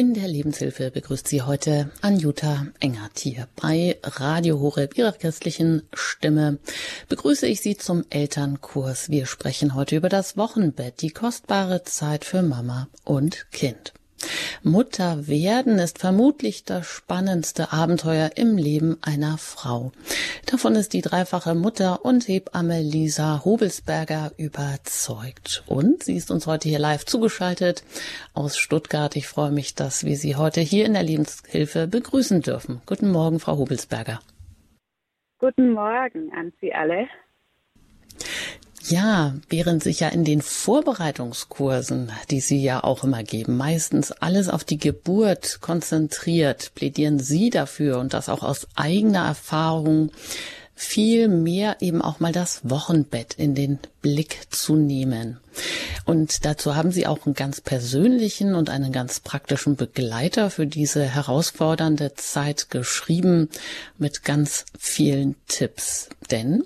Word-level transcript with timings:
In 0.00 0.14
der 0.14 0.28
Lebenshilfe 0.28 0.90
begrüßt 0.90 1.28
Sie 1.28 1.42
heute 1.42 1.90
Anjuta 2.00 2.68
Engert 2.80 3.18
hier 3.18 3.48
bei 3.54 3.98
Radio 4.02 4.58
Horeb, 4.58 4.96
Ihrer 4.96 5.12
christlichen 5.12 5.82
Stimme. 5.92 6.58
Begrüße 7.10 7.46
ich 7.46 7.60
Sie 7.60 7.76
zum 7.76 8.06
Elternkurs. 8.08 9.10
Wir 9.10 9.26
sprechen 9.26 9.74
heute 9.74 9.96
über 9.96 10.08
das 10.08 10.38
Wochenbett, 10.38 11.02
die 11.02 11.10
kostbare 11.10 11.82
Zeit 11.82 12.24
für 12.24 12.40
Mama 12.40 12.88
und 13.04 13.50
Kind. 13.50 13.92
Mutter 14.62 15.26
werden 15.26 15.78
ist 15.78 15.98
vermutlich 15.98 16.64
das 16.64 16.86
spannendste 16.86 17.72
Abenteuer 17.72 18.32
im 18.36 18.56
Leben 18.56 18.98
einer 19.02 19.38
Frau. 19.38 19.92
Davon 20.46 20.74
ist 20.74 20.92
die 20.92 21.00
dreifache 21.00 21.54
Mutter 21.54 22.04
und 22.04 22.28
Hebamme 22.28 22.82
Lisa 22.82 23.42
Hobelsberger 23.44 24.32
überzeugt. 24.36 25.62
Und 25.66 26.02
sie 26.02 26.16
ist 26.16 26.30
uns 26.30 26.46
heute 26.46 26.68
hier 26.68 26.78
live 26.78 27.04
zugeschaltet 27.04 27.84
aus 28.34 28.56
Stuttgart. 28.56 29.16
Ich 29.16 29.28
freue 29.28 29.50
mich, 29.50 29.74
dass 29.74 30.04
wir 30.04 30.16
Sie 30.16 30.36
heute 30.36 30.60
hier 30.60 30.84
in 30.84 30.92
der 30.92 31.02
Lebenshilfe 31.02 31.86
begrüßen 31.86 32.42
dürfen. 32.42 32.82
Guten 32.86 33.10
Morgen, 33.10 33.40
Frau 33.40 33.56
Hobelsberger. 33.56 34.20
Guten 35.38 35.72
Morgen 35.72 36.32
an 36.34 36.52
Sie 36.60 36.74
alle. 36.74 37.08
Ja, 38.88 39.34
während 39.48 39.82
sich 39.82 40.00
ja 40.00 40.08
in 40.08 40.24
den 40.24 40.40
Vorbereitungskursen, 40.40 42.10
die 42.30 42.40
Sie 42.40 42.62
ja 42.62 42.82
auch 42.82 43.04
immer 43.04 43.22
geben, 43.22 43.56
meistens 43.56 44.10
alles 44.10 44.48
auf 44.48 44.64
die 44.64 44.78
Geburt 44.78 45.60
konzentriert, 45.60 46.72
plädieren 46.74 47.18
Sie 47.18 47.50
dafür 47.50 47.98
und 47.98 48.14
das 48.14 48.28
auch 48.28 48.42
aus 48.42 48.66
eigener 48.76 49.26
Erfahrung, 49.26 50.10
viel 50.80 51.28
mehr 51.28 51.76
eben 51.80 52.00
auch 52.00 52.20
mal 52.20 52.32
das 52.32 52.62
Wochenbett 52.64 53.34
in 53.34 53.54
den 53.54 53.78
Blick 54.00 54.46
zu 54.48 54.76
nehmen. 54.76 55.38
Und 56.06 56.46
dazu 56.46 56.74
haben 56.74 56.90
Sie 56.90 57.06
auch 57.06 57.26
einen 57.26 57.34
ganz 57.34 57.60
persönlichen 57.60 58.54
und 58.54 58.70
einen 58.70 58.90
ganz 58.90 59.20
praktischen 59.20 59.76
Begleiter 59.76 60.48
für 60.48 60.66
diese 60.66 61.04
herausfordernde 61.04 62.14
Zeit 62.14 62.70
geschrieben 62.70 63.50
mit 63.98 64.24
ganz 64.24 64.64
vielen 64.78 65.36
Tipps. 65.48 66.08
Denn 66.30 66.64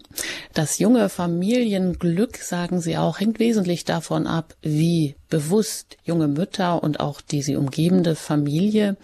das 0.53 0.79
junge 0.79 1.09
Familienglück, 1.09 2.37
sagen 2.37 2.81
Sie 2.81 2.97
auch, 2.97 3.19
hängt 3.19 3.41
wesentlich 3.41 3.85
davon 3.85 4.29
ab, 4.29 4.55
wie 4.63 5.17
bewusst 5.29 5.97
junge 6.05 6.29
Mütter 6.29 6.85
und 6.85 7.01
auch 7.01 7.21
die 7.21 7.43
sie 7.43 7.57
umgebende 7.57 8.15
Familie 8.15 8.97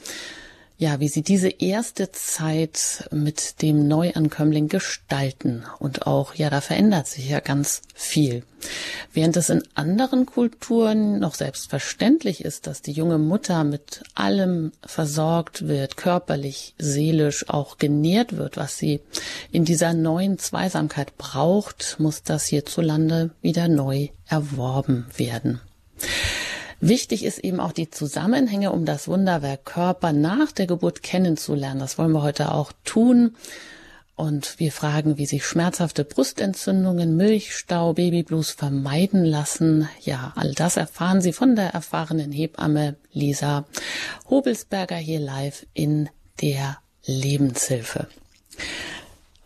ja, 0.81 0.99
wie 0.99 1.09
Sie 1.09 1.21
diese 1.21 1.51
erste 1.51 2.11
Zeit 2.11 3.07
mit 3.11 3.61
dem 3.61 3.87
Neuankömmling 3.87 4.69
gestalten. 4.69 5.65
Und 5.79 6.07
auch, 6.07 6.35
ja, 6.35 6.49
da 6.49 6.63
verändert 6.63 7.07
sich 7.07 7.29
ja 7.29 7.41
ganz 7.41 7.83
viel. 7.95 8.45
Während 9.13 9.37
es 9.37 9.51
in 9.51 9.63
anderen 9.75 10.25
Kulturen 10.25 11.19
noch 11.19 11.35
selbstverständlich 11.35 12.43
ist, 12.47 12.67
dass 12.67 12.81
die 12.81 12.93
junge 12.93 13.19
Mutter 13.19 13.63
mit 13.63 14.05
allem 14.15 14.73
versorgt 14.83 15.69
wird, 15.69 15.99
körperlich, 15.99 16.75
seelisch 16.79 17.51
auch 17.51 17.77
genährt 17.77 18.39
wird, 18.39 18.57
was 18.57 18.79
sie 18.79 19.01
in 19.53 19.67
dieser 19.67 19.93
neuen 19.93 20.39
Zweisamkeit 20.39 21.19
braucht, 21.19 21.97
muss 21.99 22.23
das 22.23 22.47
hierzulande 22.47 23.33
wieder 23.43 23.69
neu 23.69 24.09
erworben 24.27 25.05
werden. 25.15 25.61
Wichtig 26.81 27.25
ist 27.25 27.39
eben 27.39 27.61
auch 27.61 27.73
die 27.73 27.91
Zusammenhänge, 27.91 28.73
um 28.73 28.87
das 28.87 29.07
Wunderwerk 29.07 29.67
Körper 29.67 30.13
nach 30.13 30.51
der 30.51 30.67
Geburt 30.67 31.03
kennenzulernen. 31.03 31.79
Das 31.79 31.99
wollen 31.99 32.13
wir 32.13 32.23
heute 32.23 32.53
auch 32.53 32.73
tun. 32.85 33.37
Und 34.17 34.59
wir 34.59 34.73
fragen, 34.73 35.19
wie 35.19 35.27
sich 35.27 35.47
schmerzhafte 35.47 36.05
Brustentzündungen, 36.05 37.17
Milchstau, 37.17 37.95
Babyblues 37.95 38.51
vermeiden 38.51 39.25
lassen. 39.25 39.89
Ja, 40.03 40.33
all 40.37 40.53
das 40.53 40.77
erfahren 40.77 41.21
Sie 41.21 41.33
von 41.33 41.57
der 41.57 41.71
erfahrenen 41.71 42.33
Hebamme 42.33 42.97
Lisa 43.13 43.67
Hobelsberger 44.29 44.97
hier 44.97 45.21
live 45.21 45.67
in 45.75 46.09
der 46.41 46.79
Lebenshilfe. 47.07 48.09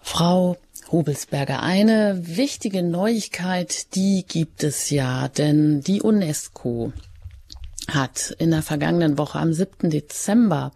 Frau 0.00 0.56
Hobelsberger, 0.90 1.62
eine 1.62 2.20
wichtige 2.36 2.82
Neuigkeit, 2.82 3.94
die 3.94 4.24
gibt 4.26 4.62
es 4.62 4.90
ja, 4.90 5.28
denn 5.28 5.80
die 5.80 6.02
UNESCO 6.02 6.92
hat 7.88 8.34
in 8.38 8.50
der 8.50 8.62
vergangenen 8.62 9.18
Woche 9.18 9.38
am 9.38 9.52
7. 9.52 9.90
Dezember 9.90 10.72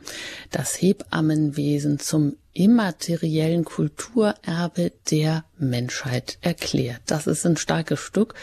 das 0.50 0.74
Hebammenwesen 0.80 1.98
zum 1.98 2.36
immateriellen 2.52 3.64
Kulturerbe 3.64 4.92
der 5.10 5.44
Menschheit 5.58 6.38
erklärt. 6.40 7.02
Das 7.06 7.26
ist 7.26 7.46
ein 7.46 7.56
starkes 7.56 8.00
Stück. 8.00 8.34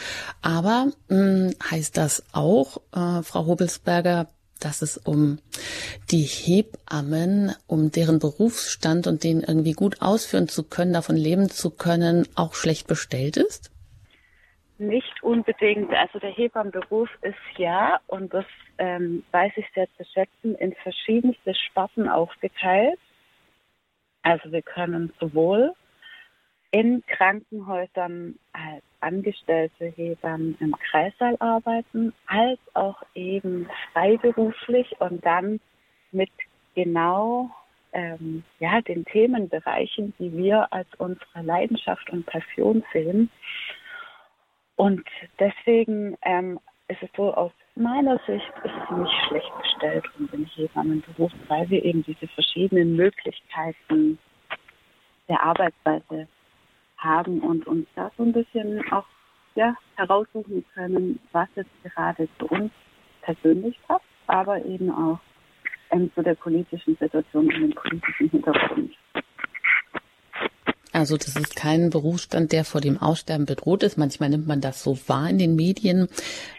Aber 0.41 0.87
mh, 1.09 1.15
hm, 1.17 1.55
heißt 1.69 1.97
das 1.97 2.23
auch, 2.31 2.77
äh, 2.93 3.21
Frau 3.23 3.45
Hobelsberger, 3.45 4.27
dass 4.59 4.81
es 4.81 4.97
um 4.97 5.39
die 6.11 6.23
Hebammen, 6.23 7.53
um 7.67 7.91
deren 7.91 8.19
Berufsstand 8.19 9.05
und 9.05 9.23
den 9.23 9.41
irgendwie 9.41 9.73
gut 9.73 10.01
ausführen 10.01 10.47
zu 10.47 10.63
können, 10.63 10.93
davon 10.93 11.17
leben 11.17 11.49
zu 11.49 11.69
können, 11.69 12.25
auch 12.35 12.53
schlecht 12.53 12.87
bestellt 12.87 13.35
ist? 13.35 13.69
Nicht 14.77 15.23
unbedingt. 15.23 15.93
Also 15.93 16.19
der 16.19 16.31
Hebammenberuf 16.31 17.09
ist 17.21 17.57
ja, 17.57 17.99
und 18.07 18.33
das 18.33 18.45
ähm, 18.77 19.23
weiß 19.31 19.53
ich 19.55 19.65
sehr 19.73 19.87
zu 19.97 20.03
schätzen, 20.03 20.55
in 20.55 20.73
verschiedenste 20.75 21.55
Sparten 21.55 22.09
aufgeteilt. 22.09 22.99
Also 24.21 24.51
wir 24.51 24.61
können 24.61 25.13
sowohl 25.19 25.73
in 26.71 27.03
Krankenhäusern 27.07 28.37
als 28.51 28.83
angestellte 28.99 29.85
Hebammen 29.95 30.57
im 30.59 30.75
Kreissaal 30.89 31.37
arbeiten, 31.39 32.11
als 32.25 32.59
auch 32.73 33.01
eben 33.13 33.69
freiberuflich 33.93 34.99
und 34.99 35.25
dann 35.25 35.61
mit 36.11 36.31
genau 36.73 37.49
ähm, 37.93 38.43
ja, 38.59 38.81
den 38.81 39.05
Themenbereichen, 39.05 40.13
die 40.19 40.35
wir 40.35 40.67
als 40.73 40.87
unsere 40.97 41.41
Leidenschaft 41.43 42.09
und 42.09 42.25
Passion 42.25 42.83
sehen. 42.91 43.29
Und 44.75 45.03
deswegen 45.39 46.17
ähm, 46.23 46.59
ist 46.87 47.01
es 47.01 47.09
so, 47.15 47.33
aus 47.33 47.51
meiner 47.75 48.17
Sicht 48.27 48.51
ist 48.63 48.73
es 48.73 48.97
nicht 48.97 49.13
schlecht 49.27 49.51
bestellt 49.61 50.05
um 50.19 50.29
den 50.29 50.45
Hebammenberuf, 50.45 51.31
weil 51.47 51.69
wir 51.69 51.83
eben 51.83 52.03
diese 52.03 52.27
verschiedenen 52.27 52.95
Möglichkeiten 52.95 54.17
der 55.27 55.41
Arbeitsweise 55.41 56.27
haben 56.97 57.39
und 57.41 57.65
uns 57.67 57.87
da 57.95 58.11
so 58.17 58.23
ein 58.23 58.33
bisschen 58.33 58.81
auch 58.91 59.05
ja, 59.55 59.75
heraussuchen 59.95 60.65
können, 60.73 61.19
was 61.31 61.47
jetzt 61.55 61.69
gerade 61.83 62.27
zu 62.39 62.47
uns 62.47 62.71
persönlich 63.21 63.79
passt, 63.87 64.05
aber 64.27 64.63
eben 64.65 64.91
auch 64.91 65.19
ähm, 65.91 66.11
zu 66.13 66.21
der 66.21 66.35
politischen 66.35 66.95
Situation 66.97 67.45
und 67.45 67.61
dem 67.61 67.73
politischen 67.73 68.29
Hintergrund. 68.29 68.93
Also 70.95 71.17
das 71.17 71.35
ist 71.35 71.57
kein 71.57 71.89
Berufsstand, 71.89 72.53
der 72.53 72.63
vor 72.63 72.79
dem 72.79 72.97
Aussterben 72.97 73.45
bedroht 73.45 73.83
ist. 73.83 73.97
Manchmal 73.97 74.29
nimmt 74.29 74.47
man 74.47 74.61
das 74.61 74.81
so 74.81 74.97
wahr 75.07 75.29
in 75.29 75.37
den 75.37 75.57
Medien, 75.57 76.07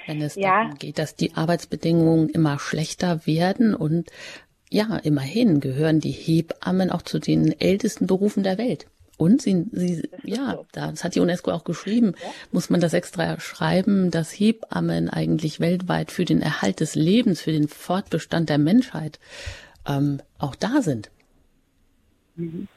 wenn 0.06 0.20
es 0.20 0.34
ja. 0.34 0.64
darum 0.64 0.74
geht, 0.74 0.98
dass 0.98 1.16
die 1.16 1.34
Arbeitsbedingungen 1.34 2.28
immer 2.28 2.58
schlechter 2.58 3.26
werden. 3.26 3.74
Und 3.74 4.10
ja, 4.70 4.98
immerhin 4.98 5.60
gehören 5.60 6.00
die 6.00 6.10
Hebammen 6.10 6.91
auch 6.91 7.00
zu 7.00 7.19
den 7.19 7.58
ältesten 7.58 8.06
Berufen 8.06 8.42
der 8.42 8.58
Welt. 8.58 8.88
Und 9.16 9.41
sie, 9.41 9.64
sie 9.72 10.06
ja, 10.22 10.58
das 10.72 11.03
hat 11.03 11.14
die 11.14 11.20
UNESCO 11.20 11.50
auch 11.53 11.64
geschrieben, 11.64 12.12
ja. 12.22 12.28
muss 12.53 12.68
man 12.68 12.80
das 12.80 12.92
extra 12.92 13.41
schreiben, 13.41 14.10
dass 14.10 14.30
Hebammen 14.32 15.08
eigentlich 15.08 15.60
weltweit 15.60 16.10
für 16.10 16.26
den 16.26 16.42
Erhalt 16.42 16.80
des 16.80 16.94
Lebens, 16.94 17.41
für 17.41 17.53
den 17.53 17.68
Fortbestand 17.68 18.50
der 18.50 18.58
Menschheit 18.58 19.18
ähm, 19.86 20.20
auch 20.36 20.54
da 20.54 20.82
sind. 20.82 21.10
Mhm. 22.34 22.68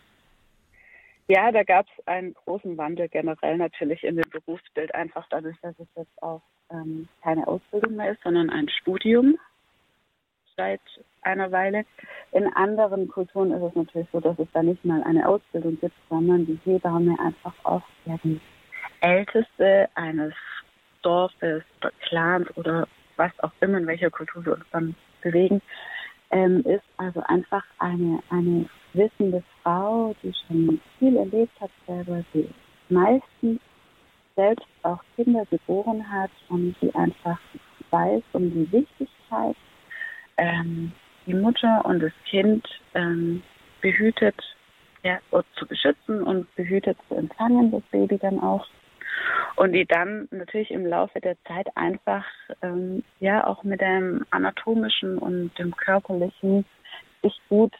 Ja, 1.32 1.52
da 1.52 1.62
gab 1.62 1.86
es 1.86 2.08
einen 2.08 2.34
großen 2.34 2.76
Wandel 2.80 3.08
generell 3.08 3.58
natürlich 3.58 4.04
in 4.04 4.16
dem 4.16 4.28
Berufsbild, 4.32 4.96
einfach 4.96 5.28
dadurch, 5.30 5.56
dass 5.62 5.78
es 5.78 5.88
jetzt 5.96 6.24
auch 6.24 6.42
ähm, 6.72 7.08
keine 7.22 7.48
Ausbildung 7.48 7.98
mehr 7.98 8.14
ist, 8.14 8.24
sondern 8.24 8.50
ein 8.50 8.68
Studium 8.68 9.38
seit 10.58 10.82
einer 11.22 11.52
Weile. 11.52 11.86
In 12.32 12.52
anderen 12.56 13.08
Kulturen 13.10 13.52
ist 13.52 13.62
es 13.62 13.76
natürlich 13.76 14.08
so, 14.12 14.20
dass 14.20 14.40
es 14.40 14.48
da 14.54 14.64
nicht 14.64 14.84
mal 14.84 15.04
eine 15.04 15.30
Ausbildung 15.30 15.80
gibt, 15.80 15.94
sondern 16.10 16.48
die 16.48 16.60
Hebamme 16.66 17.16
einfach 17.20 17.54
auch 17.64 17.84
ja, 18.06 18.18
die 18.24 18.42
Älteste 19.02 19.88
eines 19.94 20.34
Dorfes 21.04 21.64
oder 21.80 21.92
Clans 22.08 22.48
oder 22.58 22.88
was 23.18 23.32
auch 23.42 23.52
immer, 23.62 23.78
in 23.78 23.86
welcher 23.86 24.10
Kultur 24.10 24.44
wir 24.48 24.54
uns 24.54 24.66
dann 24.72 24.96
bewegen, 25.22 25.62
ähm, 26.32 26.62
ist 26.66 26.84
also 26.98 27.22
einfach 27.28 27.64
eine, 27.78 28.24
eine 28.32 28.68
wissende 28.94 29.44
Frau, 29.70 30.16
die 30.24 30.34
schon 30.48 30.82
viel 30.98 31.16
erlebt 31.16 31.62
hat 31.62 31.70
selber, 31.86 32.24
die 32.34 32.50
meistens 32.90 33.62
selbst 34.36 34.66
auch 34.82 35.00
Kinder 35.16 35.46
geboren 35.46 36.04
hat 36.12 36.32
und 36.48 36.76
die 36.82 36.94
einfach 36.96 37.40
weiß 37.92 38.24
um 38.34 38.50
die 38.50 38.72
Wichtigkeit, 38.72 39.56
ähm, 40.38 40.92
die 41.28 41.36
Mutter 41.36 41.86
und 41.86 42.00
das 42.00 42.12
Kind 42.26 42.66
ähm, 42.96 43.44
behütet 43.82 44.36
ja, 45.04 45.20
zu 45.56 45.68
beschützen 45.68 46.24
und 46.24 46.54
behütet 46.56 46.98
zu 47.08 47.16
empfangen, 47.16 47.72
das 47.72 47.84
Baby 47.92 48.18
dann 48.18 48.40
auch. 48.40 48.66
Und 49.56 49.74
die 49.74 49.86
dann 49.86 50.28
natürlich 50.32 50.72
im 50.72 50.86
Laufe 50.86 51.22
der 51.22 51.36
Zeit 51.44 51.68
einfach 51.76 52.26
ähm, 52.64 53.04
ja 53.20 53.46
auch 53.46 53.64
mit 53.64 53.82
dem 53.82 54.26
anatomischen 54.32 55.20
und 55.20 55.52
dem 55.60 55.76
körperlichen 55.76 56.66
sich 57.22 57.40
gut 57.50 57.74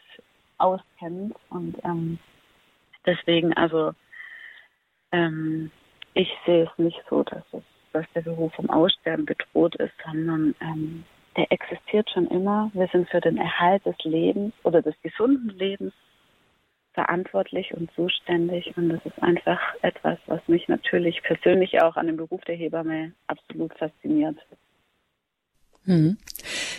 auskennt. 0.60 1.34
Und 1.50 1.76
ähm, 1.84 2.18
deswegen, 3.06 3.52
also 3.54 3.92
ähm, 5.12 5.70
ich 6.14 6.28
sehe 6.46 6.64
es 6.64 6.78
nicht 6.78 7.00
so, 7.08 7.22
dass 7.22 7.44
es, 7.52 7.62
dass 7.92 8.06
der 8.14 8.22
Beruf 8.22 8.52
vom 8.54 8.70
Aussterben 8.70 9.26
bedroht 9.26 9.76
ist, 9.76 9.94
sondern 10.04 10.54
ähm, 10.60 11.04
der 11.36 11.50
existiert 11.52 12.10
schon 12.10 12.26
immer. 12.28 12.70
Wir 12.74 12.88
sind 12.88 13.08
für 13.08 13.20
den 13.20 13.36
Erhalt 13.36 13.84
des 13.86 13.96
Lebens 14.04 14.52
oder 14.64 14.82
des 14.82 14.94
gesunden 15.02 15.50
Lebens 15.50 15.92
verantwortlich 16.92 17.72
und 17.72 17.90
zuständig. 17.92 18.76
Und 18.76 18.88
das 18.88 19.04
ist 19.04 19.22
einfach 19.22 19.60
etwas, 19.82 20.18
was 20.26 20.40
mich 20.48 20.68
natürlich 20.68 21.22
persönlich 21.22 21.80
auch 21.82 21.96
an 21.96 22.06
dem 22.06 22.16
Beruf 22.16 22.40
der 22.42 22.56
Hebamme 22.56 23.12
absolut 23.26 23.72
fasziniert. 23.78 24.36
Hm. 25.84 26.18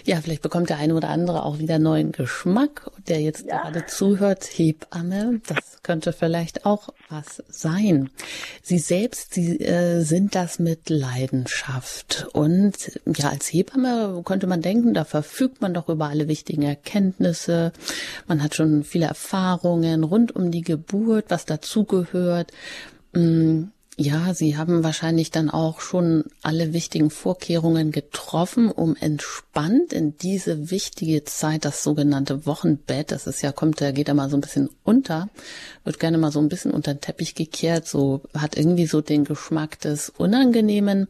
Ja, 0.06 0.20
vielleicht 0.22 0.42
bekommt 0.42 0.70
der 0.70 0.78
eine 0.78 0.96
oder 0.96 1.10
andere 1.10 1.44
auch 1.44 1.60
wieder 1.60 1.80
neuen 1.80 2.12
Geschmack, 2.12 2.90
der 3.08 3.22
jetzt 3.22 3.46
ja. 3.46 3.62
gerade 3.62 3.86
zuhört. 3.86 4.44
Hebamme, 4.44 5.42
das 5.48 5.82
könnte 5.84 6.14
vielleicht 6.14 6.66
auch 6.66 6.90
was 7.10 7.44
sein. 7.50 8.10
Sie 8.62 8.80
selbst, 8.80 9.34
Sie 9.34 9.60
äh, 9.60 10.02
sind 10.02 10.36
das 10.36 10.60
mit 10.60 10.90
Leidenschaft. 10.90 12.28
Und 12.34 13.00
ja, 13.06 13.30
als 13.30 13.48
Hebamme 13.52 14.22
könnte 14.26 14.48
man 14.48 14.62
denken, 14.62 14.94
da 14.94 15.06
verfügt 15.06 15.62
man 15.62 15.74
doch 15.74 15.90
über 15.90 16.10
alle 16.10 16.28
wichtigen 16.28 16.64
Erkenntnisse. 16.64 17.72
Man 18.28 18.42
hat 18.44 18.56
schon 18.56 18.84
viele 18.84 19.06
Erfahrungen 19.06 20.04
rund 20.04 20.36
um 20.36 20.52
die 20.52 20.62
Geburt, 20.62 21.26
was 21.30 21.46
dazugehört. 21.46 22.52
Hm 23.14 23.72
ja, 23.98 24.34
Sie 24.34 24.58
haben 24.58 24.84
wahrscheinlich 24.86 25.32
dann 25.32 25.50
auch 25.50 25.82
schon 25.82 26.24
alle 26.42 26.72
wichtigen 26.72 27.10
Vorkehrungen 27.10 27.92
getroffen, 27.92 28.72
um 28.72 28.96
entspannt 28.96 29.92
in 29.92 30.18
diese 30.18 30.72
wichtige 30.72 31.26
Zeit, 31.26 31.66
das 31.66 31.84
sogenannte 31.84 32.46
Wochenbett, 32.46 33.12
das 33.12 33.28
ist 33.28 33.42
ja, 33.42 33.52
kommt, 33.52 33.82
da 33.82 33.92
geht 33.92 34.08
er 34.08 34.14
mal 34.14 34.30
so 34.30 34.38
ein 34.38 34.42
bisschen 34.42 34.70
unter, 34.84 35.30
wird 35.84 36.00
gerne 36.00 36.18
mal 36.18 36.32
so 36.32 36.40
ein 36.40 36.48
bisschen 36.48 36.72
unter 36.72 36.94
den 36.94 37.02
Teppich 37.02 37.36
gekehrt, 37.36 37.86
so 37.86 38.22
hat 38.34 38.56
irgendwie 38.56 38.86
so 38.86 39.02
den 39.02 39.26
Geschmack 39.26 39.80
des 39.82 40.10
Unangenehmen. 40.10 41.08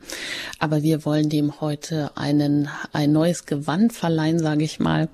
Aber 0.58 0.82
wir 0.82 1.06
wollen 1.06 1.30
dem 1.30 1.62
heute 1.62 2.18
einen, 2.18 2.68
ein 2.94 3.12
neues 3.12 3.46
Gewand 3.46 3.94
verleihen, 3.94 4.40
sage 4.40 4.64
ich 4.64 4.80
mal. 4.80 5.08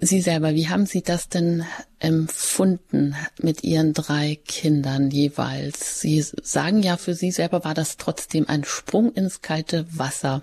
Sie 0.00 0.20
selber, 0.20 0.50
wie 0.50 0.68
haben 0.68 0.86
Sie 0.86 1.02
das 1.02 1.28
denn 1.28 1.64
empfunden 1.98 3.14
mit 3.40 3.64
Ihren 3.64 3.92
drei 3.94 4.36
Kindern 4.46 5.10
jeweils? 5.10 6.00
Sie 6.00 6.20
sagen 6.20 6.82
ja, 6.82 6.96
für 6.96 7.14
Sie 7.14 7.30
selber 7.30 7.64
war 7.64 7.74
das 7.74 7.96
trotzdem 7.96 8.46
ein 8.48 8.64
Sprung 8.64 9.12
ins 9.12 9.40
kalte 9.40 9.86
Wasser 9.98 10.42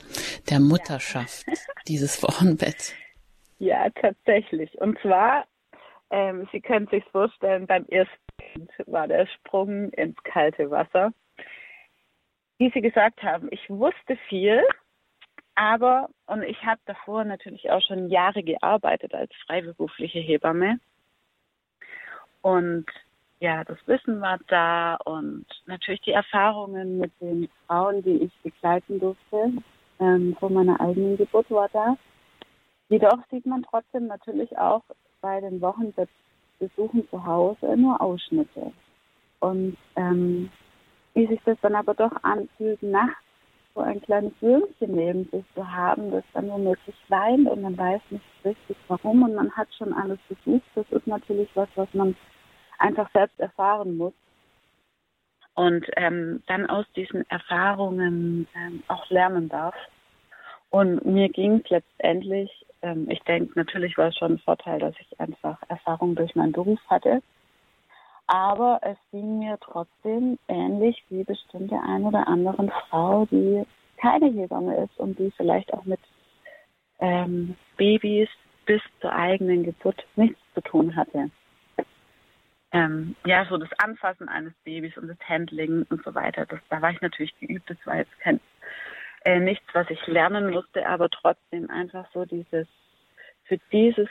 der 0.50 0.60
Mutterschaft, 0.60 1.46
ja. 1.48 1.54
dieses 1.88 2.24
Wochenbett. 2.24 2.94
Ja, 3.60 3.90
tatsächlich. 3.92 4.74
Und 4.80 4.98
zwar, 5.02 5.46
ähm, 6.10 6.48
Sie 6.52 6.62
können 6.62 6.88
sich 6.88 7.04
vorstellen, 7.12 7.68
beim 7.68 7.86
ersten 7.86 8.16
Kind 8.40 8.72
war 8.88 9.08
der 9.08 9.28
Sprung 9.28 9.92
ins 9.92 10.18
kalte 10.24 10.72
Wasser. 10.72 11.14
Wie 12.58 12.72
Sie 12.74 12.82
gesagt 12.82 13.22
haben, 13.22 13.48
ich 13.52 13.70
wusste 13.70 14.18
viel, 14.28 14.64
aber, 15.62 16.10
und 16.26 16.42
ich 16.42 16.66
habe 16.66 16.82
davor 16.88 17.24
natürlich 17.24 17.70
auch 17.70 17.84
schon 17.84 18.10
Jahre 18.10 18.42
gearbeitet 18.42 19.14
als 19.14 19.30
freiberufliche 19.46 20.18
Hebamme. 20.18 20.80
Und 22.42 22.88
ja, 23.40 23.64
das 23.64 23.78
Wissen 23.86 24.22
war 24.22 24.40
da 24.48 24.96
und 25.06 25.46
natürlich 25.68 26.02
die 26.02 26.14
Erfahrungen 26.14 26.98
mit 26.98 27.12
den 27.22 27.48
Frauen, 27.68 28.02
die 28.02 28.24
ich 28.24 28.32
begleiten 28.42 29.00
durfte, 29.00 29.54
ähm, 30.00 30.36
vor 30.40 30.50
meiner 30.50 30.82
eigenen 30.82 31.16
Geburt 31.16 31.52
war 31.52 31.70
da. 31.70 31.96
Jedoch 32.90 33.20
sieht 33.30 33.46
man 33.46 33.62
trotzdem 33.62 34.08
natürlich 34.08 34.58
auch 34.58 34.82
bei 35.22 35.42
den 35.42 35.62
Wochenbettbesuchen 35.62 37.08
zu 37.12 37.24
Hause 37.24 37.78
nur 37.78 38.02
Ausschnitte. 38.02 38.74
Und 39.42 39.78
ähm, 39.96 40.50
wie 41.14 41.28
sich 41.28 41.40
das 41.46 41.60
dann 41.62 41.76
aber 41.76 41.94
doch 41.94 42.24
anfühlt, 42.24 42.82
nachts 42.82 43.31
so 43.74 43.82
ein 43.82 44.02
kleines 44.02 44.34
Würmchen 44.42 44.96
neben 44.96 45.26
sich 45.30 45.44
zu 45.56 45.72
haben, 45.72 46.12
das 46.12 46.24
dann 46.34 46.50
womöglich 46.50 46.96
weint 47.08 47.48
und 47.48 47.62
man 47.62 47.78
weiß 47.78 48.02
nicht 48.10 48.26
richtig 48.44 48.78
warum 48.88 49.24
und 49.24 49.36
man 49.36 49.52
hat 49.52 49.68
schon 49.78 49.94
alles 49.94 50.20
versucht. 50.28 50.66
Das 50.76 50.86
ist 50.92 51.08
natürlich 51.08 51.50
was, 51.56 51.70
was 51.76 51.94
man 51.94 52.16
einfach 52.80 53.10
selbst 53.14 53.40
erfahren 53.40 53.98
muss. 53.98 54.14
Und 55.54 55.86
ähm, 55.98 56.42
dann 56.48 56.70
aus 56.70 56.86
diesen 56.96 57.30
Erfahrungen 57.30 58.48
ähm, 58.56 58.84
auch 58.88 59.10
lernen 59.10 59.50
darf. 59.50 59.76
Und 60.70 61.06
mir 61.06 61.28
ging 61.28 61.62
es 61.64 61.70
letztendlich, 61.70 62.50
ähm, 62.82 63.10
ich 63.10 63.20
denke, 63.24 63.52
natürlich 63.56 63.98
war 63.98 64.08
es 64.08 64.18
schon 64.18 64.34
ein 64.34 64.40
Vorteil, 64.40 64.80
dass 64.80 64.96
ich 65.00 65.20
einfach 65.20 65.62
Erfahrung 65.68 66.16
durch 66.16 66.34
meinen 66.36 66.54
Beruf 66.54 66.80
hatte. 66.88 67.22
Aber 68.32 68.80
es 68.82 68.98
ging 69.12 69.40
mir 69.40 69.58
trotzdem 69.60 70.40
ähnlich 70.48 71.04
wie 71.10 71.26
bestimmt 71.26 71.70
der 71.70 71.84
ein 71.84 72.06
oder 72.06 72.30
anderen 72.30 72.72
Frau, 72.72 73.26
die 73.26 73.66
keine 73.98 74.32
Hebamme 74.32 74.86
ist 74.86 74.98
und 74.98 75.20
die 75.20 75.32
vielleicht 75.36 75.74
auch 75.74 75.84
mit 75.84 76.00
ähm, 77.00 77.58
Babys 77.76 78.30
bis 78.66 78.82
zur 79.02 79.12
eigenen 79.12 79.64
Geburt 79.64 80.02
nichts 80.16 80.40
zu 80.54 80.62
tun 80.62 80.96
hatte. 80.96 81.30
Ähm, 82.72 83.18
ja, 83.26 83.46
so 83.50 83.58
das 83.58 83.70
Anfassen 83.80 84.30
eines 84.30 84.54
Babys 84.64 84.96
und 84.96 85.10
das 85.10 85.20
Handling 85.28 85.86
und 85.90 86.02
so 86.06 86.16
weiter, 86.16 86.46
das, 86.46 86.62
da 86.70 86.82
war 86.82 86.92
ich 86.92 87.02
natürlich 87.02 87.38
geübt. 87.38 87.70
Das 87.70 87.86
war 87.86 87.98
jetzt 87.98 88.18
kein, 88.22 88.40
äh, 89.26 89.42
nichts, 89.42 89.66
was 89.74 89.90
ich 89.90 90.08
lernen 90.08 90.52
musste, 90.52 90.88
aber 90.88 91.10
trotzdem 91.10 91.70
einfach 91.70 92.06
so 92.14 92.24
dieses, 92.24 92.66
für 93.44 93.58
dieses 93.74 94.08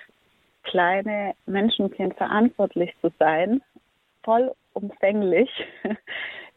kleine 0.62 1.32
Menschenkind 1.46 2.18
verantwortlich 2.18 2.94
zu 3.00 3.10
sein 3.18 3.62
vollumfänglich 4.22 5.50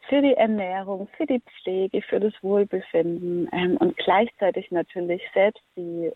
für 0.08 0.22
die 0.22 0.34
Ernährung, 0.34 1.08
für 1.16 1.26
die 1.26 1.40
Pflege, 1.40 2.02
für 2.02 2.20
das 2.20 2.34
Wohlbefinden 2.42 3.48
ähm, 3.52 3.76
und 3.78 3.96
gleichzeitig 3.96 4.70
natürlich 4.70 5.22
selbst 5.32 5.62
die 5.76 6.12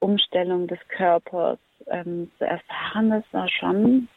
Umstellung 0.00 0.66
des 0.66 0.78
Körpers 0.88 1.58
ähm, 1.86 2.30
zu 2.38 2.44
erfahren, 2.44 3.10
das 3.10 3.24
war 3.32 3.48
schon, 3.48 4.08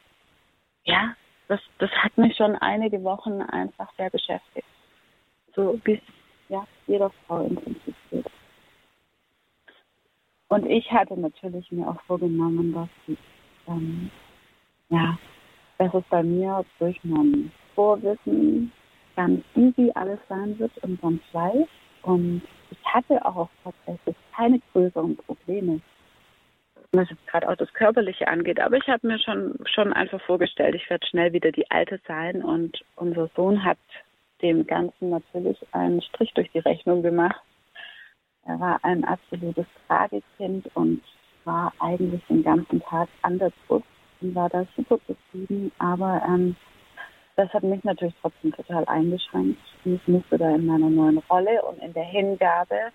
ja, 0.84 1.16
das, 1.48 1.62
das 1.80 1.92
hat 1.92 2.18
mich 2.18 2.36
schon 2.36 2.56
einige 2.56 3.04
Wochen 3.04 3.42
einfach 3.42 3.92
sehr 3.96 4.10
beschäftigt. 4.10 4.68
So 5.56 5.80
bis 5.84 6.00
ja, 6.50 6.66
jeder 6.88 7.10
Frau 7.10 7.46
im 7.46 7.56
Prinzip 7.56 7.96
geht. 8.12 8.26
Und 10.50 10.66
ich 10.66 10.90
hatte 10.92 11.20
natürlich 11.20 11.72
mir 11.72 11.88
auch 11.88 12.02
vorgenommen, 12.04 12.74
dass 12.74 12.90
ich 13.08 13.18
ähm, 13.68 14.10
ja, 14.90 15.18
dass 15.78 15.94
es 15.94 16.04
bei 16.10 16.24
mir 16.24 16.66
durch 16.80 17.00
mein 17.04 17.52
Vorwissen 17.76 18.72
ganz 19.16 19.44
easy 19.56 19.92
alles 19.96 20.20
sein 20.30 20.58
wird 20.60 20.72
und 20.80 21.02
ganz 21.02 21.22
leicht. 21.34 21.70
Und 22.04 22.42
ich 22.72 22.86
hatte 22.86 23.24
auch 23.26 23.50
tatsächlich 23.64 24.16
keine 24.36 24.62
größeren 24.72 25.18
Probleme, 25.18 25.82
was 26.94 27.08
gerade 27.28 27.50
auch 27.50 27.56
das 27.56 27.74
Körperliche 27.74 28.28
angeht. 28.28 28.60
Aber 28.60 28.78
ich 28.78 28.88
habe 28.88 29.06
mir 29.08 29.20
schon, 29.20 29.56
schon 29.66 29.94
einfach 29.94 30.22
vorgestellt, 30.22 30.76
ich 30.76 30.90
werde 30.90 31.06
schnell 31.08 31.34
wieder 31.34 31.52
die 31.52 31.70
Alte 31.70 32.00
sein. 32.08 32.44
Und 32.44 32.80
unser 32.96 33.30
Sohn 33.36 33.64
hat 33.64 33.78
dem 34.42 34.66
Ganzen 34.66 35.10
natürlich 35.10 35.58
einen 35.72 36.02
Strich 36.02 36.34
durch 36.34 36.50
die 36.52 36.60
Rechnung 36.60 37.02
gemacht. 37.02 37.42
Er 38.46 38.60
war 38.60 38.80
ein 38.84 39.04
absolutes 39.04 39.66
Tragekind 39.88 40.70
und 40.74 41.02
war 41.44 41.74
eigentlich 41.80 42.22
den 42.30 42.44
ganzen 42.44 42.82
Tag 42.82 43.10
an 43.22 43.40
der 43.40 43.52
Brust 43.68 43.86
und 44.22 44.36
war 44.36 44.50
da 44.50 44.66
super 44.76 45.00
zufrieden. 45.06 45.72
Aber 45.80 46.22
ähm, 46.28 46.56
das 47.36 47.52
hat 47.54 47.64
mich 47.64 47.84
natürlich 47.84 48.16
trotzdem 48.22 48.52
total 48.52 48.86
eingeschränkt. 48.86 49.62
Ich 49.86 50.08
musste 50.08 50.38
da 50.38 50.56
in 50.56 50.66
meiner 50.66 50.90
neuen 50.90 51.20
Rolle 51.30 51.62
und 51.64 51.80
in 51.80 51.94
der 51.94 52.04
Hingabe 52.04 52.92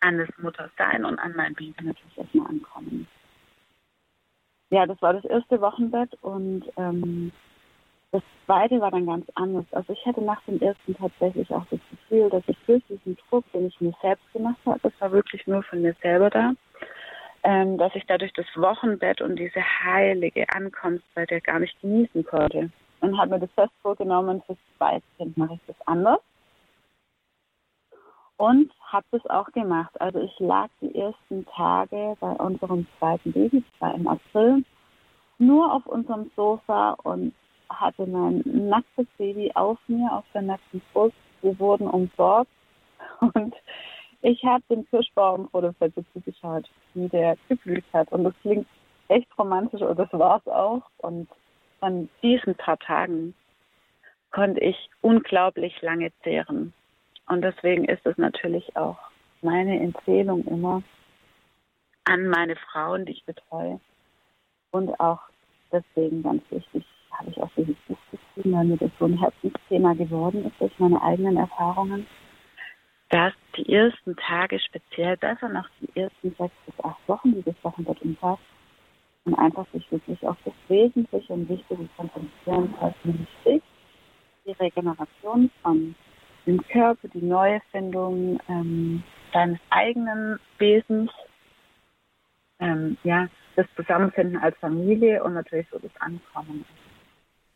an 0.00 0.18
das 0.18 0.28
Muttersein 0.38 1.04
und 1.04 1.18
an 1.18 1.32
mein 1.34 1.54
Baby 1.54 1.82
natürlich 1.82 2.18
erstmal 2.18 2.48
ankommen. 2.48 3.08
Ja, 4.70 4.86
das 4.86 5.00
war 5.00 5.14
das 5.14 5.24
erste 5.24 5.60
Wochenbett 5.60 6.14
und 6.22 6.64
ähm, 6.76 7.32
das 8.12 8.22
zweite 8.44 8.80
war 8.80 8.90
dann 8.90 9.06
ganz 9.06 9.26
anders. 9.34 9.64
Also 9.72 9.92
ich 9.92 10.04
hatte 10.06 10.22
nach 10.22 10.42
dem 10.44 10.60
ersten 10.60 10.94
tatsächlich 10.94 11.50
auch 11.50 11.64
das 11.70 11.80
Gefühl, 11.90 12.30
dass 12.30 12.44
ich 12.46 12.56
durch 12.66 12.82
diesen 12.88 13.16
Druck, 13.28 13.44
den 13.52 13.66
ich 13.66 13.80
mir 13.80 13.92
selbst 14.02 14.32
gemacht 14.32 14.58
habe, 14.66 14.80
das 14.82 14.92
war 15.00 15.12
wirklich 15.12 15.46
nur 15.46 15.62
von 15.62 15.82
mir 15.82 15.94
selber 16.02 16.30
da, 16.30 16.52
ähm, 17.44 17.76
dass 17.76 17.94
ich 17.94 18.04
dadurch 18.06 18.32
das 18.32 18.46
Wochenbett 18.56 19.20
und 19.20 19.36
diese 19.36 19.60
heilige 19.60 20.46
Ankunft 20.54 21.04
bei 21.14 21.26
der 21.26 21.42
gar 21.42 21.60
nicht 21.60 21.78
genießen 21.80 22.24
konnte. 22.24 22.70
Und 23.00 23.18
habe 23.18 23.32
mir 23.32 23.40
das 23.40 23.52
fest 23.52 23.72
vorgenommen, 23.82 24.42
fürs 24.46 24.58
zweite 24.78 25.04
Kind 25.18 25.36
mache 25.36 25.54
ich 25.54 25.60
das 25.66 25.76
anders. 25.86 26.20
Und 28.38 28.72
habe 28.88 29.06
das 29.10 29.24
auch 29.26 29.46
gemacht. 29.52 30.00
Also 30.00 30.20
ich 30.20 30.32
lag 30.40 30.68
die 30.80 30.94
ersten 30.98 31.46
Tage 31.54 32.16
bei 32.18 32.30
unserem 32.30 32.86
zweiten 32.98 33.32
Baby, 33.32 33.62
das 33.62 33.80
war 33.80 33.94
im 33.94 34.08
April, 34.08 34.64
nur 35.38 35.72
auf 35.72 35.86
unserem 35.86 36.30
Sofa 36.34 36.96
und 37.02 37.34
hatte 37.68 38.06
mein 38.06 38.42
nacktes 38.44 39.06
Baby 39.18 39.52
auf 39.54 39.78
mir, 39.86 40.10
auf 40.12 40.24
der 40.32 40.42
nackten 40.42 40.80
Brust. 40.92 41.14
Wir 41.42 41.58
wurden 41.58 41.86
umsorgt 41.86 42.50
und 43.20 43.54
ich 44.24 44.42
habe 44.42 44.64
dem 44.70 44.88
Kirschbaum 44.88 45.50
vor 45.50 45.60
der 45.60 45.74
Fette 45.74 46.02
zugeschaut, 46.14 46.66
wie 46.94 47.08
der 47.08 47.36
geblüht 47.48 47.84
hat. 47.92 48.10
Und 48.10 48.24
das 48.24 48.32
klingt 48.40 48.66
echt 49.08 49.28
romantisch 49.38 49.82
und 49.82 49.98
das 49.98 50.10
war 50.12 50.38
es 50.38 50.50
auch. 50.50 50.82
Und 50.96 51.28
von 51.78 52.08
diesen 52.22 52.54
paar 52.54 52.78
Tagen 52.78 53.34
konnte 54.30 54.60
ich 54.60 54.88
unglaublich 55.02 55.80
lange 55.82 56.10
zehren. 56.22 56.72
Und 57.28 57.42
deswegen 57.42 57.84
ist 57.84 58.04
es 58.06 58.16
natürlich 58.16 58.74
auch 58.76 58.96
meine 59.42 59.78
Empfehlung 59.78 60.42
immer 60.46 60.82
an 62.04 62.26
meine 62.28 62.56
Frauen, 62.56 63.04
die 63.04 63.12
ich 63.12 63.24
betreue. 63.26 63.78
Und 64.70 64.98
auch 65.00 65.20
deswegen 65.70 66.22
ganz 66.22 66.42
wichtig, 66.50 66.82
habe 67.10 67.30
ich 67.30 67.42
auch 67.42 67.50
dieses 67.58 67.76
Buch 67.86 67.98
geschrieben, 68.10 68.56
weil 68.56 68.64
mir 68.64 68.76
das 68.78 68.90
so 68.98 69.04
ein 69.04 69.18
Herzensthema 69.18 69.92
geworden 69.92 70.46
ist 70.46 70.58
durch 70.58 70.72
meine 70.78 71.00
eigenen 71.02 71.36
Erfahrungen, 71.36 72.06
dass 73.10 73.32
die 73.56 73.72
ersten 73.72 74.16
Tage 74.16 74.58
speziell, 74.58 75.16
besser 75.16 75.48
noch 75.48 75.68
die 75.80 76.00
ersten 76.00 76.34
sechs 76.36 76.54
bis 76.66 76.84
acht 76.84 77.08
Wochen, 77.08 77.34
die 77.34 77.42
das 77.42 77.54
Wochenbett 77.62 78.00
umfasst, 78.02 78.42
und 79.24 79.34
einfach 79.34 79.66
sich 79.72 79.90
wirklich 79.90 80.22
auf 80.26 80.36
das 80.44 80.54
Wesentliche 80.68 81.32
und 81.32 81.48
Wichtige 81.48 81.88
konzentrieren, 81.96 82.74
als 82.80 82.94
nämlich 83.04 83.62
die 84.44 84.52
Regeneration 84.52 85.50
von 85.62 85.94
dem 86.46 86.62
Körper, 86.68 87.08
die 87.08 87.24
Neuerfindung 87.24 88.38
ähm, 88.48 89.02
deines 89.32 89.58
eigenen 89.70 90.38
Wesens, 90.58 91.10
ähm, 92.60 92.98
ja, 93.02 93.28
das 93.56 93.66
Zusammenfinden 93.76 94.36
als 94.36 94.56
Familie 94.58 95.22
und 95.24 95.34
natürlich 95.34 95.66
so 95.70 95.78
das 95.78 95.90
Ankommen. 96.00 96.64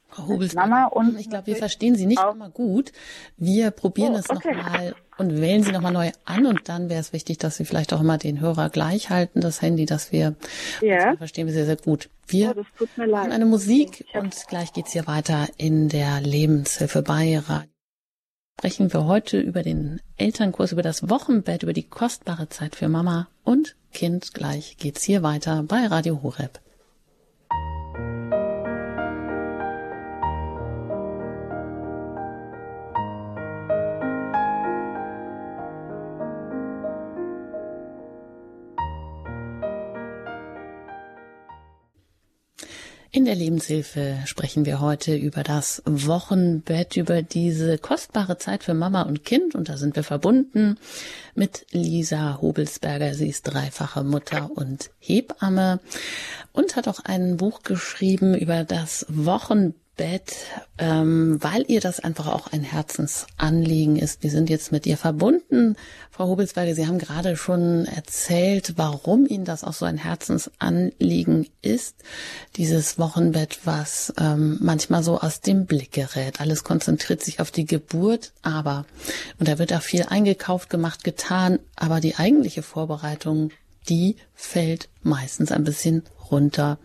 Frau 0.08 0.26
Hubels, 0.26 0.54
Mama 0.54 0.86
und 0.86 1.18
ich 1.18 1.28
glaube, 1.28 1.48
wir 1.48 1.56
verstehen 1.56 1.94
Sie 1.94 2.06
nicht 2.06 2.20
immer 2.20 2.50
gut. 2.50 2.92
Wir 3.36 3.70
probieren 3.70 4.14
oh, 4.14 4.18
es 4.18 4.30
okay. 4.30 4.54
nochmal 4.54 4.94
und 5.18 5.40
wählen 5.40 5.62
Sie 5.62 5.72
nochmal 5.72 5.92
neu 5.92 6.10
an 6.24 6.46
und 6.46 6.68
dann 6.68 6.88
wäre 6.88 7.00
es 7.00 7.12
wichtig, 7.12 7.38
dass 7.38 7.56
Sie 7.56 7.64
vielleicht 7.64 7.92
auch 7.92 8.00
immer 8.00 8.18
den 8.18 8.40
Hörer 8.40 8.70
gleich 8.70 9.10
halten, 9.10 9.40
das 9.40 9.60
Handy, 9.60 9.86
dass 9.86 10.12
wir, 10.12 10.34
ja. 10.80 11.10
das 11.10 11.18
verstehen 11.18 11.46
wir 11.46 11.54
sehr, 11.54 11.66
sehr 11.66 11.76
gut. 11.76 12.08
Wir 12.26 12.54
oh, 12.56 13.06
machen 13.06 13.32
eine 13.32 13.46
Musik 13.46 14.06
und 14.14 14.34
gleich 14.48 14.72
geht's 14.72 14.92
hier 14.92 15.06
weiter 15.06 15.46
in 15.56 15.88
der 15.88 16.20
Lebenshilfe 16.20 17.02
bei 17.02 17.38
Radio 17.38 17.68
sprechen 18.58 18.92
wir 18.92 19.04
heute 19.04 19.38
über 19.38 19.62
den 19.62 20.00
Elternkurs, 20.16 20.72
über 20.72 20.82
das 20.82 21.08
Wochenbett, 21.08 21.62
über 21.62 21.72
die 21.72 21.88
kostbare 21.88 22.48
Zeit 22.48 22.74
für 22.74 22.88
Mama 22.88 23.28
und 23.44 23.76
Kind. 23.92 24.34
Gleich 24.34 24.76
geht's 24.78 25.04
hier 25.04 25.22
weiter 25.22 25.62
bei 25.62 25.86
Radio 25.86 26.24
Horeb. 26.24 26.58
In 43.18 43.24
der 43.24 43.34
Lebenshilfe 43.34 44.18
sprechen 44.26 44.64
wir 44.64 44.80
heute 44.80 45.16
über 45.16 45.42
das 45.42 45.82
Wochenbett, 45.84 46.96
über 46.96 47.20
diese 47.20 47.76
kostbare 47.76 48.38
Zeit 48.38 48.62
für 48.62 48.74
Mama 48.74 49.02
und 49.02 49.24
Kind. 49.24 49.56
Und 49.56 49.68
da 49.68 49.76
sind 49.76 49.96
wir 49.96 50.04
verbunden 50.04 50.78
mit 51.34 51.66
Lisa 51.72 52.38
Hobelsberger. 52.40 53.14
Sie 53.14 53.28
ist 53.28 53.42
dreifache 53.42 54.04
Mutter 54.04 54.52
und 54.54 54.90
Hebamme 55.00 55.80
und 56.52 56.76
hat 56.76 56.88
auch 56.88 57.00
ein 57.04 57.36
Buch 57.36 57.62
geschrieben 57.62 58.34
über 58.34 58.64
das 58.64 59.06
Wochenbett 59.08 59.74
Bett, 59.98 60.36
ähm, 60.78 61.38
weil 61.42 61.64
ihr 61.66 61.80
das 61.80 62.00
einfach 62.00 62.28
auch 62.28 62.52
ein 62.52 62.62
Herzensanliegen 62.62 63.96
ist. 63.96 64.22
Wir 64.22 64.30
sind 64.30 64.48
jetzt 64.48 64.72
mit 64.72 64.86
ihr 64.86 64.96
verbunden. 64.96 65.76
Frau 66.10 66.28
Hobelsberger, 66.28 66.74
Sie 66.74 66.86
haben 66.86 66.98
gerade 66.98 67.36
schon 67.36 67.84
erzählt, 67.84 68.74
warum 68.76 69.26
Ihnen 69.26 69.44
das 69.44 69.64
auch 69.64 69.72
so 69.74 69.84
ein 69.84 69.98
Herzensanliegen 69.98 71.48
ist. 71.62 71.96
Dieses 72.56 72.98
Wochenbett, 72.98 73.58
was 73.64 74.14
ähm, 74.18 74.58
manchmal 74.62 75.02
so 75.02 75.18
aus 75.18 75.40
dem 75.40 75.66
Blick 75.66 75.92
gerät. 75.92 76.40
Alles 76.40 76.62
konzentriert 76.62 77.22
sich 77.22 77.40
auf 77.40 77.50
die 77.50 77.66
Geburt, 77.66 78.32
aber, 78.42 78.86
und 79.40 79.48
da 79.48 79.58
wird 79.58 79.74
auch 79.74 79.82
viel 79.82 80.04
eingekauft, 80.04 80.70
gemacht, 80.70 81.02
getan, 81.02 81.58
aber 81.74 81.98
die 82.00 82.14
eigentliche 82.14 82.62
Vorbereitung, 82.62 83.50
die 83.88 84.16
fällt 84.34 84.88
meistens 85.02 85.52
ein 85.52 85.64
bisschen 85.64 86.04
runter. 86.30 86.78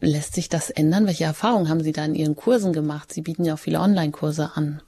Lässt 0.00 0.34
sich 0.34 0.48
das 0.48 0.70
ändern? 0.70 1.06
Welche 1.06 1.24
Erfahrungen 1.24 1.68
haben 1.68 1.80
Sie 1.80 1.92
da 1.92 2.04
in 2.04 2.14
Ihren 2.14 2.36
Kursen 2.36 2.72
gemacht? 2.72 3.12
Sie 3.12 3.22
bieten 3.22 3.44
ja 3.44 3.54
auch 3.54 3.58
viele 3.58 3.80
Online-Kurse 3.80 4.52
an. 4.54 4.82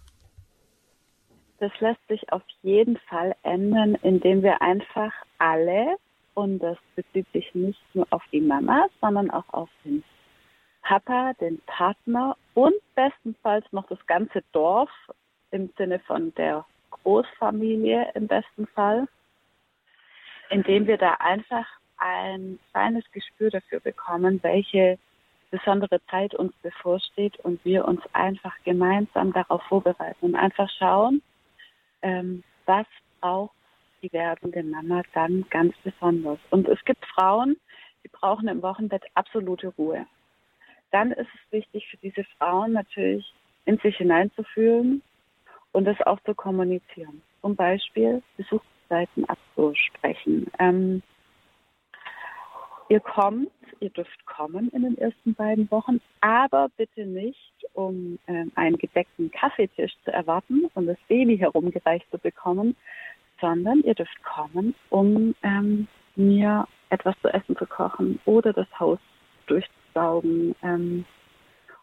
Das 1.58 1.70
lässt 1.80 2.00
sich 2.08 2.32
auf 2.32 2.42
jeden 2.62 2.96
Fall 3.08 3.36
ändern, 3.42 3.96
indem 4.02 4.42
wir 4.42 4.62
einfach 4.62 5.12
alle, 5.38 5.96
und 6.34 6.58
das 6.58 6.78
bezieht 6.96 7.30
sich 7.32 7.54
nicht 7.54 7.80
nur 7.94 8.06
auf 8.10 8.22
die 8.32 8.40
Mama, 8.40 8.86
sondern 9.00 9.30
auch 9.30 9.48
auf 9.52 9.68
den 9.84 10.02
Papa, 10.82 11.34
den 11.40 11.60
Partner 11.66 12.36
und 12.54 12.74
bestenfalls 12.94 13.64
noch 13.70 13.86
das 13.86 14.04
ganze 14.06 14.42
Dorf 14.52 14.90
im 15.52 15.70
Sinne 15.76 16.00
von 16.00 16.34
der 16.34 16.64
Großfamilie 16.90 18.10
im 18.14 18.26
besten 18.26 18.66
Fall, 18.68 19.06
indem 20.52 20.86
wir 20.86 20.98
da 20.98 21.14
einfach 21.14 21.66
ein 21.96 22.58
feines 22.72 23.04
Gespür 23.12 23.50
dafür 23.50 23.80
bekommen, 23.80 24.38
welche 24.42 24.98
besondere 25.50 26.00
Zeit 26.06 26.34
uns 26.34 26.52
bevorsteht 26.62 27.38
und 27.40 27.64
wir 27.64 27.86
uns 27.86 28.00
einfach 28.12 28.54
gemeinsam 28.64 29.32
darauf 29.32 29.62
vorbereiten 29.64 30.26
und 30.26 30.34
einfach 30.34 30.68
schauen, 30.78 31.22
ähm, 32.02 32.42
was 32.66 32.86
braucht 33.20 33.54
die 34.02 34.12
werdende 34.12 34.62
Mama 34.62 35.02
dann 35.14 35.46
ganz 35.50 35.74
besonders. 35.84 36.38
Und 36.50 36.68
es 36.68 36.84
gibt 36.84 37.04
Frauen, 37.06 37.56
die 38.04 38.08
brauchen 38.08 38.48
im 38.48 38.62
Wochenbett 38.62 39.04
absolute 39.14 39.68
Ruhe. 39.78 40.06
Dann 40.90 41.12
ist 41.12 41.28
es 41.34 41.52
wichtig 41.52 41.88
für 41.88 41.96
diese 41.98 42.24
Frauen 42.36 42.72
natürlich 42.72 43.32
in 43.64 43.78
sich 43.78 43.96
hineinzufühlen 43.96 45.02
und 45.72 45.84
das 45.84 46.00
auch 46.02 46.20
zu 46.24 46.34
kommunizieren. 46.34 47.22
Zum 47.40 47.54
Beispiel 47.54 48.22
Besuchszeiten 48.92 49.24
abzusprechen. 49.24 50.50
Ähm, 50.58 51.02
Ihr 52.88 53.00
kommt, 53.00 53.48
ihr 53.80 53.88
dürft 53.88 54.26
kommen 54.26 54.68
in 54.70 54.82
den 54.82 54.98
ersten 54.98 55.34
beiden 55.34 55.70
Wochen, 55.70 56.02
aber 56.20 56.68
bitte 56.76 57.06
nicht, 57.06 57.54
um 57.72 58.18
äh, 58.26 58.44
einen 58.54 58.76
gedeckten 58.76 59.30
Kaffeetisch 59.30 59.92
zu 60.04 60.12
erwarten 60.12 60.66
und 60.74 60.88
das 60.88 60.98
Baby 61.08 61.38
herumgereicht 61.38 62.04
zu 62.10 62.18
bekommen, 62.18 62.76
sondern 63.40 63.80
ihr 63.80 63.94
dürft 63.94 64.22
kommen, 64.24 64.74
um 64.90 65.34
ähm, 65.42 65.88
mir 66.16 66.68
etwas 66.90 67.14
zu 67.22 67.28
essen 67.28 67.56
zu 67.56 67.64
kochen 67.64 68.20
oder 68.26 68.52
das 68.52 68.68
Haus 68.78 68.98
durchzusaugen 69.46 70.54
ähm, 70.62 71.06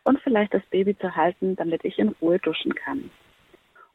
und 0.04 0.20
vielleicht 0.20 0.54
das 0.54 0.66
Baby 0.70 0.96
zu 0.96 1.16
halten, 1.16 1.56
damit 1.56 1.84
ich 1.86 1.98
in 1.98 2.10
Ruhe 2.22 2.38
duschen 2.38 2.76
kann. 2.76 3.10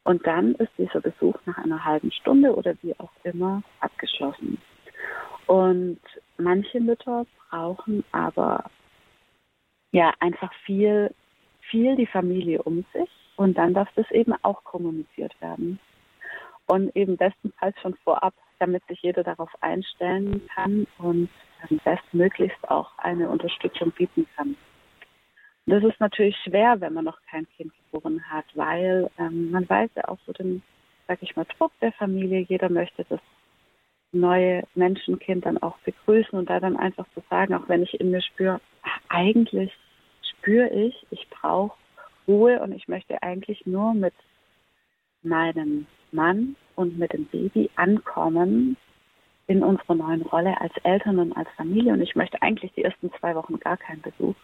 Und 0.05 0.27
dann 0.27 0.55
ist 0.57 0.71
dieser 0.77 1.01
Besuch 1.01 1.37
nach 1.47 1.59
einer 1.59 1.85
halben 1.85 2.13
Stunde 2.13 2.55
oder 2.55 2.75
wie 2.83 2.95
auch 2.99 3.13
immer 3.23 3.63
abgeschlossen. 3.81 4.59
Und 5.47 6.01
manche 6.37 6.81
Mütter 6.81 7.27
brauchen 7.49 8.05
aber 8.13 8.71
ja 9.93 10.13
einfach 10.21 10.53
viel, 10.65 11.15
viel 11.71 11.97
die 11.97 12.07
Familie 12.07 12.63
um 12.63 12.85
sich 12.93 13.11
und 13.37 13.57
dann 13.57 13.75
darf 13.75 13.89
das 13.97 14.11
eben 14.11 14.35
auch 14.43 14.63
kommuniziert 14.65 15.35
werden. 15.41 15.79
Und 16.67 16.95
eben 16.97 17.17
bestenfalls 17.17 17.79
schon 17.81 17.95
vorab, 18.05 18.35
damit 18.59 18.87
sich 18.87 19.03
jeder 19.03 19.23
darauf 19.23 19.51
einstellen 19.61 20.47
kann 20.55 20.87
und 20.99 21.29
bestmöglichst 21.85 22.71
auch 22.71 22.97
eine 22.99 23.29
Unterstützung 23.29 23.91
bieten 23.91 24.27
kann. 24.37 24.57
Das 25.67 25.83
ist 25.83 25.99
natürlich 25.99 26.37
schwer, 26.45 26.81
wenn 26.81 26.93
man 26.93 27.05
noch 27.07 27.19
kein 27.31 27.47
Kind 27.57 27.73
geboren 27.91 28.23
hat, 28.31 28.45
weil 28.55 29.11
ähm, 29.19 29.51
man 29.51 29.69
weiß 29.69 29.91
ja 29.97 30.09
auch 30.09 30.19
so 30.27 30.33
den, 30.33 30.63
sag 31.09 31.23
ich 31.23 31.35
mal, 31.37 31.47
Druck 31.57 31.73
der 31.81 31.93
Familie. 31.93 32.41
Jeder 32.41 32.69
möchte 32.69 33.05
das 33.09 33.21
neue 34.13 34.65
Menschenkind 34.75 35.47
dann 35.47 35.59
auch 35.59 35.79
begrüßen 35.79 36.39
und 36.39 36.51
da 36.51 36.61
dann 36.61 36.77
einfach 36.77 37.07
zu 37.15 37.23
sagen, 37.31 37.55
auch 37.55 37.69
wenn 37.69 37.83
ich 37.83 37.99
in 37.99 38.11
mir 38.11 38.23
spüre, 38.23 38.61
eigentlich 39.09 39.73
spüre 40.39 40.69
ich, 40.69 40.95
ich 41.11 41.27
brauche 41.31 41.77
Ruhe 42.29 42.61
und 42.61 42.73
ich 42.73 42.87
möchte 42.87 43.23
eigentlich 43.23 43.65
nur 43.67 43.95
mit 43.95 44.15
meinem 45.23 45.87
Mann 46.13 46.57
und 46.77 46.99
mit 46.99 47.13
dem 47.13 47.25
Baby 47.27 47.71
ankommen 47.77 48.77
in 49.47 49.63
unserer 49.63 49.95
neuen 49.95 50.23
Rolle 50.23 50.59
als 50.61 50.73
Eltern 50.85 51.19
und 51.19 51.33
als 51.37 51.49
Familie 51.57 51.93
und 51.93 52.01
ich 52.01 52.15
möchte 52.15 52.41
eigentlich 52.43 52.73
die 52.75 52.85
ersten 52.85 53.11
zwei 53.19 53.35
Wochen 53.35 53.59
gar 53.59 53.77
keinen 53.77 54.03
Besuch. 54.03 54.35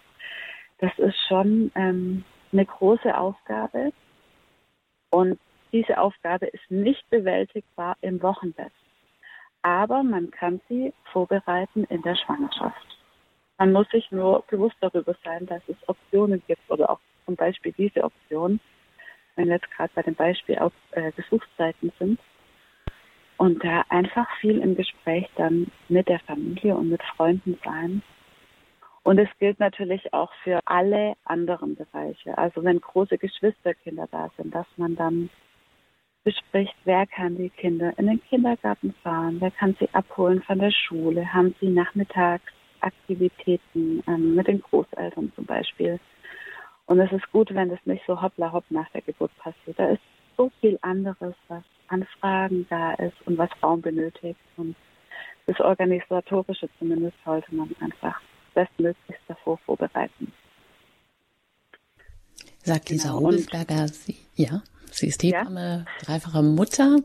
Das 0.80 0.98
ist 0.98 1.16
schon 1.28 1.70
ähm, 1.74 2.24
eine 2.52 2.66
große 2.66 3.16
Aufgabe 3.16 3.92
und 5.10 5.38
diese 5.72 5.98
Aufgabe 5.98 6.46
ist 6.46 6.70
nicht 6.70 7.08
bewältigbar 7.10 7.96
im 8.00 8.20
Wochenbett 8.22 8.72
aber 9.62 10.02
man 10.02 10.30
kann 10.30 10.60
sie 10.68 10.92
vorbereiten 11.12 11.84
in 11.84 12.02
der 12.02 12.16
Schwangerschaft. 12.16 12.86
Man 13.58 13.72
muss 13.72 13.88
sich 13.90 14.10
nur 14.10 14.42
bewusst 14.48 14.76
darüber 14.80 15.14
sein, 15.22 15.46
dass 15.46 15.62
es 15.68 15.76
Optionen 15.86 16.42
gibt 16.46 16.62
oder 16.70 16.90
auch 16.90 17.00
zum 17.26 17.36
Beispiel 17.36 17.72
diese 17.72 18.02
Option, 18.04 18.60
wenn 19.36 19.48
wir 19.48 19.56
jetzt 19.56 19.70
gerade 19.70 19.90
bei 19.94 20.02
dem 20.02 20.14
Beispiel 20.14 20.58
auf 20.58 20.72
äh, 20.92 21.12
Besuchszeiten 21.12 21.92
sind. 21.98 22.18
Und 23.36 23.62
da 23.64 23.84
einfach 23.88 24.26
viel 24.40 24.58
im 24.58 24.76
Gespräch 24.76 25.28
dann 25.36 25.70
mit 25.88 26.08
der 26.08 26.20
Familie 26.20 26.74
und 26.74 26.90
mit 26.90 27.02
Freunden 27.16 27.58
sein. 27.64 28.02
Und 29.02 29.18
es 29.18 29.28
gilt 29.38 29.58
natürlich 29.60 30.12
auch 30.12 30.30
für 30.44 30.60
alle 30.66 31.14
anderen 31.24 31.74
Bereiche. 31.74 32.36
Also 32.36 32.62
wenn 32.62 32.78
große 32.80 33.16
Geschwisterkinder 33.18 34.06
da 34.10 34.30
sind, 34.36 34.54
dass 34.54 34.66
man 34.76 34.94
dann 34.94 35.30
bespricht, 36.22 36.74
wer 36.84 37.06
kann 37.06 37.36
die 37.36 37.48
Kinder 37.48 37.98
in 37.98 38.08
den 38.08 38.22
Kindergarten 38.24 38.92
fahren, 39.02 39.38
wer 39.40 39.50
kann 39.50 39.74
sie 39.80 39.88
abholen 39.94 40.42
von 40.42 40.58
der 40.58 40.70
Schule, 40.70 41.32
haben 41.32 41.54
sie 41.60 41.70
Nachmittagsaktivitäten 41.70 44.02
ähm, 44.06 44.34
mit 44.34 44.48
den 44.48 44.60
Großeltern 44.60 45.32
zum 45.34 45.46
Beispiel. 45.46 45.98
Und 46.84 47.00
es 47.00 47.10
ist 47.12 47.32
gut, 47.32 47.54
wenn 47.54 47.70
das 47.70 47.80
nicht 47.86 48.04
so 48.06 48.20
hoppla 48.20 48.52
hopp 48.52 48.64
nach 48.68 48.90
der 48.90 49.00
Geburt 49.00 49.34
passiert. 49.38 49.78
Da 49.78 49.88
ist 49.90 50.02
so 50.36 50.50
viel 50.60 50.78
anderes, 50.82 51.34
was 51.48 51.64
an 51.88 52.06
Fragen 52.18 52.66
da 52.68 52.92
ist 52.94 53.16
und 53.26 53.38
was 53.38 53.48
Raum 53.62 53.80
benötigt. 53.80 54.40
Und 54.56 54.74
das 55.46 55.58
Organisatorische 55.60 56.68
zumindest 56.78 57.16
sollte 57.24 57.54
man 57.54 57.74
einfach 57.80 58.20
bestmöglichst 58.54 59.22
davor 59.28 59.58
vorbereiten. 59.58 60.32
Sagt 62.62 62.90
Lisa 62.90 63.08
genau. 63.08 63.20
Hobelsberger, 63.20 63.88
sie, 63.88 64.16
ja, 64.34 64.62
sie 64.90 65.08
ist 65.08 65.22
Hebamme, 65.22 65.86
ja. 65.86 66.04
dreifache 66.04 66.42
Mutter. 66.42 66.98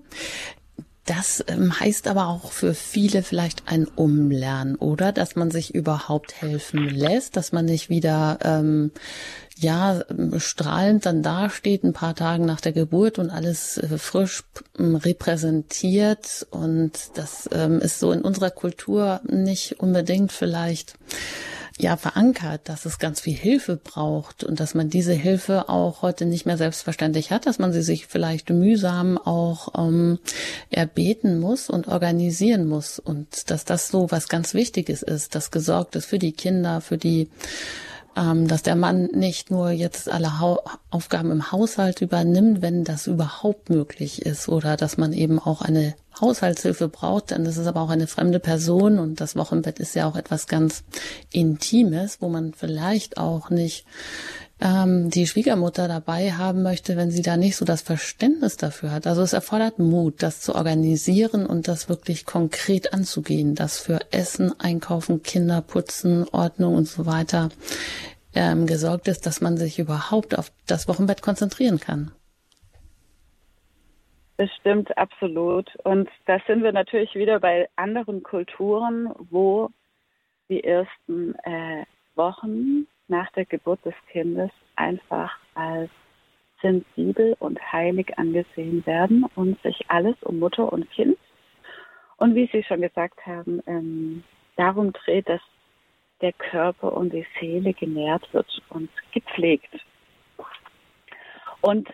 Das 1.05 1.43
ähm, 1.47 1.79
heißt 1.79 2.07
aber 2.07 2.27
auch 2.27 2.51
für 2.51 2.73
viele 2.73 3.21
vielleicht 3.21 3.67
ein 3.67 3.85
Umlernen, 3.85 4.75
oder? 4.75 5.11
Dass 5.11 5.35
man 5.35 5.51
sich 5.51 5.75
überhaupt 5.75 6.41
helfen 6.41 6.89
lässt, 6.89 7.37
dass 7.37 7.51
man 7.51 7.65
nicht 7.65 7.89
wieder 7.89 8.39
ähm, 8.43 8.91
ja 9.55 10.03
strahlend 10.37 11.05
dann 11.05 11.21
dasteht, 11.21 11.83
ein 11.83 11.93
paar 11.93 12.15
Tage 12.15 12.43
nach 12.43 12.59
der 12.59 12.71
Geburt 12.71 13.19
und 13.19 13.29
alles 13.29 13.77
äh, 13.77 13.99
frisch 13.99 14.43
repräsentiert. 14.79 16.47
Und 16.49 16.93
das 17.13 17.47
ähm, 17.51 17.79
ist 17.79 17.99
so 17.99 18.11
in 18.11 18.23
unserer 18.23 18.49
Kultur 18.49 19.21
nicht 19.27 19.79
unbedingt 19.79 20.31
vielleicht 20.31 20.95
ja 21.77 21.97
verankert, 21.97 22.69
dass 22.69 22.85
es 22.85 22.99
ganz 22.99 23.19
viel 23.19 23.35
Hilfe 23.35 23.75
braucht 23.75 24.43
und 24.43 24.59
dass 24.59 24.75
man 24.75 24.89
diese 24.89 25.13
Hilfe 25.13 25.67
auch 25.67 26.01
heute 26.01 26.25
nicht 26.25 26.45
mehr 26.45 26.57
selbstverständlich 26.57 27.31
hat, 27.31 27.45
dass 27.45 27.59
man 27.59 27.73
sie 27.73 27.81
sich 27.81 28.07
vielleicht 28.07 28.49
mühsam 28.49 29.17
auch 29.17 29.73
ähm, 29.77 30.19
erbeten 30.69 31.39
muss 31.39 31.69
und 31.69 31.87
organisieren 31.87 32.67
muss 32.67 32.99
und 32.99 33.51
dass 33.51 33.65
das 33.65 33.89
so 33.89 34.09
was 34.09 34.29
ganz 34.29 34.53
Wichtiges 34.53 35.03
ist, 35.03 35.35
dass 35.35 35.51
gesorgt 35.51 35.95
ist 35.97 36.05
für 36.05 36.19
die 36.19 36.31
Kinder, 36.31 36.79
für 36.79 36.97
die 36.97 37.29
ähm, 38.15 38.47
dass 38.47 38.63
der 38.63 38.75
Mann 38.75 39.09
nicht 39.13 39.51
nur 39.51 39.71
jetzt 39.71 40.09
alle 40.09 40.39
ha 40.39 40.57
Aufgaben 40.89 41.31
im 41.31 41.51
Haushalt 41.51 41.99
übernimmt, 41.99 42.61
wenn 42.61 42.85
das 42.85 43.07
überhaupt 43.07 43.69
möglich 43.69 44.21
ist, 44.21 44.47
oder 44.47 44.77
dass 44.77 44.95
man 44.95 45.11
eben 45.11 45.39
auch 45.39 45.61
eine 45.61 45.93
Haushaltshilfe 46.19 46.87
braucht, 46.87 47.31
dann 47.31 47.45
ist 47.45 47.57
es 47.57 47.67
aber 47.67 47.81
auch 47.81 47.89
eine 47.89 48.07
fremde 48.07 48.39
Person 48.39 48.99
und 48.99 49.21
das 49.21 49.35
Wochenbett 49.35 49.79
ist 49.79 49.95
ja 49.95 50.07
auch 50.07 50.15
etwas 50.15 50.47
ganz 50.47 50.83
Intimes, 51.31 52.17
wo 52.21 52.29
man 52.29 52.53
vielleicht 52.53 53.17
auch 53.17 53.49
nicht 53.49 53.85
ähm, 54.61 55.09
die 55.09 55.27
Schwiegermutter 55.27 55.87
dabei 55.87 56.33
haben 56.33 56.63
möchte, 56.63 56.95
wenn 56.95 57.11
sie 57.11 57.21
da 57.21 57.37
nicht 57.37 57.57
so 57.57 57.65
das 57.65 57.81
Verständnis 57.81 58.57
dafür 58.57 58.91
hat. 58.91 59.07
Also 59.07 59.21
es 59.21 59.33
erfordert 59.33 59.79
Mut, 59.79 60.23
das 60.23 60.39
zu 60.39 60.55
organisieren 60.55 61.45
und 61.45 61.67
das 61.67 61.89
wirklich 61.89 62.25
konkret 62.25 62.93
anzugehen, 62.93 63.55
das 63.55 63.77
für 63.77 63.99
Essen, 64.11 64.57
Einkaufen, 64.59 65.23
Kinder 65.23 65.61
putzen, 65.61 66.25
Ordnung 66.31 66.75
und 66.75 66.87
so 66.87 67.05
weiter 67.05 67.49
ähm, 68.33 68.65
gesorgt 68.65 69.07
ist, 69.07 69.25
dass 69.25 69.41
man 69.41 69.57
sich 69.57 69.79
überhaupt 69.79 70.37
auf 70.37 70.51
das 70.67 70.87
Wochenbett 70.87 71.21
konzentrieren 71.21 71.79
kann. 71.79 72.11
Das 74.37 74.49
stimmt 74.59 74.97
absolut. 74.97 75.73
Und 75.83 76.09
da 76.25 76.39
sind 76.45 76.63
wir 76.63 76.71
natürlich 76.71 77.15
wieder 77.15 77.39
bei 77.39 77.69
anderen 77.75 78.21
Kulturen, 78.23 79.13
wo 79.29 79.69
die 80.49 80.63
ersten 80.63 81.35
äh, 81.43 81.85
Wochen 82.15 82.87
nach 83.07 83.31
der 83.31 83.45
Geburt 83.45 83.83
des 83.85 83.95
Kindes 84.11 84.51
einfach 84.75 85.37
als 85.53 85.89
sensibel 86.61 87.35
und 87.39 87.59
heilig 87.71 88.17
angesehen 88.17 88.85
werden 88.85 89.25
und 89.35 89.61
sich 89.61 89.89
alles 89.89 90.15
um 90.23 90.39
Mutter 90.39 90.71
und 90.71 90.89
Kind 90.91 91.17
und 92.17 92.35
wie 92.35 92.49
Sie 92.51 92.63
schon 92.63 92.81
gesagt 92.81 93.25
haben, 93.25 93.61
ähm, 93.67 94.23
darum 94.55 94.93
dreht, 94.93 95.27
dass 95.27 95.41
der 96.21 96.33
Körper 96.33 96.93
und 96.93 97.11
die 97.11 97.25
Seele 97.39 97.73
genährt 97.73 98.33
wird 98.33 98.47
und 98.69 98.89
gepflegt. 99.11 99.73
Und 101.61 101.89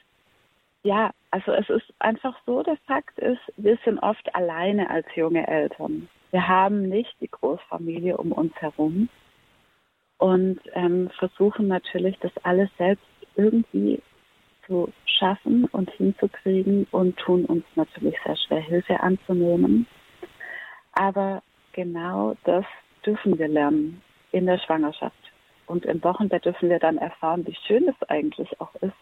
ja, 0.84 1.12
also 1.30 1.52
es 1.54 1.70
ist 1.70 1.94
einfach 2.00 2.36
so, 2.46 2.64
der 2.64 2.78
Fakt 2.88 3.18
ist, 3.20 3.42
wir 3.58 3.78
sind 3.86 4.00
oft 4.00 4.34
alleine 4.36 4.90
als 4.90 5.06
junge 5.16 5.48
Eltern. 5.48 6.10
Wir 6.32 6.48
haben 6.48 6.90
nicht 6.90 7.14
die 7.20 7.30
Großfamilie 7.30 8.18
um 8.18 8.32
uns 8.32 8.54
herum 8.56 9.10
und 10.18 10.60
ähm, 10.74 11.10
versuchen 11.18 11.68
natürlich, 11.68 12.18
das 12.20 12.32
alles 12.44 12.70
selbst 12.78 13.06
irgendwie 13.36 14.02
zu 14.66 14.92
schaffen 15.06 15.66
und 15.66 15.90
hinzukriegen 15.92 16.88
und 16.92 17.18
tun 17.18 17.46
uns 17.46 17.66
natürlich 17.76 18.16
sehr 18.26 18.38
schwer, 18.38 18.62
Hilfe 18.62 19.00
anzunehmen. 19.00 19.88
Aber 20.94 21.42
genau 21.74 22.36
das 22.44 22.66
dürfen 23.06 23.38
wir 23.38 23.48
lernen 23.48 24.02
in 24.32 24.46
der 24.46 24.60
Schwangerschaft. 24.60 25.16
Und 25.68 25.86
im 25.86 26.04
Wochenbett 26.04 26.46
dürfen 26.46 26.70
wir 26.70 26.80
dann 26.80 26.98
erfahren, 26.98 27.46
wie 27.46 27.58
schön 27.68 27.88
es 27.88 28.10
eigentlich 28.10 28.60
auch 28.60 28.74
ist, 28.76 28.94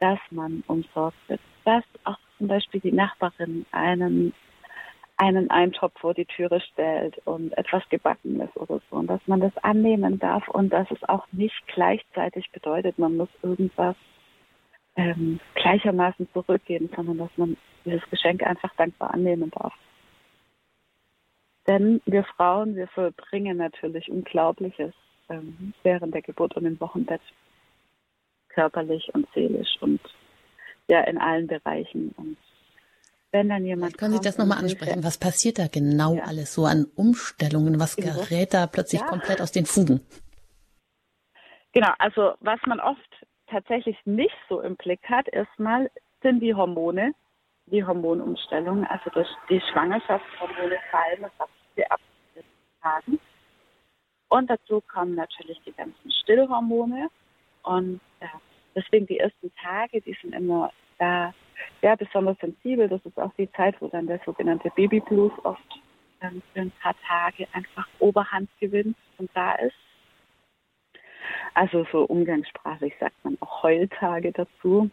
dass 0.00 0.18
man 0.30 0.64
umsorgt 0.66 1.16
wird, 1.28 1.40
dass 1.64 1.84
auch 2.04 2.18
zum 2.38 2.48
Beispiel 2.48 2.80
die 2.80 2.92
Nachbarin 2.92 3.66
einen 3.70 4.32
einen 5.20 5.50
Eintopf 5.50 6.00
vor 6.00 6.14
die 6.14 6.24
Türe 6.24 6.62
stellt 6.62 7.18
und 7.26 7.52
etwas 7.58 7.86
gebacken 7.90 8.40
ist 8.40 8.56
oder 8.56 8.80
so 8.88 8.96
und 8.96 9.06
dass 9.06 9.20
man 9.26 9.40
das 9.40 9.54
annehmen 9.58 10.18
darf 10.18 10.48
und 10.48 10.70
dass 10.70 10.90
es 10.90 11.06
auch 11.10 11.26
nicht 11.30 11.60
gleichzeitig 11.66 12.50
bedeutet, 12.52 12.98
man 12.98 13.18
muss 13.18 13.28
irgendwas 13.42 13.96
ähm, 14.96 15.38
gleichermaßen 15.56 16.26
zurückgeben, 16.32 16.88
sondern 16.96 17.18
dass 17.18 17.30
man 17.36 17.58
dieses 17.84 18.08
Geschenk 18.08 18.42
einfach 18.42 18.74
dankbar 18.76 19.12
annehmen 19.12 19.50
darf. 19.50 19.74
Denn 21.68 22.00
wir 22.06 22.24
Frauen, 22.24 22.74
wir 22.74 22.88
verbringen 22.88 23.58
natürlich 23.58 24.10
Unglaubliches 24.10 24.94
ähm, 25.28 25.74
während 25.82 26.14
der 26.14 26.22
Geburt 26.22 26.56
und 26.56 26.64
im 26.64 26.80
Wochenbett, 26.80 27.20
körperlich 28.54 29.10
und 29.14 29.26
seelisch 29.34 29.76
und 29.80 30.00
ja 30.88 31.00
in 31.02 31.18
allen 31.18 31.46
Bereichen 31.46 32.12
und 32.16 32.36
wenn 33.32 33.48
dann 33.48 33.64
jemand. 33.64 33.96
Können 33.96 34.14
Sie 34.14 34.20
das 34.20 34.38
nochmal 34.38 34.58
ansprechen? 34.58 35.04
Was 35.04 35.16
passiert 35.16 35.60
da 35.60 35.68
genau 35.68 36.14
ja. 36.16 36.24
alles 36.24 36.52
so 36.52 36.64
an 36.64 36.86
Umstellungen? 36.96 37.78
Was 37.78 37.94
gerät 37.94 38.54
da 38.54 38.66
plötzlich 38.66 39.02
ja. 39.02 39.06
komplett 39.06 39.40
aus 39.40 39.52
den 39.52 39.66
Fugen? 39.66 40.00
Genau, 41.72 41.92
also 41.98 42.32
was 42.40 42.58
man 42.66 42.80
oft 42.80 42.98
tatsächlich 43.46 43.96
nicht 44.04 44.34
so 44.48 44.60
im 44.60 44.74
Blick 44.74 45.00
hat, 45.08 45.28
erstmal 45.28 45.88
sind 46.22 46.40
die 46.40 46.54
Hormone, 46.54 47.12
die 47.66 47.84
Hormonumstellung, 47.84 48.84
also 48.86 49.10
das, 49.14 49.28
die 49.48 49.62
Schwangerschaftshormone 49.70 50.76
fallen, 50.90 51.22
das 51.22 51.30
habt 51.38 51.52
ihr 51.76 51.92
ab 51.92 52.00
Tagen. 52.82 53.20
Und 54.28 54.48
dazu 54.48 54.80
kommen 54.80 55.14
natürlich 55.14 55.60
die 55.66 55.72
ganzen 55.72 56.10
Stillhormone. 56.22 57.08
Und 57.62 58.00
deswegen 58.74 59.06
die 59.06 59.18
ersten 59.18 59.52
Tage, 59.62 60.00
die 60.00 60.16
sind 60.20 60.34
immer 60.34 60.72
da 60.98 61.34
ja, 61.82 61.94
besonders 61.94 62.38
sensibel. 62.38 62.88
Das 62.88 63.04
ist 63.04 63.18
auch 63.18 63.32
die 63.34 63.50
Zeit, 63.52 63.80
wo 63.80 63.88
dann 63.88 64.06
der 64.06 64.20
sogenannte 64.24 64.70
Baby 64.76 65.00
Blues 65.00 65.32
oft 65.44 65.80
ähm, 66.20 66.42
für 66.52 66.60
ein 66.60 66.72
paar 66.82 66.94
Tage 67.06 67.46
einfach 67.52 67.86
Oberhand 67.98 68.48
gewinnt 68.58 68.96
und 69.18 69.30
da 69.34 69.54
ist. 69.54 69.74
Also 71.54 71.86
so 71.90 72.04
umgangssprachlich 72.04 72.94
sagt 73.00 73.16
man 73.24 73.36
auch 73.40 73.62
Heultage 73.62 74.32
dazu. 74.32 74.90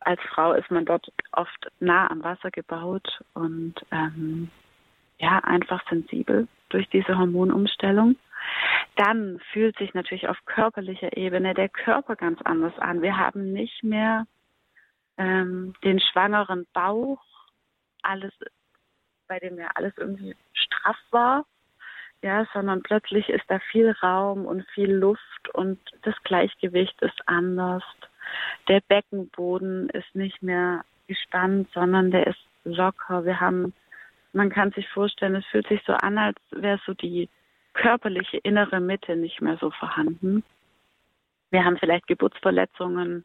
Als 0.00 0.20
Frau 0.32 0.52
ist 0.52 0.70
man 0.70 0.84
dort 0.84 1.12
oft 1.32 1.70
nah 1.80 2.10
am 2.10 2.22
Wasser 2.22 2.50
gebaut 2.50 3.20
und 3.34 3.74
ähm, 3.90 4.50
ja, 5.18 5.38
einfach 5.40 5.82
sensibel 5.88 6.46
durch 6.68 6.88
diese 6.90 7.18
Hormonumstellung. 7.18 8.16
Dann 8.96 9.40
fühlt 9.52 9.76
sich 9.78 9.94
natürlich 9.94 10.28
auf 10.28 10.36
körperlicher 10.44 11.16
Ebene 11.16 11.54
der 11.54 11.68
Körper 11.68 12.16
ganz 12.16 12.40
anders 12.42 12.76
an. 12.78 13.02
Wir 13.02 13.16
haben 13.16 13.52
nicht 13.52 13.82
mehr 13.84 14.26
ähm, 15.16 15.74
den 15.84 16.00
schwangeren 16.00 16.66
Bauch, 16.72 17.22
alles, 18.02 18.32
bei 19.26 19.38
dem 19.38 19.58
ja 19.58 19.68
alles 19.74 19.92
irgendwie 19.96 20.34
straff 20.52 20.98
war, 21.10 21.44
ja, 22.22 22.46
sondern 22.52 22.82
plötzlich 22.82 23.28
ist 23.28 23.44
da 23.48 23.58
viel 23.70 23.92
Raum 24.02 24.46
und 24.46 24.66
viel 24.74 24.92
Luft 24.92 25.48
und 25.54 25.78
das 26.02 26.14
Gleichgewicht 26.24 27.00
ist 27.02 27.20
anders. 27.26 27.84
Der 28.68 28.80
Beckenboden 28.80 29.88
ist 29.90 30.14
nicht 30.14 30.42
mehr 30.42 30.84
gespannt, 31.06 31.68
sondern 31.72 32.10
der 32.10 32.26
ist 32.26 32.40
locker. 32.64 33.24
Wir 33.24 33.40
haben, 33.40 33.72
man 34.32 34.50
kann 34.50 34.72
sich 34.72 34.88
vorstellen, 34.88 35.36
es 35.36 35.46
fühlt 35.46 35.68
sich 35.68 35.82
so 35.86 35.92
an, 35.94 36.18
als 36.18 36.38
wäre 36.50 36.80
so 36.84 36.94
die 36.94 37.28
körperliche 37.78 38.38
innere 38.38 38.80
Mitte 38.80 39.16
nicht 39.16 39.40
mehr 39.40 39.56
so 39.58 39.70
vorhanden. 39.70 40.42
Wir 41.50 41.64
haben 41.64 41.78
vielleicht 41.78 42.06
Geburtsverletzungen, 42.08 43.24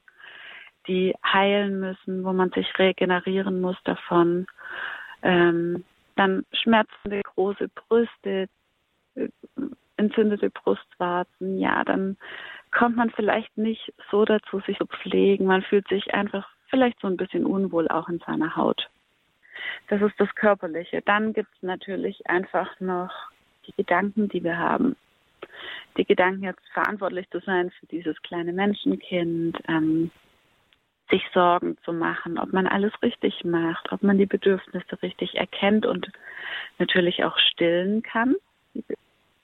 die 0.88 1.14
heilen 1.26 1.80
müssen, 1.80 2.24
wo 2.24 2.34
man 2.34 2.52
sich 2.52 2.68
regenerieren 2.78 3.62
muss 3.62 3.78
davon. 3.84 4.46
Ähm, 5.24 5.84
dann 6.16 6.46
schmerzende 6.54 7.22
große 7.24 7.70
Brüste, 7.70 8.48
äh, 9.16 9.30
entzündete 9.98 10.50
Brustwarzen. 10.52 11.58
Ja, 11.58 11.84
dann 11.84 12.18
kommt 12.72 12.96
man 12.96 13.10
vielleicht 13.10 13.58
nicht 13.58 13.92
so 14.12 14.24
dazu, 14.24 14.60
sich 14.62 14.78
zu 14.78 14.86
pflegen. 14.86 15.46
Man 15.48 15.64
fühlt 15.64 15.88
sich 15.88 16.14
einfach 16.14 16.48
vielleicht 16.68 17.00
so 17.00 17.08
ein 17.08 17.18
bisschen 17.18 17.46
unwohl 17.46 17.88
auch 17.88 18.08
in 18.08 18.20
seiner 18.20 18.56
Haut. 18.56 18.90
Das 19.88 20.02
ist 20.02 20.20
das 20.20 20.34
Körperliche. 20.36 21.02
Dann 21.02 21.34
gibt 21.34 21.50
es 21.56 21.64
natürlich 21.64 22.28
einfach 22.28 22.80
noch 22.80 23.12
die 23.68 23.74
Gedanken, 23.76 24.30
die 24.30 24.44
wir 24.44 24.58
haben. 24.58 24.96
Die 25.98 26.06
Gedanken, 26.06 26.44
jetzt 26.44 26.68
verantwortlich 26.74 27.30
zu 27.30 27.40
sein 27.40 27.72
für 27.80 27.86
dieses 27.88 28.20
kleine 28.24 28.54
Menschenkind, 28.54 29.58
ähm, 29.68 30.12
sich 31.10 31.24
Sorgen 31.34 31.78
zu 31.84 31.94
machen, 31.94 32.40
ob 32.40 32.54
man 32.54 32.66
alles 32.66 32.92
richtig 33.04 33.44
macht, 33.44 33.92
ob 33.92 34.02
man 34.02 34.18
die 34.18 34.26
Bedürfnisse 34.26 35.02
richtig 35.02 35.36
erkennt 35.36 35.86
und 35.86 36.12
natürlich 36.80 37.24
auch 37.24 37.38
stillen 37.38 38.02
kann. 38.02 38.36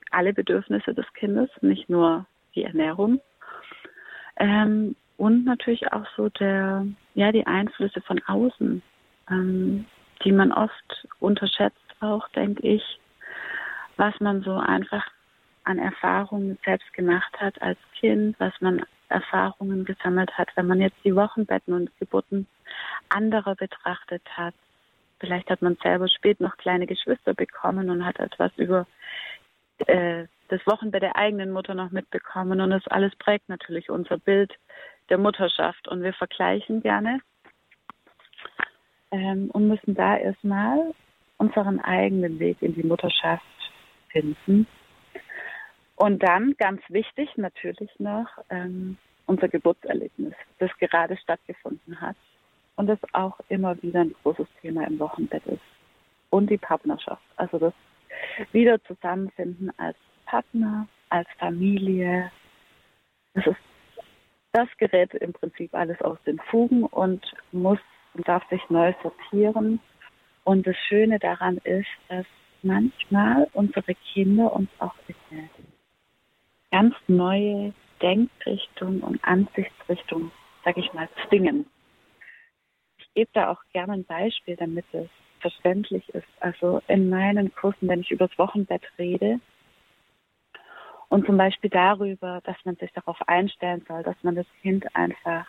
Alle 0.09 0.33
Bedürfnisse 0.33 0.93
des 0.93 1.05
Kindes, 1.13 1.49
nicht 1.61 1.89
nur 1.89 2.25
die 2.55 2.63
Ernährung. 2.63 3.21
Ähm, 4.37 4.95
und 5.17 5.45
natürlich 5.45 5.91
auch 5.91 6.05
so 6.15 6.29
der, 6.29 6.87
ja, 7.13 7.31
die 7.31 7.45
Einflüsse 7.45 8.01
von 8.01 8.21
außen, 8.25 8.81
ähm, 9.29 9.85
die 10.23 10.31
man 10.31 10.51
oft 10.51 11.07
unterschätzt 11.19 11.77
auch, 11.99 12.27
denke 12.29 12.65
ich, 12.67 12.99
was 13.99 14.17
man 14.21 14.41
so 14.41 14.55
einfach 14.55 15.05
an 15.65 15.77
Erfahrungen 15.77 16.57
selbst 16.63 16.91
gemacht 16.93 17.39
hat 17.39 17.61
als 17.61 17.77
Kind, 17.99 18.39
was 18.39 18.53
man 18.61 18.83
Erfahrungen 19.09 19.83
gesammelt 19.85 20.35
hat, 20.37 20.49
wenn 20.55 20.67
man 20.67 20.79
jetzt 20.79 20.97
die 21.03 21.15
Wochenbetten 21.15 21.73
und 21.73 21.91
Geburten 21.99 22.47
anderer 23.09 23.55
betrachtet 23.55 24.23
hat. 24.35 24.53
Vielleicht 25.19 25.49
hat 25.49 25.61
man 25.61 25.77
selber 25.83 26.07
spät 26.07 26.39
noch 26.39 26.55
kleine 26.57 26.87
Geschwister 26.87 27.33
bekommen 27.33 27.89
und 27.89 28.05
hat 28.05 28.19
etwas 28.19 28.51
über 28.55 28.87
äh, 29.87 30.25
das 30.47 30.65
Wochenbett 30.65 31.03
der 31.03 31.17
eigenen 31.17 31.51
Mutter 31.51 31.75
noch 31.75 31.91
mitbekommen. 31.91 32.61
Und 32.61 32.69
das 32.69 32.87
alles 32.87 33.13
prägt 33.17 33.49
natürlich 33.49 33.89
unser 33.89 34.17
Bild 34.17 34.53
der 35.09 35.17
Mutterschaft. 35.17 35.89
Und 35.89 36.03
wir 36.03 36.13
vergleichen 36.13 36.81
gerne 36.81 37.19
ähm, 39.11 39.49
und 39.51 39.67
müssen 39.67 39.93
da 39.93 40.15
erstmal 40.15 40.93
unseren 41.37 41.81
eigenen 41.81 42.39
Weg 42.39 42.61
in 42.61 42.75
die 42.75 42.83
Mutterschaft 42.83 43.43
finden. 44.11 44.67
Und 45.95 46.23
dann, 46.23 46.55
ganz 46.57 46.81
wichtig 46.89 47.29
natürlich 47.37 47.91
noch, 47.99 48.27
ähm, 48.49 48.97
unser 49.25 49.47
Geburtserlebnis, 49.47 50.33
das 50.57 50.71
gerade 50.79 51.17
stattgefunden 51.17 51.99
hat 52.01 52.15
und 52.77 52.87
das 52.87 52.99
auch 53.13 53.39
immer 53.49 53.81
wieder 53.83 54.01
ein 54.01 54.15
großes 54.23 54.47
Thema 54.61 54.87
im 54.87 54.97
Wochenbett 54.99 55.45
ist. 55.45 55.61
Und 56.29 56.49
die 56.49 56.57
Partnerschaft, 56.57 57.23
also 57.35 57.59
das 57.59 57.73
wieder 58.51 58.81
zusammenfinden 58.85 59.71
als 59.77 59.97
Partner, 60.25 60.87
als 61.09 61.27
Familie. 61.37 62.31
Das 63.33 63.47
ist 63.47 63.57
das 64.53 64.67
gerät 64.77 65.13
im 65.15 65.33
Prinzip 65.33 65.73
alles 65.73 66.01
aus 66.01 66.17
den 66.25 66.39
Fugen 66.39 66.83
und 66.83 67.23
muss 67.51 67.79
und 68.13 68.27
darf 68.27 68.47
sich 68.49 68.61
neu 68.69 68.93
sortieren. 69.03 69.79
Und 70.43 70.65
das 70.65 70.75
Schöne 70.87 71.19
daran 71.19 71.57
ist, 71.57 71.87
dass 72.07 72.25
manchmal 72.63 73.47
unsere 73.53 73.95
Kinder 73.95 74.53
uns 74.53 74.69
auch 74.79 74.95
eine 75.29 75.49
ganz 76.71 76.95
neue 77.07 77.73
Denkrichtung 78.01 79.01
und 79.01 79.23
Ansichtsrichtung, 79.23 80.31
sag 80.63 80.77
ich 80.77 80.93
mal, 80.93 81.09
zwingen. 81.27 81.65
Ich 82.97 83.13
gebe 83.13 83.29
da 83.33 83.51
auch 83.51 83.61
gerne 83.73 83.93
ein 83.93 84.05
Beispiel, 84.05 84.55
damit 84.55 84.85
es 84.93 85.09
verständlich 85.39 86.07
ist. 86.09 86.27
Also 86.39 86.81
in 86.87 87.09
meinen 87.09 87.53
Kursen, 87.53 87.87
wenn 87.87 88.01
ich 88.01 88.11
über 88.11 88.27
das 88.27 88.37
Wochenbett 88.37 88.83
rede 88.97 89.39
und 91.09 91.25
zum 91.25 91.37
Beispiel 91.37 91.69
darüber, 91.69 92.41
dass 92.43 92.57
man 92.65 92.75
sich 92.75 92.91
darauf 92.93 93.17
einstellen 93.27 93.83
soll, 93.87 94.03
dass 94.03 94.15
man 94.21 94.35
das 94.35 94.45
Kind 94.61 94.95
einfach 94.95 95.47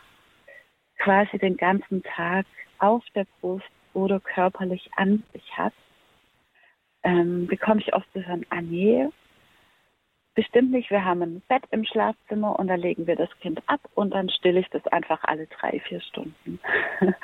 quasi 0.97 1.37
den 1.37 1.57
ganzen 1.57 2.03
Tag 2.03 2.45
auf 2.79 3.03
der 3.15 3.25
Brust 3.39 3.65
oder 3.93 4.19
körperlich 4.19 4.89
an 4.95 5.23
sich 5.33 5.57
hat, 5.57 5.73
ähm, 7.03 7.47
bekomme 7.47 7.81
ich 7.81 7.93
oft 7.93 8.11
zu 8.13 8.25
hören, 8.25 8.45
ah 8.49 8.61
nee, 8.61 9.07
bestimmt 10.35 10.71
nicht, 10.71 10.89
wir 10.89 11.03
haben 11.03 11.21
ein 11.21 11.41
Bett 11.47 11.63
im 11.71 11.83
Schlafzimmer 11.83 12.57
und 12.57 12.67
da 12.67 12.75
legen 12.75 13.07
wir 13.07 13.15
das 13.15 13.29
Kind 13.39 13.61
ab 13.67 13.81
und 13.95 14.11
dann 14.11 14.29
stille 14.29 14.59
ich 14.59 14.69
das 14.69 14.85
einfach 14.87 15.23
alle 15.23 15.47
drei, 15.47 15.79
vier 15.87 16.01
Stunden. 16.01 16.59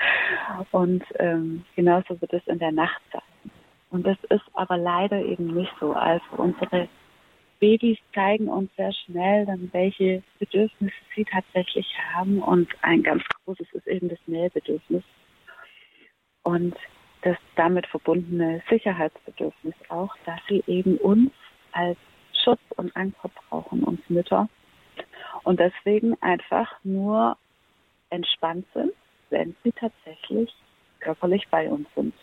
und 0.71 1.03
ähm, 1.19 1.65
genauso 1.75 2.19
wird 2.21 2.33
es 2.33 2.45
in 2.47 2.59
der 2.59 2.71
Nacht 2.71 3.01
sein. 3.11 3.51
Und 3.89 4.05
das 4.05 4.17
ist 4.29 4.43
aber 4.53 4.77
leider 4.77 5.23
eben 5.23 5.53
nicht 5.53 5.71
so. 5.79 5.93
Also 5.93 6.25
unsere 6.35 6.89
Babys 7.59 7.97
zeigen 8.13 8.49
uns 8.49 8.69
sehr 8.75 8.91
schnell 8.91 9.45
dann, 9.45 9.69
welche 9.71 10.21
Bedürfnisse 10.39 10.93
sie 11.15 11.25
tatsächlich 11.25 11.87
haben. 12.13 12.41
Und 12.41 12.67
ein 12.81 13.03
ganz 13.03 13.23
großes 13.45 13.67
ist 13.73 13.87
eben 13.87 14.09
das 14.09 14.19
Nähebedürfnis. 14.27 15.03
Und 16.43 16.75
das 17.27 17.37
damit 17.57 17.85
verbundene 17.87 18.63
Sicherheitsbedürfnis 18.69 19.75
auch, 19.89 20.15
dass 20.25 20.39
sie 20.47 20.63
eben 20.65 20.97
uns 20.97 21.31
als 21.73 21.97
Schutz 22.41 22.61
und 22.77 22.95
Anker 22.95 23.29
brauchen, 23.49 23.83
uns 23.83 23.99
Mütter. 24.07 24.47
Und 25.43 25.59
deswegen 25.59 26.15
einfach 26.21 26.71
nur 26.85 27.37
entspannt 28.09 28.65
sind, 28.73 28.93
wenn 29.29 29.57
sie 29.61 29.73
tatsächlich 29.73 30.53
körperlich 31.01 31.45
bei 31.49 31.69
uns 31.69 31.87
sind. 31.95 32.13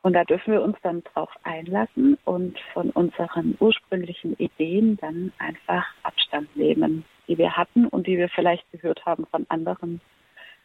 Und 0.00 0.14
da 0.14 0.24
dürfen 0.24 0.54
wir 0.54 0.62
uns 0.62 0.78
dann 0.82 1.02
drauf 1.04 1.30
einlassen 1.42 2.16
und 2.24 2.58
von 2.72 2.88
unseren 2.90 3.54
ursprünglichen 3.60 4.34
Ideen 4.36 4.96
dann 4.96 5.32
einfach 5.38 5.84
Abstand 6.02 6.56
nehmen, 6.56 7.04
die 7.28 7.36
wir 7.36 7.54
hatten 7.54 7.86
und 7.88 8.06
die 8.06 8.16
wir 8.16 8.30
vielleicht 8.30 8.70
gehört 8.72 9.04
haben 9.04 9.26
von 9.26 9.44
anderen, 9.50 10.00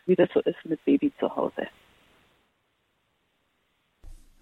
wie 0.05 0.15
das 0.15 0.29
so 0.33 0.39
ist 0.39 0.63
mit 0.63 0.83
Baby 0.85 1.11
zu 1.19 1.35
Hause. 1.35 1.67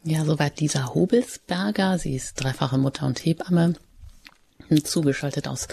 Ja, 0.09 0.23
soweit 0.23 0.61
Lisa 0.61 0.93
Hobelsberger. 0.93 1.99
Sie 1.99 2.15
ist 2.15 2.35
dreifache 2.35 2.77
Mutter 2.77 3.05
und 3.05 3.19
Hebamme 3.25 3.73
zugeschaltet 4.85 5.49
aus 5.49 5.67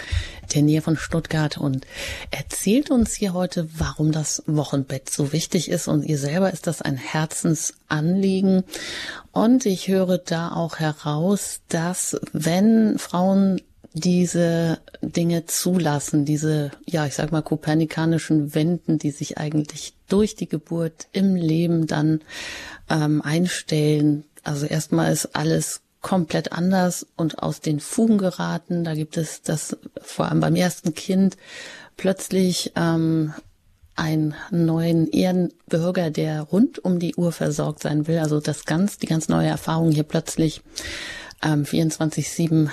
der 0.53 0.61
Nähe 0.61 0.81
von 0.81 0.97
Stuttgart 0.97 1.57
und 1.57 1.87
erzählt 2.31 2.91
uns 2.91 3.13
hier 3.13 3.33
heute, 3.33 3.69
warum 3.77 4.11
das 4.11 4.43
Wochenbett 4.45 5.09
so 5.09 5.31
wichtig 5.31 5.69
ist. 5.69 5.87
Und 5.87 6.03
ihr 6.03 6.17
selber 6.17 6.51
ist 6.51 6.67
das 6.67 6.81
ein 6.81 6.97
Herzensanliegen. 6.97 8.65
Und 9.31 9.65
ich 9.65 9.87
höre 9.87 10.17
da 10.17 10.51
auch 10.51 10.79
heraus, 10.79 11.61
dass 11.69 12.19
wenn 12.33 12.99
Frauen 12.99 13.61
diese 13.95 14.79
Dinge 15.01 15.45
zulassen, 15.45 16.25
diese, 16.25 16.71
ja, 16.85 17.05
ich 17.05 17.15
sag 17.15 17.31
mal, 17.31 17.41
kopernikanischen 17.41 18.53
Wenden, 18.53 18.99
die 18.99 19.11
sich 19.11 19.37
eigentlich 19.37 19.93
durch 20.09 20.35
die 20.35 20.49
Geburt 20.49 21.07
im 21.13 21.35
Leben 21.35 21.87
dann 21.87 22.19
ähm, 22.89 23.21
einstellen. 23.21 24.25
Also 24.43 24.65
erstmal 24.65 25.13
ist 25.13 25.33
alles 25.35 25.81
komplett 26.01 26.51
anders 26.51 27.07
und 27.15 27.41
aus 27.41 27.61
den 27.61 27.79
Fugen 27.79 28.17
geraten. 28.17 28.83
Da 28.83 28.95
gibt 28.95 29.15
es 29.15 29.41
das 29.41 29.77
vor 30.01 30.27
allem 30.27 30.41
beim 30.41 30.55
ersten 30.55 30.93
Kind 30.93 31.37
plötzlich 31.95 32.73
ähm, 32.75 33.33
einen 33.95 34.35
neuen 34.51 35.07
Ehrenbürger, 35.07 36.09
der 36.09 36.41
rund 36.41 36.83
um 36.83 36.99
die 36.99 37.15
Uhr 37.15 37.31
versorgt 37.31 37.81
sein 37.81 38.07
will. 38.07 38.19
Also 38.19 38.41
das 38.41 38.65
ganz, 38.65 38.97
die 38.97 39.07
ganz 39.07 39.29
neue 39.29 39.47
Erfahrung 39.47 39.91
hier 39.91 40.03
plötzlich 40.03 40.61
ähm, 41.41 41.63
24-7 41.63 42.69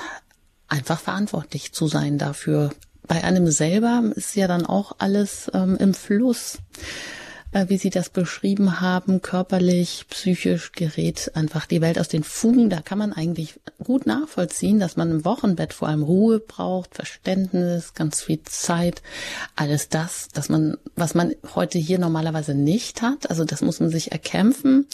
einfach 0.73 0.99
verantwortlich 0.99 1.73
zu 1.73 1.87
sein 1.87 2.19
dafür. 2.19 2.71
Bei 3.07 3.23
einem 3.23 3.51
selber 3.51 4.03
ist 4.15 4.35
ja 4.37 4.49
dann 4.49 4.65
auch 4.65 4.97
alles 4.99 5.51
ähm, 5.55 5.77
im 5.79 5.93
Fluss. 5.93 6.59
Äh, 7.53 7.69
wie 7.69 7.77
Sie 7.77 7.91
das 7.91 8.09
beschrieben 8.09 8.81
haben, 8.81 9.21
körperlich, 9.21 10.07
psychisch 10.09 10.73
gerät 10.73 11.31
einfach 11.35 11.67
die 11.67 11.83
Welt 11.83 11.99
aus 11.99 12.09
den 12.09 12.25
Fugen. 12.25 12.71
Da 12.71 12.81
kann 12.81 12.97
man 12.97 13.13
eigentlich 13.13 13.61
gut 13.85 14.07
nachvollziehen, 14.07 14.81
dass 14.81 14.97
man 14.97 15.11
im 15.11 15.25
Wochenbett 15.27 15.75
vor 15.75 15.89
allem 15.89 16.03
Ruhe 16.03 16.41
braucht, 16.41 16.95
Verständnis, 16.95 17.93
ganz 17.93 18.23
viel 18.23 18.43
Zeit, 18.45 19.03
alles 19.55 19.91
das, 19.91 20.29
dass 20.29 20.49
man, 20.49 20.79
was 20.97 21.15
man 21.15 21.35
heute 21.55 21.79
hier 21.79 21.99
normalerweise 21.99 22.55
nicht 22.55 23.03
hat. 23.03 23.29
Also 23.29 23.45
das 23.45 23.61
muss 23.61 23.81
man 23.81 23.91
sich 23.91 24.13
erkämpfen. 24.13 24.87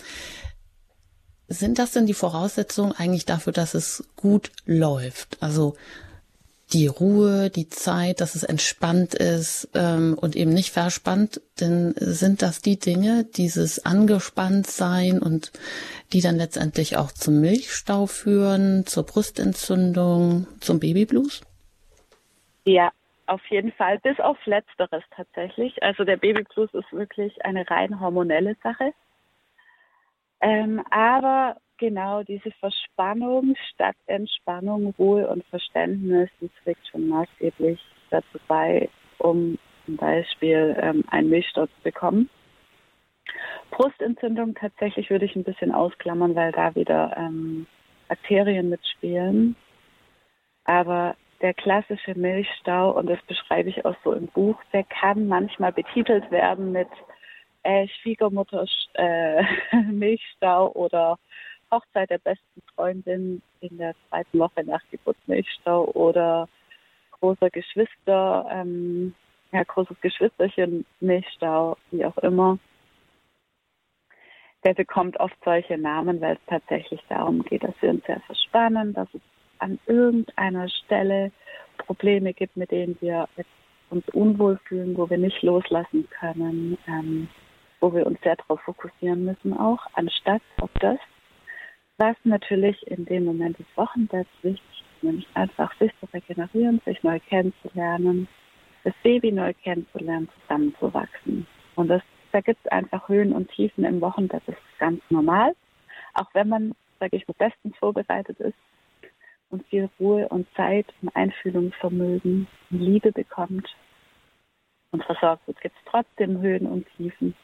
Sind 1.48 1.78
das 1.78 1.92
denn 1.92 2.06
die 2.06 2.14
Voraussetzungen 2.14 2.92
eigentlich 2.92 3.24
dafür, 3.24 3.54
dass 3.54 3.74
es 3.74 4.06
gut 4.16 4.50
läuft? 4.66 5.42
Also 5.42 5.76
die 6.72 6.86
Ruhe, 6.86 7.48
die 7.48 7.68
Zeit, 7.70 8.20
dass 8.20 8.34
es 8.34 8.42
entspannt 8.42 9.14
ist 9.14 9.70
ähm, 9.74 10.18
und 10.20 10.36
eben 10.36 10.52
nicht 10.52 10.70
verspannt, 10.70 11.40
denn 11.60 11.94
sind 11.96 12.42
das 12.42 12.60
die 12.60 12.78
Dinge, 12.78 13.24
dieses 13.24 13.86
angespannt 13.86 14.66
sein 14.66 15.20
und 15.20 15.52
die 16.12 16.20
dann 16.20 16.36
letztendlich 16.36 16.98
auch 16.98 17.10
zum 17.12 17.40
Milchstau 17.40 18.04
führen, 18.06 18.84
zur 18.84 19.04
Brustentzündung, 19.04 20.46
zum 20.60 20.80
Babyblues? 20.80 21.40
Ja, 22.66 22.92
auf 23.26 23.44
jeden 23.48 23.72
Fall, 23.72 23.98
bis 24.00 24.20
auf 24.20 24.36
Letzteres 24.44 25.02
tatsächlich. 25.16 25.82
Also 25.82 26.04
der 26.04 26.18
Babyblues 26.18 26.72
ist 26.74 26.92
wirklich 26.92 27.44
eine 27.44 27.68
rein 27.70 27.98
hormonelle 28.00 28.56
Sache. 28.62 28.92
Ähm, 30.40 30.82
aber 30.90 31.56
genau 31.78 32.22
diese 32.22 32.50
Verspannung 32.52 33.54
statt 33.72 33.96
Entspannung, 34.06 34.94
Ruhe 34.98 35.28
und 35.28 35.44
Verständnis, 35.46 36.30
die 36.40 36.50
trägt 36.62 36.86
schon 36.88 37.08
maßgeblich 37.08 37.80
dazu 38.10 38.38
bei, 38.46 38.88
um 39.18 39.58
zum 39.86 39.96
Beispiel 39.96 40.76
ähm, 40.80 41.04
einen 41.10 41.30
Milchstau 41.30 41.66
zu 41.66 41.82
bekommen. 41.82 42.28
Brustentzündung 43.70 44.54
tatsächlich 44.54 45.10
würde 45.10 45.24
ich 45.24 45.36
ein 45.36 45.44
bisschen 45.44 45.72
ausklammern, 45.72 46.34
weil 46.34 46.52
da 46.52 46.74
wieder 46.74 47.14
ähm, 47.16 47.66
Bakterien 48.08 48.70
mitspielen. 48.70 49.56
Aber 50.64 51.16
der 51.40 51.54
klassische 51.54 52.14
Milchstau, 52.14 52.90
und 52.96 53.08
das 53.08 53.20
beschreibe 53.26 53.68
ich 53.68 53.84
auch 53.84 53.96
so 54.04 54.12
im 54.12 54.26
Buch, 54.28 54.56
der 54.72 54.84
kann 54.84 55.28
manchmal 55.28 55.72
betitelt 55.72 56.30
werden 56.30 56.72
mit 56.72 56.88
äh, 57.68 57.86
Schwiegermutter 58.00 58.64
äh, 58.94 59.42
Milchstau 59.90 60.72
oder 60.72 61.18
Hochzeit 61.70 62.08
der 62.08 62.18
besten 62.18 62.62
Freundin 62.74 63.42
in 63.60 63.76
der 63.76 63.94
zweiten 64.08 64.38
Woche 64.38 64.64
nach 64.64 64.80
Geburt 64.90 65.18
Milchstau 65.26 65.84
oder 65.92 66.48
großer 67.20 67.50
Geschwister, 67.50 68.46
ähm, 68.50 69.14
ja, 69.52 69.62
großes 69.64 70.00
Geschwisterchen 70.00 70.86
Milchstau, 71.00 71.76
wie 71.90 72.06
auch 72.06 72.16
immer. 72.18 72.58
Der 74.64 74.72
bekommt 74.72 75.20
oft 75.20 75.36
solche 75.44 75.76
Namen, 75.76 76.22
weil 76.22 76.36
es 76.36 76.46
tatsächlich 76.46 77.02
darum 77.10 77.42
geht, 77.42 77.64
dass 77.64 77.74
wir 77.80 77.90
uns 77.90 78.04
sehr 78.06 78.20
verspannen, 78.20 78.94
dass 78.94 79.08
es 79.12 79.20
an 79.58 79.78
irgendeiner 79.86 80.68
Stelle 80.70 81.32
Probleme 81.76 82.32
gibt, 82.32 82.56
mit 82.56 82.70
denen 82.70 82.96
wir 83.00 83.28
uns 83.90 84.08
unwohl 84.10 84.58
fühlen, 84.64 84.96
wo 84.96 85.08
wir 85.10 85.18
nicht 85.18 85.42
loslassen 85.42 86.08
können, 86.10 86.78
ähm, 86.86 87.28
wo 87.80 87.92
wir 87.92 88.06
uns 88.06 88.20
sehr 88.22 88.36
darauf 88.36 88.60
fokussieren 88.62 89.24
müssen 89.24 89.56
auch, 89.56 89.86
anstatt 89.94 90.42
auf 90.60 90.70
das, 90.80 90.98
was 91.98 92.16
natürlich 92.24 92.86
in 92.86 93.04
dem 93.04 93.24
Moment 93.24 93.58
des 93.58 93.66
Wochenbetts 93.74 94.30
wichtig 94.42 94.62
ist, 94.70 95.02
nämlich 95.02 95.26
einfach 95.34 95.76
sich 95.78 95.92
zu 96.00 96.06
regenerieren, 96.12 96.80
sich 96.84 97.02
neu 97.02 97.20
kennenzulernen, 97.28 98.28
das 98.84 98.94
Baby 99.02 99.32
neu 99.32 99.52
kennenzulernen, 99.62 100.28
zusammenzuwachsen. 100.40 101.46
Und 101.74 101.88
das, 101.88 102.02
da 102.32 102.40
gibt 102.40 102.60
es 102.64 102.72
einfach 102.72 103.08
Höhen 103.08 103.32
und 103.32 103.50
Tiefen 103.50 103.84
im 103.84 104.00
Wochenbett, 104.00 104.42
das 104.46 104.54
ist 104.54 104.78
ganz 104.78 105.02
normal. 105.10 105.54
Auch 106.14 106.28
wenn 106.34 106.48
man, 106.48 106.74
sage 107.00 107.16
ich 107.16 107.26
mal, 107.28 107.34
bestens 107.38 107.76
vorbereitet 107.78 108.38
ist, 108.40 108.56
und 109.50 109.66
viel 109.68 109.88
Ruhe 109.98 110.28
und 110.28 110.46
Zeit 110.54 110.86
und 111.02 111.14
Einfühlungsvermögen 111.14 112.46
und 112.70 112.80
Liebe 112.80 113.12
bekommt 113.12 113.68
und 114.90 115.04
versorgt 115.04 115.46
wird, 115.46 115.60
gibt 115.60 115.76
es 115.76 115.90
trotzdem 115.90 116.40
Höhen 116.40 116.66
und 116.66 116.86
Tiefen. 116.96 117.34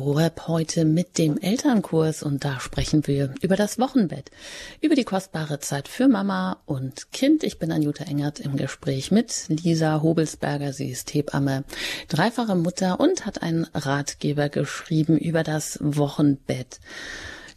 Horeb 0.05 0.49
heute 0.49 0.85
mit 0.85 1.17
dem 1.17 1.38
Elternkurs 1.38 2.25
und 2.25 2.45
da 2.45 2.59
sprechen 2.59 3.07
wir 3.07 3.35
über 3.41 3.55
das 3.55 3.79
Wochenbett, 3.79 4.33
über 4.81 4.97
die 4.97 5.05
kostbare 5.05 5.61
Zeit 5.61 5.87
für 5.87 6.09
Mama 6.09 6.61
und 6.67 7.12
Kind. 7.12 7.45
Ich 7.45 7.61
bin 7.61 7.71
Anjuta 7.71 8.05
Engert 8.05 8.41
im 8.41 8.57
Gespräch 8.57 9.12
mit 9.12 9.47
Lisa 9.49 10.03
Hobelsberger. 10.03 10.73
Sie 10.73 10.91
ist 10.91 11.15
Hebamme, 11.15 11.62
dreifache 12.09 12.57
Mutter 12.57 12.99
und 12.99 13.27
hat 13.27 13.43
einen 13.43 13.65
Ratgeber 13.75 14.49
geschrieben 14.49 15.17
über 15.19 15.45
das 15.45 15.79
Wochenbett. 15.81 16.81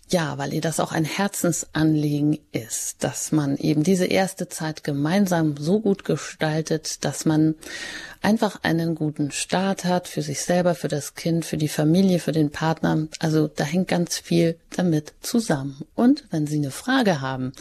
Ja, 0.08 0.38
weil 0.38 0.54
ihr 0.54 0.62
das 0.62 0.80
auch 0.80 0.92
ein 0.92 1.04
Herzensanliegen 1.04 2.38
ist, 2.52 3.04
dass 3.04 3.32
man 3.32 3.58
eben 3.58 3.82
diese 3.82 4.06
erste 4.06 4.48
Zeit 4.48 4.84
gemeinsam 4.84 5.58
so 5.58 5.80
gut 5.80 6.06
gestaltet, 6.06 7.04
dass 7.04 7.26
man 7.26 7.56
einfach 8.22 8.60
einen 8.64 8.96
guten 8.96 9.32
Start 9.32 9.86
hat 9.86 10.08
für 10.08 10.22
sich 10.22 10.42
selber, 10.42 10.76
für 10.76 10.88
das 10.88 11.16
Kind, 11.16 11.46
für 11.46 11.58
die 11.58 11.68
Familie, 11.68 12.20
für 12.20 12.32
den 12.32 12.52
Partner. 12.52 13.08
Also 13.20 13.48
da 13.48 13.64
hängt 13.64 13.88
ganz 13.88 14.18
viel 14.18 14.58
damit 14.76 15.14
zusammen. 15.22 15.82
Und 15.96 16.26
wenn 16.32 16.48
Sie 16.48 16.58
eine 16.58 16.72
Frage 16.72 17.22
haben 17.22 17.54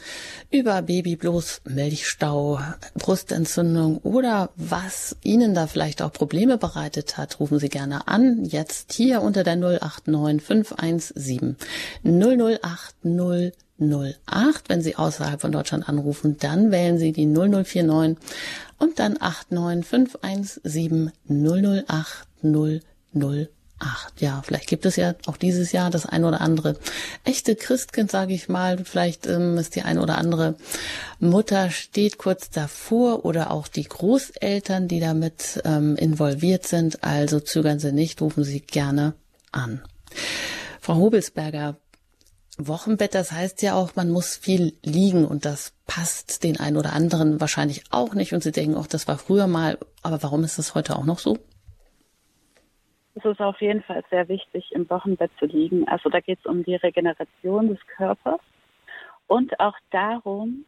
über 0.51 0.83
Babyblues, 0.83 1.61
Milchstau, 1.65 2.61
Brustentzündung 2.95 3.99
oder 3.99 4.51
was 4.57 5.17
Ihnen 5.23 5.55
da 5.55 5.67
vielleicht 5.67 6.03
auch 6.03 6.13
Probleme 6.13 6.59
bereitet 6.59 7.17
hat, 7.17 7.41
rufen 7.41 7.59
Sie 7.59 7.69
gerne 7.69 8.09
an. 8.09 8.45
Jetzt 8.45 8.93
hier 8.93 9.23
unter 9.23 9.45
der 9.45 9.57
089 9.57 10.43
517 10.43 11.57
008 12.37 12.95
08. 13.81 14.69
Wenn 14.69 14.83
Sie 14.83 14.97
außerhalb 14.97 15.41
von 15.41 15.53
Deutschland 15.53 15.89
anrufen, 15.89 16.37
dann 16.39 16.71
wählen 16.71 16.99
Sie 16.99 17.13
die 17.13 17.27
0049 17.27 18.17
und 18.79 18.99
dann 18.99 19.17
89517 19.19 21.13
008 21.29 22.27
008. 22.43 23.49
Ja, 24.19 24.41
vielleicht 24.45 24.69
gibt 24.69 24.87
es 24.87 24.97
ja 24.97 25.15
auch 25.27 25.37
dieses 25.37 25.73
Jahr 25.73 25.91
das 25.91 26.07
ein 26.07 26.25
oder 26.25 26.41
andere 26.41 26.77
echte 27.25 27.57
Christkind, 27.57 28.11
sage 28.11 28.33
ich 28.33 28.49
mal. 28.49 28.79
Vielleicht 28.85 29.27
ähm, 29.27 29.59
ist 29.59 29.75
die 29.75 29.83
ein 29.83 29.99
oder 29.99 30.17
andere 30.17 30.55
Mutter 31.19 31.71
steht 31.71 32.17
kurz 32.17 32.49
davor 32.51 33.25
oder 33.25 33.51
auch 33.51 33.69
die 33.69 33.85
Großeltern, 33.85 34.89
die 34.89 35.01
damit 35.01 35.61
ähm, 35.65 35.97
involviert 35.97 36.67
sind. 36.67 37.03
Also 37.05 37.41
zögern 37.41 37.81
Sie 37.81 37.93
nicht, 37.93 38.23
rufen 38.23 38.45
Sie 38.45 38.61
gerne 38.61 39.15
an. 39.53 39.83
Frau 40.81 40.95
Hobelsberger, 40.97 41.77
Wochenbett, 42.59 43.15
das 43.15 43.33
heißt 43.33 43.63
ja 43.63 43.75
auch, 43.75 43.97
man 43.97 44.11
muss 44.11 44.37
viel 44.37 44.75
liegen 44.83 45.27
und 45.27 45.45
das 45.45 45.73
passt 45.87 46.45
den 46.45 46.61
einen 46.61 46.77
oder 46.77 46.93
anderen 46.93 47.41
wahrscheinlich 47.41 47.85
auch 47.91 48.15
nicht 48.15 48.33
und 48.33 48.43
sie 48.43 48.53
denken, 48.53 48.77
auch 48.77 48.87
das 48.87 49.09
war 49.09 49.19
früher 49.19 49.47
mal, 49.47 49.79
aber 50.03 50.23
warum 50.23 50.45
ist 50.45 50.59
das 50.59 50.75
heute 50.75 50.97
auch 50.97 51.05
noch 51.05 51.19
so? 51.19 51.39
Es 53.17 53.25
ist 53.25 53.41
auf 53.41 53.61
jeden 53.61 53.83
Fall 53.83 54.03
sehr 54.11 54.29
wichtig, 54.29 54.71
im 54.73 54.89
Wochenbett 54.91 55.31
zu 55.39 55.47
liegen. 55.47 55.87
Also 55.89 56.11
da 56.11 56.21
geht 56.21 56.39
es 56.41 56.47
um 56.47 56.65
die 56.65 56.75
Regeneration 56.75 57.69
des 57.69 57.79
Körpers 57.97 58.41
und 59.27 59.59
auch 59.61 59.77
darum, 59.91 60.65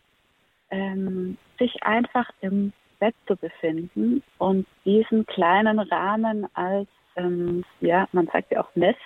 ähm, 0.70 1.38
sich 1.58 1.82
einfach 1.82 2.30
im 2.40 2.72
Bett 2.98 3.14
zu 3.26 3.36
befinden 3.36 4.22
und 4.38 4.66
diesen 4.84 5.26
kleinen 5.26 5.78
Rahmen 5.78 6.46
als, 6.54 6.88
ähm, 7.16 7.64
ja, 7.80 8.08
man 8.12 8.26
sagt 8.26 8.52
ja 8.52 8.62
auch 8.62 8.74
Nest, 8.74 8.98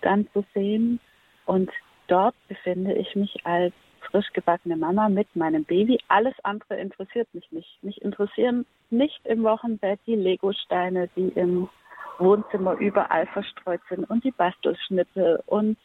dann 0.00 0.28
zu 0.32 0.44
sehen, 0.54 1.00
und 1.48 1.70
dort 2.08 2.34
befinde 2.46 2.92
ich 2.92 3.16
mich 3.16 3.34
als 3.46 3.72
frisch 4.10 4.30
gebackene 4.34 4.76
Mama 4.76 5.08
mit 5.08 5.34
meinem 5.34 5.64
Baby. 5.64 5.98
Alles 6.08 6.34
andere 6.42 6.76
interessiert 6.76 7.26
mich 7.32 7.50
nicht. 7.50 7.82
Mich 7.82 8.02
interessieren 8.02 8.66
nicht 8.90 9.18
im 9.24 9.44
Wochenbett 9.44 9.98
die 10.06 10.14
Legosteine, 10.14 11.08
die 11.16 11.28
im 11.28 11.70
Wohnzimmer 12.18 12.74
überall 12.74 13.26
verstreut 13.28 13.80
sind 13.88 14.08
und 14.10 14.24
die 14.24 14.30
Bastelschnitte 14.30 15.42
und 15.46 15.78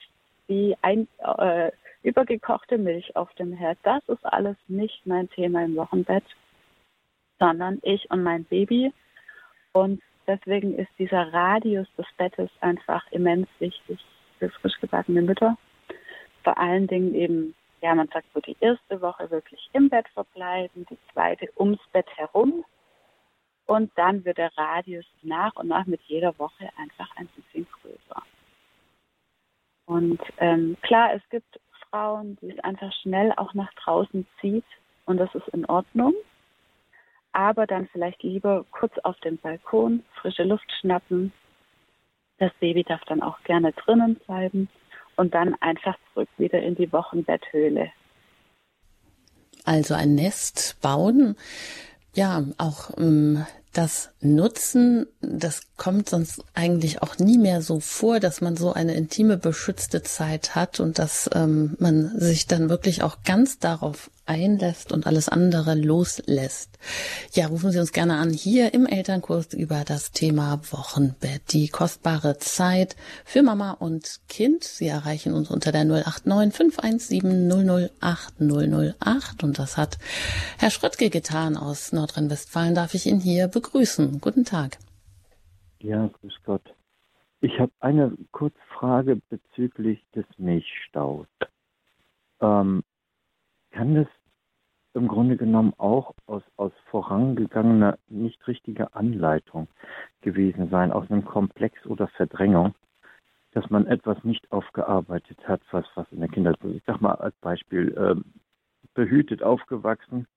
die 0.49 0.75
Ein 0.81 1.07
äh, 1.19 1.71
übergekochte 2.01 2.77
Milch 2.77 3.15
auf 3.15 3.33
dem 3.35 3.53
Herd. 3.53 3.77
Das 3.83 4.03
ist 4.09 4.25
alles 4.25 4.57
nicht 4.67 5.05
mein 5.05 5.29
Thema 5.29 5.63
im 5.63 5.77
Wochenbett, 5.77 6.25
sondern 7.39 7.79
ich 7.83 8.11
und 8.11 8.21
mein 8.21 8.43
Baby. 8.43 8.91
Und 9.71 10.01
deswegen 10.27 10.75
ist 10.75 10.91
dieser 10.99 11.31
Radius 11.31 11.87
des 11.97 12.07
Bettes 12.17 12.49
einfach 12.59 13.09
immens 13.11 13.47
wichtig 13.59 13.99
für 14.39 14.49
frisch 14.49 14.79
gebackene 14.79 15.21
Mütter. 15.21 15.57
Vor 16.43 16.57
allen 16.57 16.87
Dingen 16.87 17.15
eben, 17.15 17.55
ja, 17.81 17.95
man 17.95 18.07
sagt 18.09 18.27
so 18.33 18.39
die 18.41 18.57
erste 18.59 19.01
Woche 19.01 19.29
wirklich 19.31 19.69
im 19.73 19.89
Bett 19.89 20.07
verbleiben, 20.13 20.85
die 20.89 20.97
zweite 21.11 21.47
ums 21.57 21.79
Bett 21.91 22.07
herum. 22.17 22.65
Und 23.65 23.91
dann 23.95 24.25
wird 24.25 24.37
der 24.37 24.55
Radius 24.57 25.05
nach 25.21 25.55
und 25.55 25.69
nach 25.69 25.85
mit 25.85 26.01
jeder 26.03 26.37
Woche 26.37 26.69
einfach 26.77 27.09
ein 27.15 27.27
bisschen 27.27 27.65
größer. 27.81 28.23
Und 29.85 30.21
ähm, 30.37 30.77
klar, 30.81 31.13
es 31.13 31.21
gibt 31.29 31.59
Frauen, 31.89 32.37
die 32.41 32.51
es 32.51 32.59
einfach 32.63 32.91
schnell 33.01 33.31
auch 33.37 33.53
nach 33.53 33.73
draußen 33.75 34.25
zieht 34.41 34.65
und 35.05 35.17
das 35.17 35.33
ist 35.35 35.47
in 35.49 35.65
Ordnung. 35.65 36.13
Aber 37.31 37.65
dann 37.67 37.87
vielleicht 37.91 38.23
lieber 38.23 38.65
kurz 38.71 38.97
auf 38.99 39.19
dem 39.21 39.37
Balkon 39.37 40.03
frische 40.15 40.43
Luft 40.43 40.71
schnappen. 40.79 41.33
Das 42.39 42.51
Baby 42.59 42.83
darf 42.83 43.01
dann 43.05 43.21
auch 43.21 43.41
gerne 43.43 43.71
drinnen 43.73 44.15
bleiben 44.15 44.69
und 45.15 45.33
dann 45.33 45.55
einfach 45.61 45.95
zurück 46.13 46.29
wieder 46.37 46.61
in 46.61 46.75
die 46.75 46.91
Wochenbetthöhle. 46.91 47.91
Also 49.65 49.93
ein 49.93 50.15
Nest 50.15 50.77
bauen, 50.81 51.35
ja, 52.15 52.43
auch 52.57 52.97
ähm, 52.97 53.45
das 53.73 54.11
Nutzen, 54.21 55.07
das 55.21 55.61
kommt 55.77 56.09
sonst 56.09 56.43
eigentlich 56.53 57.01
auch 57.01 57.17
nie 57.17 57.37
mehr 57.37 57.61
so 57.61 57.79
vor, 57.79 58.19
dass 58.19 58.39
man 58.39 58.55
so 58.55 58.71
eine 58.73 58.93
intime, 58.93 59.37
beschützte 59.37 60.03
Zeit 60.03 60.53
hat 60.53 60.79
und 60.79 60.99
dass 60.99 61.29
ähm, 61.33 61.75
man 61.79 62.19
sich 62.19 62.45
dann 62.45 62.69
wirklich 62.69 63.01
auch 63.01 63.23
ganz 63.23 63.57
darauf 63.57 64.11
einlässt 64.25 64.91
und 64.91 65.07
alles 65.07 65.29
andere 65.29 65.75
loslässt. 65.75 66.77
Ja, 67.33 67.47
rufen 67.47 67.71
Sie 67.71 67.79
uns 67.79 67.91
gerne 67.91 68.17
an 68.17 68.31
hier 68.31 68.73
im 68.73 68.85
Elternkurs 68.85 69.53
über 69.53 69.83
das 69.85 70.11
Thema 70.11 70.61
Wochenbett, 70.71 71.53
die 71.53 71.67
kostbare 71.67 72.37
Zeit 72.37 72.95
für 73.25 73.43
Mama 73.43 73.71
und 73.71 74.21
Kind. 74.29 74.63
Sie 74.63 74.87
erreichen 74.87 75.33
uns 75.33 75.49
unter 75.49 75.71
der 75.71 75.85
089 75.85 76.55
517 76.55 77.89
008 78.01 78.33
008 78.39 79.43
und 79.43 79.59
das 79.59 79.77
hat 79.77 79.97
Herr 80.57 80.69
Schröttke 80.69 81.09
getan 81.09 81.57
aus 81.57 81.91
Nordrhein-Westfalen. 81.91 82.75
Darf 82.75 82.93
ich 82.93 83.05
ihn 83.05 83.19
hier 83.19 83.47
begrüßen? 83.47 84.19
Guten 84.21 84.45
Tag. 84.45 84.77
Ja, 85.79 86.07
grüß 86.07 86.33
Gott. 86.45 86.73
Ich 87.41 87.59
habe 87.59 87.73
eine 87.81 88.13
Kurzfrage 88.31 89.19
bezüglich 89.29 89.99
des 90.15 90.25
Milchstaus. 90.37 91.27
Ähm, 92.39 92.83
kann 93.73 93.95
das 93.95 94.07
im 94.93 95.07
Grunde 95.07 95.35
genommen 95.35 95.73
auch 95.77 96.13
aus, 96.27 96.43
aus 96.55 96.71
vorangegangener, 96.91 97.97
nicht 98.07 98.47
richtiger 98.47 98.95
Anleitung 98.95 99.67
gewesen 100.21 100.69
sein, 100.69 100.91
aus 100.91 101.09
einem 101.09 101.25
Komplex 101.25 101.83
oder 101.87 102.07
Verdrängung, 102.09 102.75
dass 103.51 103.69
man 103.71 103.87
etwas 103.87 104.23
nicht 104.23 104.51
aufgearbeitet 104.51 105.39
hat, 105.47 105.61
was, 105.71 105.85
was 105.95 106.05
in 106.11 106.19
der 106.19 106.29
Kindheit, 106.29 106.57
ich 106.63 106.83
sag 106.85 107.01
mal 107.01 107.15
als 107.15 107.35
Beispiel, 107.37 107.91
äh, 107.97 108.15
behütet 108.93 109.41
aufgewachsen, 109.41 110.27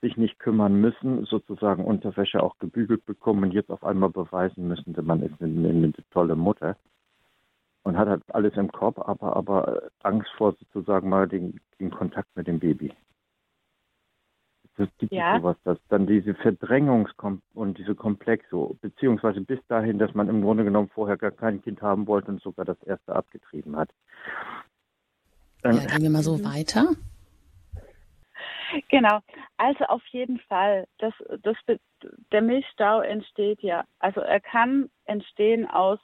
sich 0.00 0.16
nicht 0.16 0.38
kümmern 0.38 0.80
müssen, 0.80 1.24
sozusagen 1.24 1.84
Unterwäsche 1.84 2.40
auch 2.40 2.56
gebügelt 2.58 3.04
bekommen 3.04 3.42
und 3.42 3.52
jetzt 3.52 3.70
auf 3.70 3.82
einmal 3.82 4.10
beweisen 4.10 4.68
müssen, 4.68 4.92
dass 4.92 5.04
man 5.04 5.22
ist 5.22 5.42
eine, 5.42 5.68
eine 5.68 5.92
tolle 6.12 6.36
Mutter 6.36 6.76
und 7.88 7.96
hat 7.96 8.08
halt 8.08 8.22
alles 8.28 8.54
im 8.56 8.70
Kopf, 8.70 8.98
aber, 8.98 9.34
aber 9.34 9.82
Angst 10.02 10.30
vor 10.36 10.52
sozusagen 10.52 11.08
mal 11.08 11.26
den, 11.26 11.58
den 11.80 11.90
Kontakt 11.90 12.28
mit 12.36 12.46
dem 12.46 12.60
Baby. 12.60 12.92
Das 14.76 14.88
gibt 14.98 15.10
ja. 15.10 15.38
sowas, 15.38 15.56
dass 15.64 15.78
dann 15.88 16.06
diese 16.06 16.32
Verdrängungs- 16.32 17.40
und 17.54 17.78
diese 17.78 17.94
Komplexe, 17.94 18.76
beziehungsweise 18.80 19.40
bis 19.40 19.58
dahin, 19.68 19.98
dass 19.98 20.14
man 20.14 20.28
im 20.28 20.42
Grunde 20.42 20.64
genommen 20.64 20.90
vorher 20.94 21.16
gar 21.16 21.30
kein 21.32 21.62
Kind 21.62 21.80
haben 21.80 22.06
wollte 22.06 22.30
und 22.30 22.42
sogar 22.42 22.64
das 22.64 22.80
erste 22.82 23.16
abgetrieben 23.16 23.74
hat. 23.76 23.88
ja, 25.64 25.72
gehen 25.72 26.02
wir 26.02 26.10
mal 26.10 26.22
so 26.22 26.44
weiter. 26.44 26.90
Genau, 28.90 29.20
also 29.56 29.84
auf 29.86 30.04
jeden 30.08 30.38
Fall, 30.40 30.86
das, 30.98 31.14
das, 31.42 31.56
der 32.30 32.42
Milchstau 32.42 33.00
entsteht 33.00 33.62
ja, 33.62 33.84
also 33.98 34.20
er 34.20 34.40
kann 34.40 34.90
entstehen 35.06 35.66
aus 35.66 35.98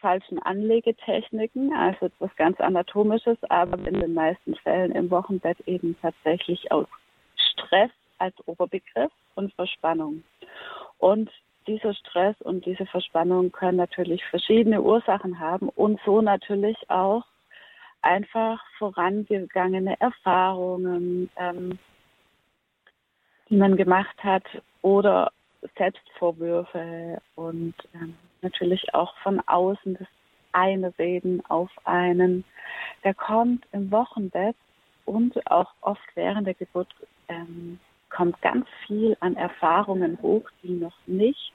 falschen 0.00 0.38
Anlegetechniken, 0.40 1.72
also 1.74 2.06
etwas 2.06 2.34
ganz 2.36 2.60
Anatomisches, 2.60 3.38
aber 3.48 3.78
in 3.86 4.00
den 4.00 4.14
meisten 4.14 4.54
Fällen 4.56 4.92
im 4.92 5.10
Wochenbett 5.10 5.60
eben 5.66 5.96
tatsächlich 6.00 6.70
aus 6.70 6.86
Stress 7.36 7.90
als 8.18 8.34
Oberbegriff 8.46 9.12
und 9.34 9.52
Verspannung. 9.54 10.22
Und 10.98 11.30
dieser 11.66 11.94
Stress 11.94 12.36
und 12.40 12.64
diese 12.64 12.86
Verspannung 12.86 13.52
können 13.52 13.78
natürlich 13.78 14.24
verschiedene 14.26 14.82
Ursachen 14.82 15.38
haben 15.40 15.68
und 15.70 16.00
so 16.04 16.20
natürlich 16.20 16.78
auch 16.88 17.24
einfach 18.02 18.62
vorangegangene 18.78 20.00
Erfahrungen, 20.00 21.28
ähm, 21.36 21.78
die 23.48 23.56
man 23.56 23.76
gemacht 23.76 24.16
hat 24.22 24.44
oder 24.82 25.32
Selbstvorwürfe 25.76 27.20
und 27.34 27.74
ähm, 27.94 28.14
natürlich 28.42 28.94
auch 28.94 29.16
von 29.18 29.40
außen 29.40 29.96
das 29.98 30.08
Einreden 30.52 31.44
auf 31.46 31.70
einen. 31.84 32.44
Der 33.04 33.14
kommt 33.14 33.66
im 33.72 33.90
Wochenbett 33.90 34.56
und 35.04 35.50
auch 35.50 35.72
oft 35.80 36.08
während 36.14 36.46
der 36.46 36.54
Geburt 36.54 36.88
ähm, 37.28 37.78
kommt 38.10 38.40
ganz 38.40 38.66
viel 38.86 39.16
an 39.20 39.36
Erfahrungen 39.36 40.18
hoch, 40.22 40.48
die 40.62 40.72
noch 40.72 40.96
nicht 41.06 41.52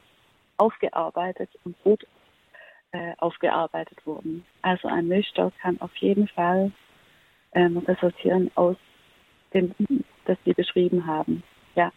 aufgearbeitet 0.58 1.50
und 1.64 1.76
gut 1.84 2.06
äh, 2.92 3.14
aufgearbeitet 3.18 4.06
wurden. 4.06 4.46
Also 4.62 4.88
ein 4.88 5.08
Milchstau 5.08 5.52
kann 5.62 5.80
auf 5.82 5.96
jeden 5.98 6.28
Fall 6.28 6.72
ähm, 7.54 7.78
resultieren 7.80 8.52
aus 8.56 8.78
dem, 9.54 9.74
das 10.26 10.38
Sie 10.46 10.54
beschrieben 10.54 11.06
haben. 11.08 11.44
Ja. 11.76 11.92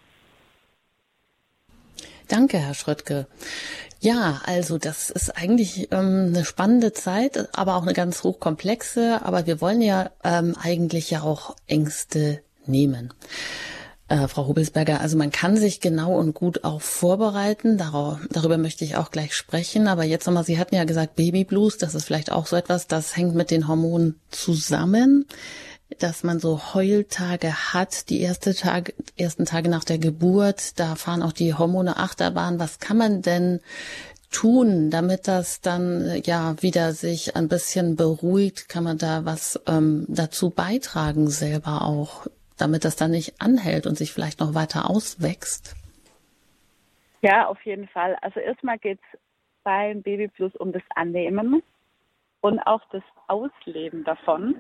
Danke, 2.29 2.59
Herr 2.59 2.75
Schröttke. 2.75 3.27
Ja, 4.05 4.43
also 4.45 4.77
das 4.77 5.09
ist 5.09 5.31
eigentlich 5.31 5.89
ähm, 5.91 6.27
eine 6.29 6.45
spannende 6.45 6.93
Zeit, 6.93 7.49
aber 7.57 7.75
auch 7.75 7.85
eine 7.85 7.95
ganz 7.95 8.23
hochkomplexe. 8.23 9.21
Aber 9.25 9.47
wir 9.47 9.63
wollen 9.63 9.81
ja 9.81 10.11
ähm, 10.23 10.55
eigentlich 10.61 11.11
ja 11.11 11.23
auch 11.23 11.57
Ängste 11.67 12.43
nehmen. 12.67 13.15
Äh, 14.09 14.29
Frau 14.29 14.47
Hubelsberger, 14.47 15.01
also 15.01 15.17
man 15.17 15.33
kann 15.33 15.57
sich 15.57 15.81
genau 15.81 16.19
und 16.19 16.35
gut 16.35 16.65
auch 16.65 16.83
vorbereiten. 16.83 17.79
Darauf, 17.79 18.19
darüber 18.31 18.59
möchte 18.59 18.85
ich 18.85 18.97
auch 18.97 19.11
gleich 19.11 19.33
sprechen. 19.33 19.89
Aber 19.89 20.05
jetzt 20.05 20.27
nochmal, 20.27 20.45
Sie 20.45 20.59
hatten 20.59 20.75
ja 20.75 20.85
gesagt, 20.85 21.17
Baby 21.17 21.45
Blues, 21.45 21.79
das 21.79 21.95
ist 21.95 22.05
vielleicht 22.05 22.31
auch 22.31 22.47
so 22.47 22.57
etwas, 22.57 22.87
das 22.87 23.17
hängt 23.17 23.35
mit 23.35 23.51
den 23.51 23.69
Hormonen 23.69 24.21
zusammen 24.31 25.25
dass 26.03 26.25
man 26.25 26.39
so 26.41 26.75
Heultage 26.75 27.73
hat, 27.73 28.09
die 28.11 28.21
erste 28.21 28.55
Tag, 28.55 28.95
ersten 29.17 29.45
Tage 29.45 29.69
nach 29.69 29.85
der 29.85 29.99
Geburt, 29.99 30.79
da 30.79 30.95
fahren 30.95 31.23
auch 31.23 31.33
die 31.33 31.55
Hormone 31.55 31.97
Achterbahn. 31.97 32.59
Was 32.59 32.81
kann 32.81 32.97
man 32.97 33.23
denn 33.23 33.61
tun, 34.31 34.91
damit 34.91 35.29
das 35.29 35.61
dann 35.61 36.21
ja 36.25 36.61
wieder 36.61 36.93
sich 36.93 37.37
ein 37.37 37.49
bisschen 37.49 37.97
beruhigt? 37.97 38.69
Kann 38.69 38.85
man 38.85 38.99
da 38.99 39.25
was 39.25 39.63
ähm, 39.67 40.07
dazu 40.09 40.51
beitragen 40.51 41.29
selber 41.29 41.83
auch, 41.83 42.27
damit 42.59 42.85
das 42.85 42.97
dann 42.97 43.13
nicht 43.13 43.41
anhält 43.41 43.87
und 43.87 43.97
sich 43.97 44.13
vielleicht 44.13 44.41
noch 44.41 44.55
weiter 44.55 44.91
auswächst? 44.91 45.75
Ja, 47.23 47.47
auf 47.47 47.65
jeden 47.65 47.89
Fall. 47.89 48.17
Also 48.21 48.41
erstmal 48.41 48.79
geht 48.79 48.99
es 49.01 49.19
beim 49.63 50.03
Baby 50.03 50.29
Plus 50.29 50.55
um 50.57 50.73
das 50.73 50.83
Annehmen 50.95 51.63
und 52.43 52.59
auch 52.61 52.83
das 52.93 53.03
Ausleben 53.29 54.05
davon. 54.05 54.57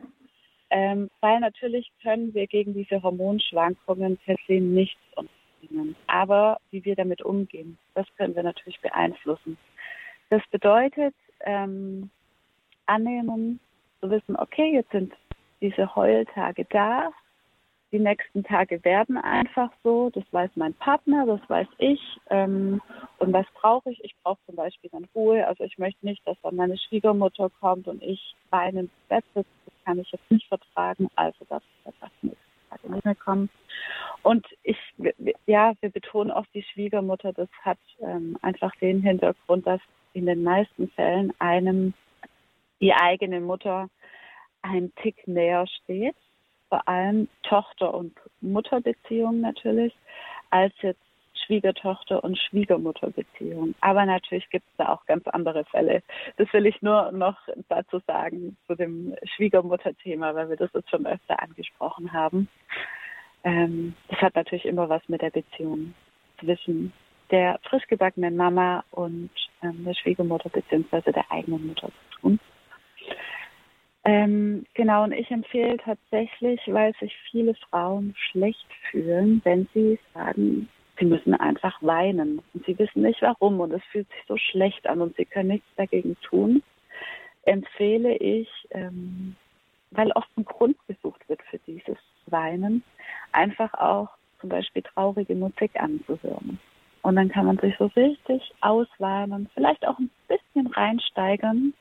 Ähm, 0.76 1.08
weil 1.20 1.38
natürlich 1.38 1.88
können 2.02 2.34
wir 2.34 2.48
gegen 2.48 2.74
diese 2.74 3.00
Hormonschwankungen 3.00 4.16
per 4.16 4.34
se 4.48 4.54
nichts 4.54 5.00
unternehmen. 5.14 5.94
Aber 6.08 6.58
wie 6.72 6.84
wir 6.84 6.96
damit 6.96 7.22
umgehen, 7.22 7.78
das 7.94 8.06
können 8.16 8.34
wir 8.34 8.42
natürlich 8.42 8.80
beeinflussen. 8.80 9.56
Das 10.30 10.42
bedeutet, 10.50 11.14
ähm, 11.44 12.10
annehmen, 12.86 13.60
zu 14.00 14.10
wissen, 14.10 14.34
okay, 14.34 14.72
jetzt 14.72 14.90
sind 14.90 15.12
diese 15.60 15.94
Heultage 15.94 16.66
da, 16.70 17.12
die 17.92 18.00
nächsten 18.00 18.42
Tage 18.42 18.84
werden 18.84 19.16
einfach 19.16 19.70
so. 19.84 20.10
Das 20.10 20.24
weiß 20.32 20.50
mein 20.56 20.74
Partner, 20.74 21.24
das 21.26 21.40
weiß 21.48 21.68
ich. 21.78 22.00
Ähm, 22.30 22.82
und 23.18 23.32
was 23.32 23.46
brauche 23.54 23.92
ich? 23.92 24.02
Ich 24.02 24.16
brauche 24.24 24.40
zum 24.46 24.56
Beispiel 24.56 24.90
dann 24.90 25.06
Ruhe. 25.14 25.46
Also 25.46 25.62
ich 25.62 25.78
möchte 25.78 26.04
nicht, 26.04 26.26
dass 26.26 26.36
dann 26.42 26.56
meine 26.56 26.76
Schwiegermutter 26.76 27.50
kommt 27.60 27.86
und 27.86 28.02
ich 28.02 28.34
weinend 28.50 28.90
ins 28.90 29.08
Bett 29.08 29.24
sitze. 29.36 29.48
Kann 29.84 29.98
ich 29.98 30.10
jetzt 30.10 30.30
nicht 30.30 30.46
vertragen. 30.48 31.08
Also 31.16 31.44
darf 31.48 31.62
ich 31.62 31.92
das 32.00 32.10
nächste 32.22 32.38
Tage 32.70 32.92
nicht 32.92 33.04
mehr 33.04 33.14
kommen. 33.14 33.50
Und 34.22 34.46
ich, 34.62 34.78
ja, 35.46 35.74
wir 35.80 35.90
betonen 35.90 36.30
auch 36.30 36.46
die 36.54 36.62
Schwiegermutter. 36.62 37.32
Das 37.32 37.48
hat 37.62 37.78
ähm, 38.00 38.38
einfach 38.42 38.74
den 38.76 39.02
Hintergrund, 39.02 39.66
dass 39.66 39.80
in 40.14 40.26
den 40.26 40.42
meisten 40.42 40.88
Fällen 40.90 41.32
einem 41.38 41.92
die 42.80 42.92
eigene 42.92 43.40
Mutter 43.40 43.88
ein 44.62 44.92
Tick 45.02 45.26
näher 45.28 45.66
steht, 45.66 46.16
vor 46.68 46.88
allem 46.88 47.28
Tochter- 47.42 47.92
und 47.92 48.14
Mutterbeziehungen 48.40 49.40
natürlich, 49.40 49.94
als 50.50 50.72
jetzt 50.80 51.00
Schwiegertochter 51.46 52.22
und 52.22 52.38
Schwiegermutterbeziehung. 52.38 53.74
Aber 53.80 54.06
natürlich 54.06 54.48
gibt 54.50 54.66
es 54.66 54.76
da 54.76 54.92
auch 54.92 55.04
ganz 55.06 55.26
andere 55.28 55.64
Fälle. 55.64 56.02
Das 56.36 56.52
will 56.52 56.66
ich 56.66 56.80
nur 56.82 57.12
noch 57.12 57.36
dazu 57.68 58.00
sagen 58.06 58.56
zu 58.66 58.74
dem 58.74 59.14
Schwiegermutterthema, 59.36 60.34
weil 60.34 60.48
wir 60.50 60.56
das 60.56 60.70
jetzt 60.72 60.90
schon 60.90 61.06
öfter 61.06 61.42
angesprochen 61.42 62.12
haben. 62.12 62.48
Ähm, 63.44 63.94
das 64.08 64.20
hat 64.20 64.34
natürlich 64.34 64.64
immer 64.64 64.88
was 64.88 65.06
mit 65.08 65.22
der 65.22 65.30
Beziehung 65.30 65.94
zwischen 66.40 66.92
der 67.30 67.58
frisch 67.68 67.86
gebackenen 67.86 68.36
Mama 68.36 68.84
und 68.90 69.30
ähm, 69.62 69.84
der 69.84 69.94
Schwiegermutter 69.94 70.50
bzw. 70.50 71.12
der 71.12 71.30
eigenen 71.30 71.66
Mutter 71.66 71.88
zu 71.88 72.20
tun. 72.20 72.40
Ähm, 74.06 74.66
genau, 74.74 75.04
und 75.04 75.12
ich 75.12 75.30
empfehle 75.30 75.78
tatsächlich, 75.78 76.60
weil 76.66 76.92
sich 77.00 77.14
viele 77.30 77.54
Frauen 77.54 78.14
schlecht 78.30 78.66
fühlen, 78.90 79.40
wenn 79.44 79.66
sie 79.72 79.98
sagen, 80.12 80.68
sie 80.98 81.04
müssen 81.04 81.34
einfach 81.34 81.82
weinen 81.82 82.40
und 82.52 82.64
sie 82.66 82.78
wissen 82.78 83.02
nicht 83.02 83.22
warum 83.22 83.60
und 83.60 83.72
es 83.72 83.82
fühlt 83.90 84.08
sich 84.08 84.22
so 84.28 84.36
schlecht 84.36 84.86
an 84.86 85.00
und 85.00 85.16
sie 85.16 85.24
können 85.24 85.48
nichts 85.48 85.68
dagegen 85.76 86.16
tun, 86.22 86.62
empfehle 87.42 88.16
ich, 88.16 88.48
ähm, 88.70 89.36
weil 89.90 90.10
oft 90.12 90.28
ein 90.36 90.44
Grund 90.44 90.76
gesucht 90.86 91.28
wird 91.28 91.42
für 91.50 91.58
dieses 91.66 91.98
Weinen, 92.26 92.82
einfach 93.32 93.74
auch 93.74 94.08
zum 94.40 94.48
Beispiel 94.48 94.82
traurige 94.82 95.34
Musik 95.34 95.70
anzuhören. 95.80 96.58
Und 97.02 97.16
dann 97.16 97.28
kann 97.28 97.46
man 97.46 97.58
sich 97.58 97.74
so 97.78 97.86
richtig 97.96 98.52
ausweinen, 98.60 99.48
vielleicht 99.54 99.86
auch 99.86 99.98
ein 99.98 100.10
bisschen 100.26 100.66
reinsteigern 100.68 101.74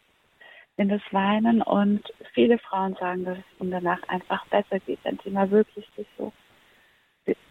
in 0.75 0.89
das 0.89 1.01
Weinen. 1.11 1.61
Und 1.61 2.01
viele 2.33 2.57
Frauen 2.59 2.95
sagen, 2.95 3.23
dass 3.23 3.37
es 3.37 3.61
ihnen 3.61 3.71
danach 3.71 4.03
einfach 4.09 4.45
besser 4.47 4.79
geht, 4.79 4.99
wenn 5.03 5.19
sie 5.23 5.29
mal 5.29 5.49
wirklich 5.49 5.87
sich 5.95 6.07
so 6.17 6.33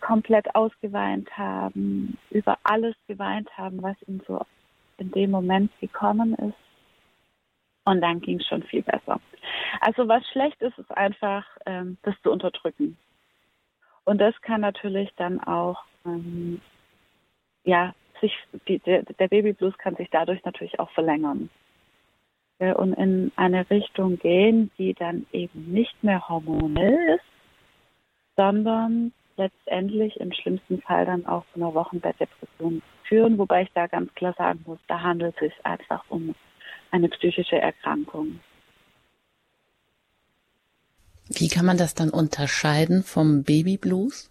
komplett 0.00 0.54
ausgeweint 0.54 1.30
haben, 1.36 2.18
über 2.30 2.58
alles 2.64 2.94
geweint 3.06 3.48
haben, 3.56 3.82
was 3.82 3.96
ihnen 4.06 4.22
so 4.26 4.44
in 4.98 5.10
dem 5.10 5.30
Moment 5.30 5.70
gekommen 5.80 6.34
ist. 6.34 6.54
Und 7.84 8.00
dann 8.00 8.20
ging 8.20 8.38
es 8.38 8.46
schon 8.46 8.62
viel 8.62 8.82
besser. 8.82 9.20
Also 9.80 10.06
was 10.06 10.24
schlecht 10.28 10.60
ist, 10.62 10.78
ist 10.78 10.96
einfach, 10.96 11.44
ähm, 11.66 11.98
das 12.02 12.14
zu 12.22 12.30
unterdrücken. 12.30 12.96
Und 14.04 14.18
das 14.20 14.40
kann 14.42 14.60
natürlich 14.60 15.10
dann 15.16 15.40
auch, 15.40 15.82
ähm, 16.04 16.60
ja, 17.64 17.94
sich, 18.20 18.32
die, 18.68 18.78
der, 18.80 19.02
der 19.02 19.28
Babyblues 19.28 19.76
kann 19.78 19.96
sich 19.96 20.08
dadurch 20.10 20.44
natürlich 20.44 20.78
auch 20.78 20.90
verlängern. 20.90 21.50
Und 22.58 22.92
in 22.92 23.32
eine 23.34 23.68
Richtung 23.70 24.20
gehen, 24.20 24.70
die 24.78 24.94
dann 24.94 25.26
eben 25.32 25.72
nicht 25.72 26.04
mehr 26.04 26.28
hormonell 26.28 27.16
ist, 27.16 27.24
sondern 28.36 29.12
letztendlich 29.36 30.18
im 30.18 30.32
schlimmsten 30.32 30.80
Fall 30.82 31.06
dann 31.06 31.26
auch 31.26 31.44
zu 31.52 31.60
einer 31.60 31.74
Wochenbettdepression 31.74 32.82
führen, 33.04 33.38
wobei 33.38 33.62
ich 33.62 33.72
da 33.74 33.86
ganz 33.86 34.12
klar 34.14 34.34
sagen 34.36 34.62
muss, 34.66 34.78
da 34.88 35.00
handelt 35.00 35.34
es 35.34 35.52
sich 35.52 35.66
einfach 35.66 36.04
um 36.08 36.34
eine 36.90 37.08
psychische 37.08 37.56
Erkrankung. 37.56 38.40
Wie 41.28 41.48
kann 41.48 41.64
man 41.64 41.78
das 41.78 41.94
dann 41.94 42.10
unterscheiden 42.10 43.02
vom 43.02 43.44
Babyblues? 43.44 44.30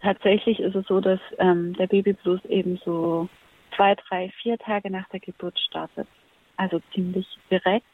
Tatsächlich 0.00 0.60
ist 0.60 0.74
es 0.74 0.86
so, 0.86 1.00
dass 1.00 1.20
ähm, 1.38 1.74
der 1.74 1.86
Babyblues 1.86 2.44
eben 2.46 2.80
so 2.84 3.28
zwei, 3.76 3.94
drei, 3.94 4.32
vier 4.42 4.58
Tage 4.58 4.90
nach 4.90 5.08
der 5.10 5.20
Geburt 5.20 5.58
startet. 5.58 6.08
Also 6.56 6.80
ziemlich 6.92 7.26
direkt 7.50 7.86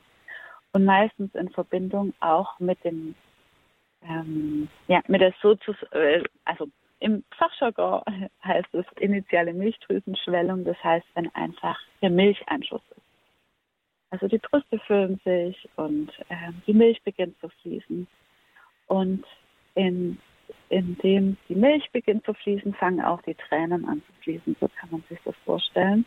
und 0.73 0.85
meistens 0.85 1.35
in 1.35 1.51
Verbindung 1.51 2.15
auch 2.21 2.59
mit 2.59 2.83
dem 2.85 3.15
ähm, 4.05 4.69
ja, 4.89 5.03
mit 5.09 5.21
der 5.21 5.35
Sozus, 5.41 5.77
äh, 5.93 6.23
also 6.45 6.69
im 7.01 7.25
Fachjargon 7.37 8.03
heißt 8.45 8.73
es 8.75 8.87
initiale 8.99 9.53
Milchdrüsenschwellung, 9.53 10.65
das 10.65 10.83
heißt, 10.83 11.07
wenn 11.15 11.35
einfach 11.35 11.79
der 12.03 12.11
Milcheinschuss 12.11 12.83
ist. 12.91 13.03
Also 14.11 14.29
die 14.29 14.39
Brüste 14.39 14.79
füllen 14.87 15.21
sich 15.25 15.69
und 15.77 16.11
äh, 16.29 16.53
die 16.67 16.73
Milch 16.73 17.03
beginnt 17.03 17.39
zu 17.41 17.49
fließen. 17.49 18.07
Und 18.87 19.25
in, 19.75 20.19
indem 20.69 21.37
die 21.49 21.57
Milch 21.57 21.91
beginnt 21.91 22.25
zu 22.25 22.33
fließen, 22.33 22.75
fangen 22.75 23.05
auch 23.05 23.21
die 23.23 23.35
Tränen 23.35 23.85
an 23.87 24.03
zu 24.07 24.13
fließen. 24.23 24.57
So 24.61 24.69
kann 24.69 24.91
man 24.93 25.03
sich 25.09 25.19
das 25.25 25.35
vorstellen. 25.45 26.05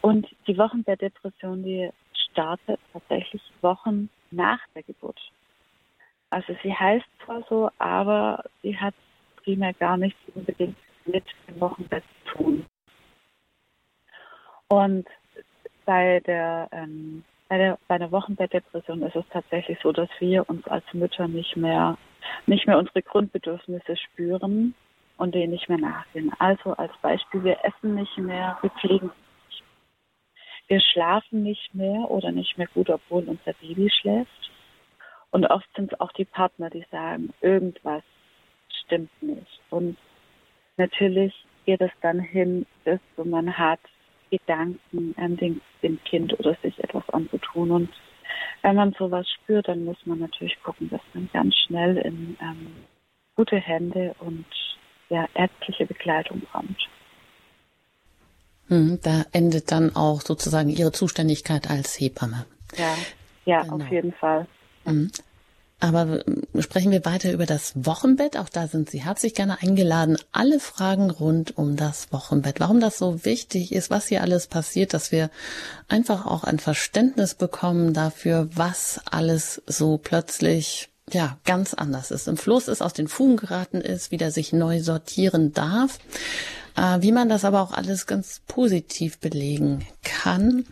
Und 0.00 0.26
die 0.46 0.56
Wochenbettdepression, 0.56 1.62
die 1.62 1.90
startet 2.30 2.80
tatsächlich 2.92 3.42
Wochen 3.60 4.08
nach 4.30 4.60
der 4.74 4.82
Geburt. 4.84 5.20
Also 6.30 6.54
sie 6.62 6.72
heißt 6.72 7.06
zwar 7.24 7.42
so, 7.48 7.70
aber 7.78 8.44
sie 8.62 8.76
hat 8.76 8.94
primär 9.42 9.72
gar 9.74 9.96
nichts 9.96 10.18
unbedingt 10.34 10.76
mit 11.04 11.24
dem 11.48 11.60
Wochenbett 11.60 12.04
zu 12.24 12.36
tun. 12.36 12.66
Und 14.68 15.08
bei 15.84 16.20
der, 16.20 16.68
ähm, 16.70 17.24
bei 17.48 17.58
der, 17.58 17.78
bei 17.88 17.98
der 17.98 18.12
Wochenbettdepression 18.12 19.02
ist 19.02 19.16
es 19.16 19.24
tatsächlich 19.32 19.78
so, 19.82 19.90
dass 19.90 20.08
wir 20.20 20.48
uns 20.48 20.66
als 20.68 20.84
Mütter 20.92 21.26
nicht 21.26 21.56
mehr, 21.56 21.98
nicht 22.46 22.68
mehr 22.68 22.78
unsere 22.78 23.02
Grundbedürfnisse 23.02 23.96
spüren 23.96 24.74
und 25.16 25.34
denen 25.34 25.52
nicht 25.52 25.68
mehr 25.68 25.78
nachgehen. 25.78 26.32
Also 26.38 26.74
als 26.74 26.92
Beispiel, 27.02 27.42
wir 27.42 27.64
essen 27.64 27.96
nicht 27.96 28.16
mehr, 28.18 28.56
wir 28.60 28.70
pflegen 28.70 29.10
nicht. 29.48 29.64
Wir 30.68 30.80
schlafen 30.80 31.42
nicht 31.42 31.74
mehr 31.74 32.08
oder 32.08 32.30
nicht 32.30 32.56
mehr 32.56 32.68
gut, 32.68 32.88
obwohl 32.88 33.24
unser 33.24 33.52
Baby 33.54 33.90
schläft. 33.90 34.49
Und 35.30 35.46
oft 35.46 35.66
sind 35.76 35.92
es 35.92 36.00
auch 36.00 36.12
die 36.12 36.24
Partner, 36.24 36.70
die 36.70 36.84
sagen, 36.90 37.32
irgendwas 37.40 38.02
stimmt 38.84 39.10
nicht. 39.22 39.60
Und 39.70 39.96
natürlich 40.76 41.32
geht 41.66 41.80
es 41.80 41.92
dann 42.02 42.18
hin, 42.18 42.66
dass 42.84 43.00
man 43.16 43.56
hat 43.56 43.80
Gedanken 44.30 45.14
an 45.16 45.36
den, 45.36 45.60
dem 45.82 46.02
Kind 46.04 46.38
oder 46.38 46.56
sich 46.62 46.78
etwas 46.82 47.08
anzutun. 47.10 47.70
Und 47.70 47.90
wenn 48.62 48.76
man 48.76 48.92
sowas 48.98 49.26
spürt, 49.28 49.68
dann 49.68 49.84
muss 49.84 49.98
man 50.04 50.18
natürlich 50.18 50.60
gucken, 50.62 50.88
dass 50.90 51.00
man 51.14 51.28
ganz 51.32 51.54
schnell 51.56 51.96
in 51.98 52.36
ähm, 52.40 52.72
gute 53.36 53.56
Hände 53.56 54.14
und 54.20 54.46
ja, 55.08 55.26
ärztliche 55.34 55.86
Begleitung 55.86 56.42
kommt. 56.52 56.88
Hm, 58.68 59.00
da 59.02 59.24
endet 59.32 59.72
dann 59.72 59.96
auch 59.96 60.20
sozusagen 60.20 60.70
Ihre 60.70 60.92
Zuständigkeit 60.92 61.68
als 61.68 61.98
Hebamme. 61.98 62.46
Ja, 62.76 62.94
ja, 63.44 63.62
genau. 63.62 63.76
auf 63.76 63.90
jeden 63.90 64.12
Fall. 64.12 64.46
Mhm. 64.90 65.10
Aber 65.82 66.22
sprechen 66.58 66.92
wir 66.92 67.06
weiter 67.06 67.32
über 67.32 67.46
das 67.46 67.72
Wochenbett. 67.74 68.36
Auch 68.36 68.50
da 68.50 68.68
sind 68.68 68.90
Sie 68.90 69.02
herzlich 69.02 69.34
gerne 69.34 69.62
eingeladen. 69.62 70.18
Alle 70.30 70.60
Fragen 70.60 71.10
rund 71.10 71.56
um 71.56 71.76
das 71.76 72.12
Wochenbett. 72.12 72.60
Warum 72.60 72.80
das 72.80 72.98
so 72.98 73.24
wichtig 73.24 73.72
ist, 73.72 73.88
was 73.88 74.06
hier 74.06 74.20
alles 74.20 74.46
passiert, 74.46 74.92
dass 74.92 75.10
wir 75.10 75.30
einfach 75.88 76.26
auch 76.26 76.44
ein 76.44 76.58
Verständnis 76.58 77.34
bekommen 77.34 77.94
dafür, 77.94 78.50
was 78.54 79.00
alles 79.10 79.62
so 79.66 79.96
plötzlich 79.96 80.90
ja, 81.10 81.38
ganz 81.46 81.72
anders 81.72 82.10
ist. 82.10 82.28
Im 82.28 82.36
Fluss 82.36 82.68
ist, 82.68 82.82
aus 82.82 82.92
den 82.92 83.08
Fugen 83.08 83.36
geraten 83.36 83.80
ist, 83.80 84.10
wieder 84.10 84.30
sich 84.30 84.52
neu 84.52 84.80
sortieren 84.80 85.54
darf. 85.54 85.98
Äh, 86.76 86.98
wie 87.00 87.10
man 87.10 87.30
das 87.30 87.46
aber 87.46 87.62
auch 87.62 87.72
alles 87.72 88.06
ganz 88.06 88.42
positiv 88.46 89.18
belegen 89.18 89.86
kann 90.04 90.66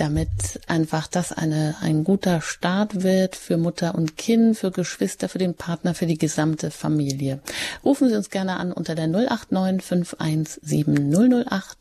damit 0.00 0.60
einfach 0.66 1.06
das 1.06 1.32
eine, 1.32 1.76
ein 1.80 2.04
guter 2.04 2.40
Start 2.40 3.02
wird 3.02 3.36
für 3.36 3.58
Mutter 3.58 3.94
und 3.94 4.16
Kind, 4.16 4.56
für 4.56 4.70
Geschwister, 4.70 5.28
für 5.28 5.38
den 5.38 5.54
Partner, 5.54 5.94
für 5.94 6.06
die 6.06 6.16
gesamte 6.16 6.70
Familie. 6.70 7.40
Rufen 7.84 8.08
Sie 8.08 8.16
uns 8.16 8.30
gerne 8.30 8.56
an 8.56 8.72
unter 8.72 8.94
der 8.94 9.08
089 9.08 9.84
517 9.84 11.44
008 11.46 11.78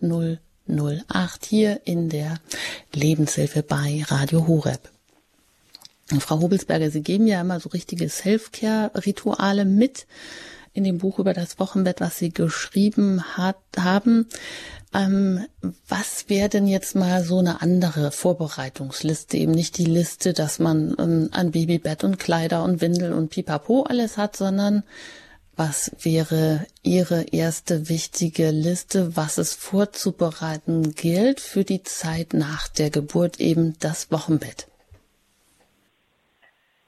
008 0.68 1.46
hier 1.46 1.82
in 1.86 2.10
der 2.10 2.40
Lebenshilfe 2.94 3.64
bei 3.64 4.04
Radio 4.08 4.48
Horeb. 4.48 4.90
Frau 6.20 6.42
Hobelsberger, 6.42 6.92
Sie 6.92 7.02
geben 7.02 7.28
ja 7.28 7.40
immer 7.42 7.60
so 7.60 7.70
richtige 7.70 8.10
Self-Care-Rituale 8.10 9.64
mit 9.64 10.08
in 10.80 10.86
dem 10.86 10.98
Buch 10.98 11.20
über 11.20 11.34
das 11.34 11.60
Wochenbett, 11.60 12.02
was 12.02 12.18
Sie 12.18 12.32
geschrieben 12.32 13.38
hat, 13.38 13.58
haben. 13.78 14.28
Ähm, 14.94 15.46
was 15.88 16.30
wäre 16.30 16.50
denn 16.50 16.66
jetzt 16.66 16.96
mal 16.96 17.24
so 17.24 17.38
eine 17.38 17.62
andere 17.62 18.12
Vorbereitungsliste? 18.12 19.38
Eben 19.38 19.52
nicht 19.52 19.78
die 19.78 19.86
Liste, 19.86 20.34
dass 20.34 20.58
man 20.58 20.96
ähm, 20.98 21.30
ein 21.32 21.52
Babybett 21.52 22.04
und 22.04 22.18
Kleider 22.18 22.64
und 22.64 22.82
Windel 22.82 23.14
und 23.14 23.30
Pipapo 23.30 23.84
alles 23.84 24.18
hat, 24.18 24.36
sondern 24.36 24.84
was 25.56 25.92
wäre 26.00 26.66
Ihre 26.82 27.24
erste 27.24 27.90
wichtige 27.90 28.50
Liste, 28.50 29.18
was 29.18 29.38
es 29.38 29.54
vorzubereiten 29.54 30.96
gilt 30.96 31.42
für 31.42 31.66
die 31.66 31.84
Zeit 31.84 32.34
nach 32.34 32.70
der 32.70 32.90
Geburt, 32.90 33.42
eben 33.42 33.76
das 33.80 34.10
Wochenbett? 34.10 34.68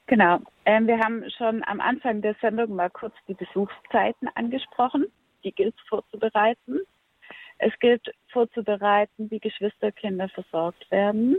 Genau. 0.07 0.39
Ähm, 0.65 0.87
wir 0.87 0.99
haben 0.99 1.23
schon 1.37 1.63
am 1.65 1.79
Anfang 1.81 2.21
der 2.21 2.35
Sendung 2.41 2.75
mal 2.75 2.89
kurz 2.89 3.15
die 3.27 3.33
Besuchszeiten 3.33 4.29
angesprochen. 4.35 5.07
Die 5.43 5.51
gilt 5.51 5.75
vorzubereiten. 5.87 6.81
Es 7.57 7.77
gilt 7.79 8.11
vorzubereiten, 8.31 9.29
wie 9.29 9.39
Geschwisterkinder 9.39 10.29
versorgt 10.29 10.89
werden. 10.91 11.37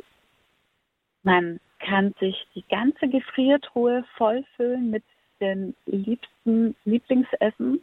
Man 1.22 1.60
kann 1.78 2.14
sich 2.20 2.46
die 2.54 2.64
ganze 2.68 3.08
Gefriertruhe 3.08 4.04
vollfüllen 4.16 4.90
mit 4.90 5.04
den 5.40 5.74
liebsten 5.86 6.76
Lieblingsessen, 6.84 7.82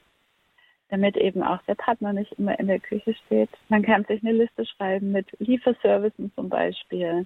damit 0.89 1.17
eben 1.17 1.43
auch 1.43 1.61
der 1.63 1.75
Partner 1.75 2.13
nicht 2.13 2.31
immer 2.33 2.57
in 2.59 2.67
der 2.67 2.79
Küche 2.79 3.13
steht. 3.25 3.49
Man 3.67 3.83
kann 3.83 4.05
sich 4.05 4.21
eine 4.23 4.33
Liste 4.33 4.65
schreiben 4.65 5.11
mit 5.11 5.27
Lieferservicen 5.39 6.31
zum 6.35 6.49
Beispiel. 6.49 7.25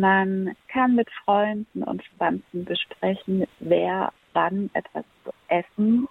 Man 0.00 0.56
kann 0.68 0.94
mit 0.94 1.10
Freunden 1.26 1.82
und 1.82 2.02
Verwandten 2.02 2.64
besprechen, 2.64 3.46
wer 3.58 4.14
wann 4.32 4.70
etwas 4.72 5.04
zu 5.24 5.30
essen 5.48 6.08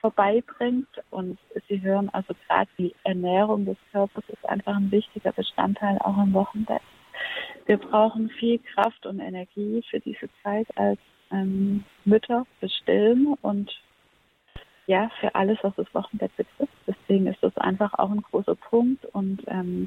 vorbeibringt. 0.00 0.88
Und 1.10 1.38
Sie 1.68 1.80
hören 1.80 2.08
also 2.08 2.34
gerade, 2.48 2.68
die 2.76 2.92
Ernährung 3.04 3.66
des 3.66 3.76
Körpers 3.92 4.24
ist 4.26 4.44
einfach 4.48 4.74
ein 4.74 4.90
wichtiger 4.90 5.30
Bestandteil 5.30 5.98
auch 6.00 6.18
im 6.20 6.32
Wochenbett. 6.34 6.82
Wir 7.66 7.76
brauchen 7.76 8.30
viel 8.30 8.58
Kraft 8.58 9.06
und 9.06 9.20
Energie 9.20 9.84
für 9.88 10.00
diese 10.00 10.28
Zeit 10.42 10.66
als 10.76 10.98
ähm, 11.30 11.84
Mütter 12.04 12.46
für 12.58 12.68
Stillen 12.68 13.34
und 13.42 13.80
ja, 14.88 15.08
für 15.20 15.36
alles, 15.36 15.58
was 15.62 15.76
das 15.76 15.94
Wochenbett 15.94 16.36
betrifft. 16.36 16.72
Deswegen 16.84 17.28
ist 17.28 17.44
das 17.44 17.56
einfach 17.58 17.94
auch 17.96 18.10
ein 18.10 18.22
großer 18.22 18.56
Punkt. 18.56 19.04
Und 19.04 19.44
ähm, 19.46 19.86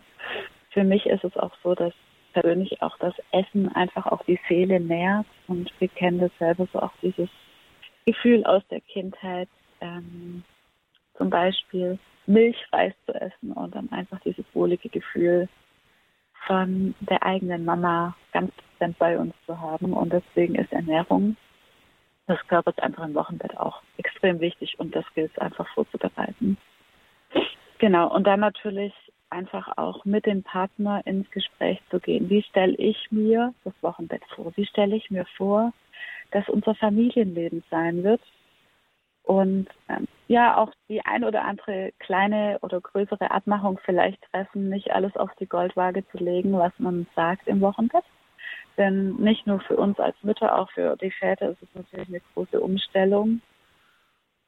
für 0.70 0.86
mich 0.86 1.08
ist 1.08 1.26
es 1.26 1.36
auch 1.36 1.52
so, 1.62 1.76
dass 1.76 1.94
persönlich 2.34 2.82
auch 2.82 2.98
das 2.98 3.14
Essen 3.32 3.74
einfach 3.76 4.06
auch 4.08 4.24
die 4.26 4.40
Seele 4.48 4.80
nährt. 4.80 5.26
Und 5.48 5.72
wir 5.80 5.88
kennen 5.88 6.20
das 6.20 6.32
selber 6.40 6.68
so 6.72 6.80
auch 6.80 6.94
dieses 7.02 7.30
Gefühl 8.06 8.46
aus 8.46 8.64
der 8.70 8.82
Kindheit, 8.82 9.50
ähm, 9.80 10.44
zum 11.18 11.30
Beispiel 11.30 12.00
Milchreis 12.26 12.94
zu 13.06 13.14
essen 13.14 13.52
und 13.52 13.76
dann 13.76 13.92
einfach 13.92 14.20
dieses 14.22 14.46
wohlige 14.54 14.90
Gefühl 14.90 15.48
von 16.48 16.96
der 17.02 17.24
eigenen 17.24 17.66
Mama 17.66 18.16
ganz 18.32 18.52
präsent 18.56 18.98
bei 18.98 19.18
uns 19.18 19.34
zu 19.46 19.60
haben. 19.60 19.94
Und 19.94 20.12
deswegen 20.12 20.56
ist 20.56 20.72
Ernährung 20.72 21.36
des 22.28 22.40
Körpers 22.48 22.78
einfach 22.80 23.06
im 23.06 23.14
Wochenbett 23.14 23.58
auch 23.58 23.82
extrem 23.98 24.40
wichtig 24.40 24.80
und 24.80 24.96
das 24.96 25.06
gilt 25.14 25.38
einfach 25.40 25.68
vorzubereiten. 25.74 26.58
Genau, 27.80 28.14
und 28.14 28.26
dann 28.26 28.40
natürlich 28.40 28.94
einfach 29.32 29.78
auch 29.78 30.06
mit 30.06 30.26
dem 30.26 30.44
Partner 30.44 31.02
ins 31.06 31.30
Gespräch 31.32 31.80
zu 31.90 32.00
gehen. 32.00 32.30
Wie 32.30 32.44
stelle 32.44 32.76
ich 32.76 33.12
mir 33.12 33.54
das 33.64 33.74
Wochenbett 33.82 34.24
vor? 34.36 34.52
Wie 34.56 34.66
stelle 34.66 34.96
ich 34.96 35.10
mir 35.10 35.26
vor, 35.38 35.74
dass 36.32 36.48
unser 36.50 36.76
Familienleben 36.76 37.64
sein 37.70 38.04
wird? 38.04 38.22
Und 39.24 39.68
ähm, 39.88 40.08
ja, 40.28 40.58
auch 40.58 40.72
die 40.90 41.06
ein 41.06 41.24
oder 41.24 41.44
andere 41.44 41.92
kleine 42.00 42.58
oder 42.62 42.82
größere 42.82 43.32
Abmachung 43.32 43.80
vielleicht 43.86 44.22
treffen, 44.32 44.70
nicht 44.70 44.92
alles 44.92 45.16
auf 45.16 45.30
die 45.40 45.46
Goldwaage 45.46 46.08
zu 46.10 46.18
legen, 46.18 46.54
was 46.54 46.74
man 46.80 47.08
sagt 47.16 47.48
im 47.48 47.62
Wochenbett. 47.62 48.04
Denn 48.78 49.16
nicht 49.18 49.46
nur 49.46 49.60
für 49.62 49.78
uns 49.78 50.00
als 50.00 50.16
Mütter, 50.24 50.58
auch 50.58 50.72
für 50.72 50.96
die 50.98 51.12
Väter 51.12 51.50
ist 51.50 51.62
es 51.62 51.70
natürlich 51.76 52.08
eine 52.08 52.22
große 52.34 52.60
Umstellung. 52.60 53.42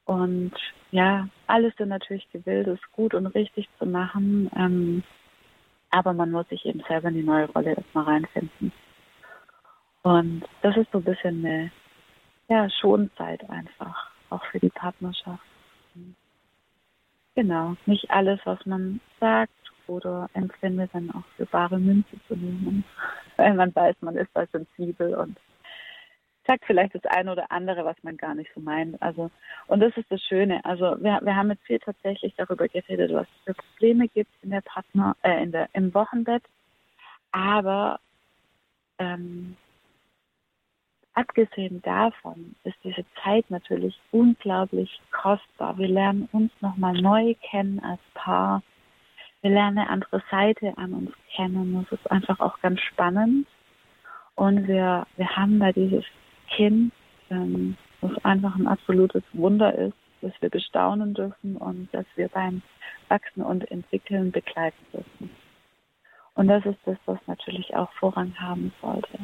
Und 0.05 0.53
ja, 0.91 1.27
alles 1.47 1.73
sind 1.77 1.89
natürlich 1.89 2.29
gewillt, 2.31 2.67
es 2.67 2.79
gut 2.91 3.13
und 3.13 3.27
richtig 3.27 3.69
zu 3.79 3.85
machen. 3.85 4.49
Ähm, 4.55 5.03
aber 5.91 6.13
man 6.13 6.31
muss 6.31 6.49
sich 6.49 6.65
eben 6.65 6.83
selber 6.87 7.09
in 7.09 7.15
die 7.15 7.23
neue 7.23 7.49
Rolle 7.51 7.75
erstmal 7.75 8.05
reinfinden. 8.05 8.71
Und 10.01 10.43
das 10.61 10.75
ist 10.75 10.91
so 10.91 10.97
ein 10.97 11.03
bisschen 11.03 11.45
eine 11.45 11.71
ja, 12.49 12.69
Schonzeit 12.69 13.49
einfach, 13.49 14.11
auch 14.29 14.43
für 14.45 14.59
die 14.59 14.69
Partnerschaft. 14.69 15.43
Genau, 17.35 17.75
nicht 17.85 18.11
alles, 18.11 18.39
was 18.43 18.63
man 18.65 18.99
sagt 19.19 19.51
oder 19.87 20.29
empfindet, 20.33 20.91
dann 20.93 21.09
auch 21.11 21.25
für 21.35 21.45
bare 21.45 21.79
Münze 21.79 22.17
zu 22.27 22.35
nehmen. 22.35 22.83
Weil 23.37 23.53
man 23.55 23.73
weiß, 23.73 23.95
man 24.01 24.15
ist 24.17 24.29
da 24.33 24.45
sensibel 24.47 25.15
und 25.15 25.37
sagt 26.45 26.65
vielleicht 26.65 26.95
das 26.95 27.05
eine 27.05 27.31
oder 27.31 27.51
andere, 27.51 27.85
was 27.85 27.95
man 28.03 28.17
gar 28.17 28.35
nicht 28.35 28.51
so 28.53 28.61
meint. 28.61 29.01
Also, 29.01 29.31
und 29.67 29.79
das 29.79 29.95
ist 29.97 30.11
das 30.11 30.21
Schöne. 30.21 30.63
Also, 30.65 30.97
wir, 31.01 31.19
wir 31.21 31.35
haben 31.35 31.49
jetzt 31.49 31.65
viel 31.65 31.79
tatsächlich 31.79 32.33
darüber 32.35 32.67
geredet, 32.67 33.13
was 33.13 33.27
es 33.27 33.43
für 33.45 33.53
Probleme 33.53 34.07
gibt 34.07 34.31
in 34.41 34.49
der 34.51 34.61
Partner, 34.61 35.15
äh, 35.23 35.43
in 35.43 35.51
der, 35.51 35.69
im 35.73 35.93
Wochenbett. 35.93 36.43
Aber, 37.31 37.99
ähm, 38.99 39.57
abgesehen 41.13 41.81
davon 41.83 42.55
ist 42.63 42.77
diese 42.83 43.05
Zeit 43.23 43.49
natürlich 43.49 43.99
unglaublich 44.11 44.99
kostbar. 45.11 45.77
Wir 45.77 45.87
lernen 45.87 46.27
uns 46.31 46.51
nochmal 46.61 46.93
neu 46.93 47.35
kennen 47.35 47.79
als 47.79 48.01
Paar. 48.13 48.63
Wir 49.41 49.51
lernen 49.51 49.79
eine 49.79 49.89
andere 49.89 50.23
Seite 50.31 50.73
an 50.77 50.93
uns 50.93 51.11
kennen. 51.35 51.85
Das 51.89 51.99
ist 51.99 52.11
einfach 52.11 52.39
auch 52.39 52.59
ganz 52.61 52.79
spannend. 52.81 53.47
Und 54.35 54.67
wir, 54.67 55.05
wir 55.15 55.35
haben 55.35 55.59
da 55.59 55.71
dieses 55.71 56.05
Kind, 56.49 56.93
ähm, 57.29 57.77
was 58.01 58.11
einfach 58.23 58.55
ein 58.55 58.67
absolutes 58.67 59.23
Wunder 59.33 59.73
ist, 59.75 59.95
dass 60.21 60.33
wir 60.41 60.49
bestaunen 60.49 61.13
dürfen 61.13 61.57
und 61.57 61.89
dass 61.93 62.05
wir 62.15 62.29
beim 62.29 62.61
Wachsen 63.09 63.43
und 63.43 63.69
Entwickeln 63.71 64.31
begleiten 64.31 64.85
dürfen. 64.91 65.29
Und 66.35 66.47
das 66.47 66.65
ist 66.65 66.79
das, 66.85 66.97
was 67.05 67.19
natürlich 67.27 67.75
auch 67.75 67.91
Vorrang 67.93 68.33
haben 68.39 68.73
sollte. 68.81 69.19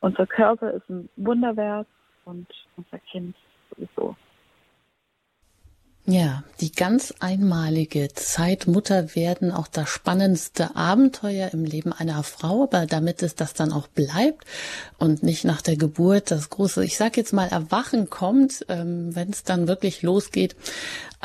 Unser 0.00 0.26
Körper 0.26 0.72
ist 0.72 0.88
ein 0.88 1.08
Wunderwerk 1.16 1.86
und 2.24 2.46
unser 2.76 2.98
Kind 2.98 3.34
sowieso. 3.70 4.14
Ja, 6.08 6.44
die 6.60 6.70
ganz 6.70 7.12
einmalige 7.18 8.06
Zeit 8.14 8.68
Mutter 8.68 9.16
werden 9.16 9.50
auch 9.50 9.66
das 9.66 9.88
spannendste 9.88 10.76
Abenteuer 10.76 11.50
im 11.52 11.64
Leben 11.64 11.92
einer 11.92 12.22
Frau, 12.22 12.62
aber 12.62 12.86
damit 12.86 13.24
es 13.24 13.34
das 13.34 13.54
dann 13.54 13.72
auch 13.72 13.88
bleibt 13.88 14.44
und 14.98 15.24
nicht 15.24 15.44
nach 15.44 15.62
der 15.62 15.76
Geburt 15.76 16.30
das 16.30 16.48
große, 16.48 16.84
ich 16.84 16.96
sag 16.96 17.16
jetzt 17.16 17.32
mal, 17.32 17.48
Erwachen 17.48 18.08
kommt, 18.08 18.64
ähm, 18.68 19.16
wenn 19.16 19.30
es 19.30 19.42
dann 19.42 19.66
wirklich 19.66 20.02
losgeht. 20.02 20.54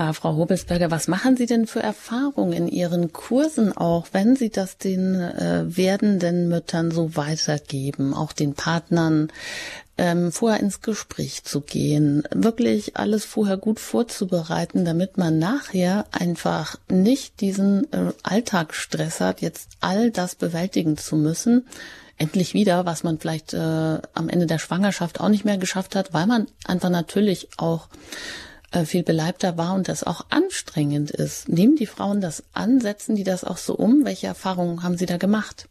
Äh, 0.02 0.14
Frau 0.14 0.36
Hobelsberger, 0.36 0.90
was 0.92 1.08
machen 1.08 1.38
Sie 1.38 1.46
denn 1.46 1.68
für 1.68 1.82
Erfahrungen 1.82 2.54
in 2.54 2.68
Ihren 2.68 3.14
Kursen 3.14 3.76
auch, 3.76 4.08
wenn 4.12 4.36
Sie 4.36 4.50
das 4.50 4.78
den 4.78 5.16
äh, 5.16 5.64
werdenden 5.66 6.48
Müttern 6.48 6.92
so 6.92 7.16
weitergeben, 7.16 8.14
auch 8.14 8.34
den 8.34 8.54
Partnern? 8.54 9.32
ähm, 9.98 10.32
vorher 10.32 10.60
ins 10.60 10.82
Gespräch 10.82 11.44
zu 11.44 11.62
gehen, 11.62 12.24
wirklich 12.34 12.98
alles 12.98 13.24
vorher 13.24 13.58
gut 13.58 13.80
vorzubereiten, 13.80 14.84
damit 14.84 15.20
man 15.20 15.38
nachher 15.38 16.06
einfach 16.12 16.78
nicht 16.90 17.40
diesen 17.40 17.92
äh, 17.94 18.12
Alltagsstress 18.24 19.20
hat, 19.20 19.42
jetzt 19.42 19.70
all 19.80 20.10
das 20.10 20.34
bewältigen 20.34 20.98
zu 20.98 21.16
müssen, 21.16 21.68
endlich 22.18 22.56
wieder, 22.56 22.86
was 22.88 23.04
man 23.04 23.20
vielleicht 23.20 23.54
äh, 23.54 23.58
am 23.58 24.30
Ende 24.30 24.48
der 24.48 24.58
Schwangerschaft 24.58 25.20
auch 25.20 25.30
nicht 25.30 25.46
mehr 25.46 25.60
geschafft 25.60 25.96
hat, 25.96 26.14
weil 26.14 26.26
man 26.26 26.48
einfach 26.66 26.90
natürlich 26.90 27.50
auch 27.58 27.88
viel 28.86 29.04
beleibter 29.04 29.58
war 29.58 29.74
und 29.76 29.90
das 29.90 30.06
auch 30.06 30.26
anstrengend 30.30 31.12
ist. 31.12 31.50
Nehmen 31.50 31.76
die 31.76 31.86
Frauen 31.86 32.22
das 32.22 32.44
an, 32.54 32.80
setzen 32.80 33.16
die 33.16 33.24
das 33.24 33.44
auch 33.44 33.58
so 33.58 33.76
um? 33.76 34.06
Welche 34.06 34.28
Erfahrungen 34.28 34.84
haben 34.84 34.98
sie 34.98 35.06
da 35.06 35.18
gemacht? 35.18 35.68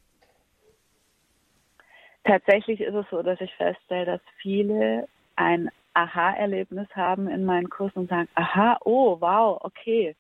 Tatsächlich 2.25 2.81
ist 2.81 2.95
es 2.95 3.07
so, 3.11 3.23
dass 3.23 3.41
ich 3.41 3.53
feststelle, 3.55 4.05
dass 4.05 4.21
viele 4.43 5.09
ein 5.37 5.71
Aha-Erlebnis 5.95 6.89
haben 6.95 7.29
in 7.29 7.45
meinen 7.45 7.71
Kursen 7.71 8.01
und 8.01 8.11
sagen, 8.11 8.29
aha, 8.35 8.79
oh, 8.85 9.21
wow, 9.21 9.59
okay. 9.63 10.15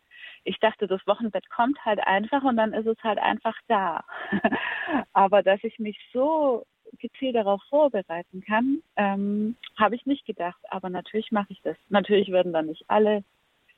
Ich 0.45 0.59
dachte, 0.59 0.87
das 0.87 1.07
Wochenbett 1.07 1.49
kommt 1.51 1.85
halt 1.85 2.01
einfach 2.07 2.43
und 2.43 2.57
dann 2.57 2.72
ist 2.72 2.87
es 2.87 2.97
halt 3.05 3.18
einfach 3.18 3.55
da. 3.68 4.03
Aber 5.12 5.43
dass 5.43 5.62
ich 5.62 5.78
mich 5.78 5.99
so 6.12 6.64
gezielt 6.99 7.36
darauf 7.36 7.62
vorbereiten 7.68 8.43
kann, 8.47 8.82
ähm, 8.97 9.57
habe 9.76 9.95
ich 9.95 10.07
nicht 10.07 10.26
gedacht. 10.26 10.61
Aber 10.70 10.91
natürlich 10.91 11.30
mache 11.32 11.53
ich 11.53 11.61
das. 11.62 11.76
Natürlich 11.88 12.30
werden 12.30 12.53
dann 12.53 12.66
nicht 12.66 12.84
alle 12.88 13.24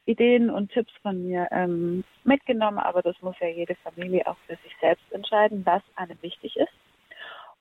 Ideen 0.06 0.50
und 0.50 0.72
Tipps 0.72 0.92
von 1.02 1.22
mir 1.22 1.46
ähm, 1.52 2.04
mitgenommen, 2.24 2.78
aber 2.78 3.02
das 3.02 3.20
muss 3.22 3.36
ja 3.40 3.48
jede 3.48 3.76
Familie 3.76 4.26
auch 4.26 4.36
für 4.46 4.56
sich 4.56 4.76
selbst 4.80 5.04
entscheiden, 5.12 5.64
was 5.64 5.82
einem 5.94 6.20
wichtig 6.22 6.56
ist. 6.56 6.72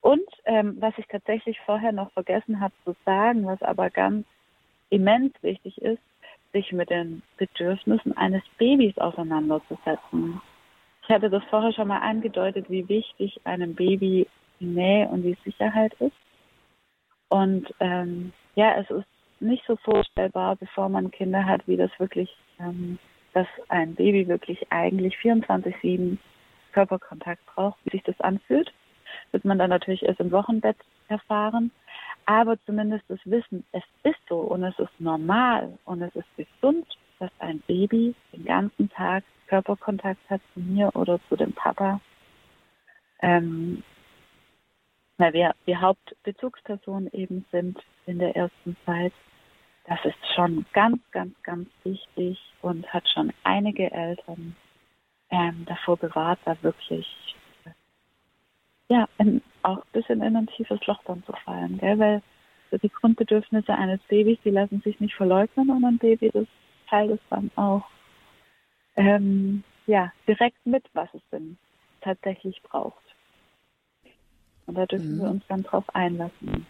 Und 0.00 0.28
ähm, 0.46 0.76
was 0.80 0.94
ich 0.98 1.06
tatsächlich 1.06 1.60
vorher 1.60 1.92
noch 1.92 2.10
vergessen 2.12 2.60
habe 2.60 2.74
zu 2.84 2.96
sagen, 3.04 3.46
was 3.46 3.62
aber 3.62 3.90
ganz 3.90 4.26
immens 4.90 5.32
wichtig 5.42 5.80
ist, 5.80 6.02
sich 6.52 6.72
mit 6.72 6.90
den 6.90 7.22
Bedürfnissen 7.36 8.16
eines 8.16 8.42
Babys 8.58 8.98
auseinanderzusetzen. 8.98 10.40
Ich 11.04 11.08
hatte 11.08 11.30
das 11.30 11.42
vorher 11.44 11.72
schon 11.72 11.88
mal 11.88 12.00
angedeutet, 12.00 12.68
wie 12.68 12.88
wichtig 12.88 13.40
einem 13.44 13.74
Baby 13.74 14.26
die 14.62 14.66
Nähe 14.66 15.08
und 15.08 15.22
die 15.22 15.36
Sicherheit 15.44 15.92
ist. 15.94 16.16
Und 17.28 17.72
ähm, 17.80 18.32
ja, 18.54 18.76
es 18.76 18.90
ist 18.90 19.06
nicht 19.40 19.64
so 19.66 19.76
vorstellbar, 19.76 20.56
bevor 20.56 20.88
man 20.88 21.10
Kinder 21.10 21.44
hat, 21.44 21.66
wie 21.66 21.76
das 21.76 21.90
wirklich, 21.98 22.34
ähm, 22.60 22.98
dass 23.34 23.46
ein 23.68 23.94
Baby 23.94 24.28
wirklich 24.28 24.70
eigentlich 24.70 25.16
24-7 25.16 26.18
Körperkontakt 26.72 27.44
braucht, 27.46 27.78
wie 27.84 27.90
sich 27.90 28.02
das 28.04 28.20
anfühlt 28.20 28.72
wird 29.30 29.44
man 29.44 29.58
dann 29.58 29.70
natürlich 29.70 30.02
erst 30.02 30.20
im 30.20 30.30
Wochenbett 30.30 30.76
erfahren. 31.08 31.70
Aber 32.26 32.56
zumindest 32.64 33.04
das 33.08 33.18
Wissen, 33.24 33.64
es 33.72 33.82
ist 34.04 34.20
so 34.28 34.38
und 34.38 34.62
es 34.64 34.78
ist 34.78 35.00
normal 35.00 35.78
und 35.84 36.02
es 36.02 36.14
ist 36.14 36.36
gesund, 36.36 36.86
dass 37.18 37.30
ein 37.38 37.60
Baby 37.66 38.14
den 38.32 38.44
ganzen 38.44 38.88
Tag 38.90 39.24
Körperkontakt 39.48 40.20
hat 40.30 40.40
zu 40.54 40.60
mir 40.60 40.94
oder 40.94 41.18
zu 41.28 41.36
dem 41.36 41.52
Papa. 41.52 42.00
Ähm, 43.20 43.82
weil 45.22 45.34
wir 45.34 45.54
die 45.68 45.76
Hauptbezugsperson 45.76 47.08
eben 47.12 47.44
sind 47.52 47.78
in 48.06 48.18
der 48.18 48.34
ersten 48.34 48.76
Zeit. 48.84 49.12
Das 49.86 50.04
ist 50.04 50.18
schon 50.34 50.66
ganz, 50.72 50.98
ganz, 51.12 51.32
ganz 51.44 51.68
wichtig 51.84 52.40
und 52.60 52.92
hat 52.92 53.08
schon 53.08 53.32
einige 53.44 53.88
Eltern 53.92 54.56
ähm, 55.30 55.64
davor 55.66 55.96
bewahrt, 55.96 56.40
da 56.44 56.60
wirklich 56.62 57.06
ja, 58.88 59.08
in, 59.18 59.42
auch 59.62 59.76
ein 59.76 59.92
bisschen 59.92 60.22
in 60.22 60.34
ein 60.34 60.48
tiefes 60.48 60.84
Loch 60.86 61.00
dann 61.04 61.22
zu 61.22 61.32
fallen, 61.44 61.78
gell? 61.78 62.00
weil 62.00 62.22
so 62.72 62.78
die 62.78 62.88
Grundbedürfnisse 62.88 63.72
eines 63.72 64.00
Babys, 64.08 64.38
die 64.44 64.50
lassen 64.50 64.80
sich 64.80 64.98
nicht 64.98 65.14
verleugnen 65.14 65.70
und 65.70 65.84
ein 65.84 65.98
Baby, 65.98 66.30
das 66.32 66.46
teilt 66.90 67.12
es 67.12 67.20
dann 67.30 67.52
auch 67.54 67.86
ähm, 68.96 69.62
ja, 69.86 70.12
direkt 70.26 70.66
mit, 70.66 70.84
was 70.94 71.08
es 71.14 71.22
denn 71.30 71.58
tatsächlich 72.00 72.60
braucht. 72.62 73.11
Und 74.66 74.76
da 74.76 74.86
dürfen 74.86 75.16
mhm. 75.16 75.22
wir 75.22 75.30
uns 75.30 75.44
dann 75.48 75.62
drauf 75.62 75.84
einlassen. 75.94 76.66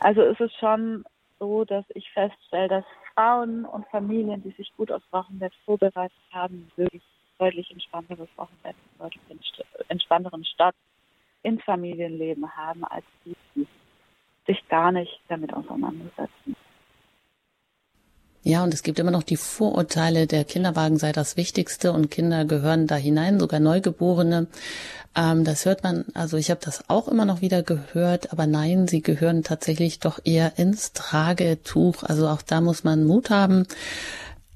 Also 0.00 0.22
ist 0.22 0.40
es 0.40 0.52
schon 0.54 1.04
so, 1.38 1.64
dass 1.64 1.84
ich 1.94 2.10
feststelle, 2.12 2.68
dass 2.68 2.84
Frauen 3.14 3.64
und 3.64 3.86
Familien, 3.88 4.42
die 4.42 4.50
sich 4.50 4.72
gut 4.76 4.92
aufs 4.92 5.10
Wochenbett 5.12 5.52
vorbereitet 5.64 6.18
haben, 6.32 6.70
wirklich 6.76 7.02
deutlich 7.38 7.70
entspannteres 7.70 8.28
Wochenbett, 8.36 8.76
deutlich 8.98 9.22
entspannteren 9.88 10.44
Start 10.44 10.76
ins 11.42 11.62
Familienleben 11.64 12.54
haben, 12.56 12.84
als 12.84 13.04
die, 13.24 13.34
die 13.54 13.66
sich 14.46 14.66
gar 14.68 14.92
nicht 14.92 15.20
damit 15.28 15.52
auseinandersetzen. 15.54 16.54
Ja, 18.42 18.64
und 18.64 18.72
es 18.72 18.82
gibt 18.82 18.98
immer 18.98 19.10
noch 19.10 19.22
die 19.22 19.36
Vorurteile, 19.36 20.26
der 20.26 20.44
Kinderwagen 20.44 20.96
sei 20.98 21.12
das 21.12 21.36
Wichtigste 21.36 21.92
und 21.92 22.10
Kinder 22.10 22.46
gehören 22.46 22.86
da 22.86 22.96
hinein, 22.96 23.38
sogar 23.38 23.60
Neugeborene. 23.60 24.46
Ähm, 25.14 25.44
das 25.44 25.66
hört 25.66 25.82
man, 25.82 26.06
also 26.14 26.38
ich 26.38 26.50
habe 26.50 26.60
das 26.64 26.88
auch 26.88 27.08
immer 27.08 27.26
noch 27.26 27.42
wieder 27.42 27.62
gehört, 27.62 28.32
aber 28.32 28.46
nein, 28.46 28.88
sie 28.88 29.02
gehören 29.02 29.42
tatsächlich 29.42 29.98
doch 29.98 30.20
eher 30.24 30.58
ins 30.58 30.92
Tragetuch. 30.92 32.02
Also 32.02 32.28
auch 32.28 32.40
da 32.40 32.62
muss 32.62 32.82
man 32.82 33.04
Mut 33.04 33.28
haben. 33.28 33.66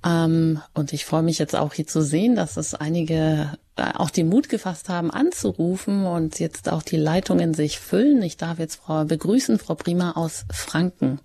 Ähm, 0.02 0.62
und 0.72 0.94
ich 0.94 1.04
freue 1.04 1.22
mich 1.22 1.38
jetzt 1.38 1.54
auch 1.54 1.74
hier 1.74 1.86
zu 1.86 2.00
sehen, 2.00 2.36
dass 2.36 2.56
es 2.56 2.74
einige 2.74 3.52
äh, 3.76 3.92
auch 3.94 4.08
den 4.08 4.30
Mut 4.30 4.48
gefasst 4.48 4.88
haben, 4.88 5.10
anzurufen 5.10 6.06
und 6.06 6.38
jetzt 6.38 6.70
auch 6.70 6.82
die 6.82 6.96
Leitungen 6.96 7.52
sich 7.52 7.80
füllen. 7.80 8.22
Ich 8.22 8.38
darf 8.38 8.58
jetzt 8.58 8.76
Frau 8.76 9.04
begrüßen, 9.04 9.58
Frau 9.58 9.74
Prima 9.74 10.12
aus 10.12 10.46
Franken. 10.50 11.20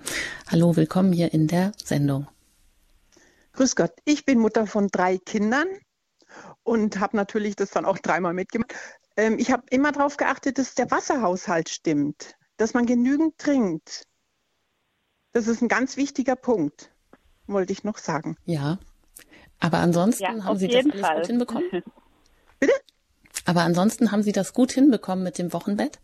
Hallo, 0.52 0.76
willkommen 0.76 1.14
hier 1.14 1.34
in 1.34 1.48
der 1.48 1.72
Sendung. 1.82 2.28
Grüß 3.60 3.76
Gott, 3.76 3.92
ich 4.06 4.24
bin 4.24 4.40
Mutter 4.40 4.68
von 4.68 4.88
drei 4.88 5.18
Kindern 5.18 5.68
und 6.64 7.02
habe 7.02 7.18
natürlich 7.18 7.58
das 7.58 7.72
dann 7.72 7.84
auch 7.84 7.98
dreimal 7.98 8.34
mitgemacht. 8.34 8.74
Ähm, 9.18 9.38
ich 9.38 9.52
habe 9.52 9.64
immer 9.70 9.92
darauf 9.92 10.16
geachtet, 10.16 10.58
dass 10.58 10.76
der 10.76 10.90
Wasserhaushalt 10.92 11.68
stimmt, 11.68 12.36
dass 12.56 12.74
man 12.74 12.86
genügend 12.86 13.38
trinkt. 13.38 14.06
Das 15.34 15.48
ist 15.48 15.62
ein 15.62 15.68
ganz 15.68 15.98
wichtiger 15.98 16.38
Punkt, 16.38 16.94
wollte 17.48 17.74
ich 17.74 17.84
noch 17.84 17.98
sagen. 17.98 18.38
Ja, 18.46 18.80
aber 19.60 19.80
ansonsten 19.80 20.24
ja, 20.24 20.42
haben 20.46 20.58
Sie 20.58 20.70
das 20.70 20.86
alles 20.86 21.02
Fall. 21.02 21.16
gut 21.18 21.28
hinbekommen? 21.28 21.70
Bitte? 22.62 22.74
Aber 23.44 23.64
ansonsten 23.64 24.14
haben 24.14 24.24
Sie 24.24 24.32
das 24.32 24.54
gut 24.54 24.72
hinbekommen 24.72 25.26
mit 25.26 25.38
dem 25.38 25.52
Wochenbett? 25.52 26.00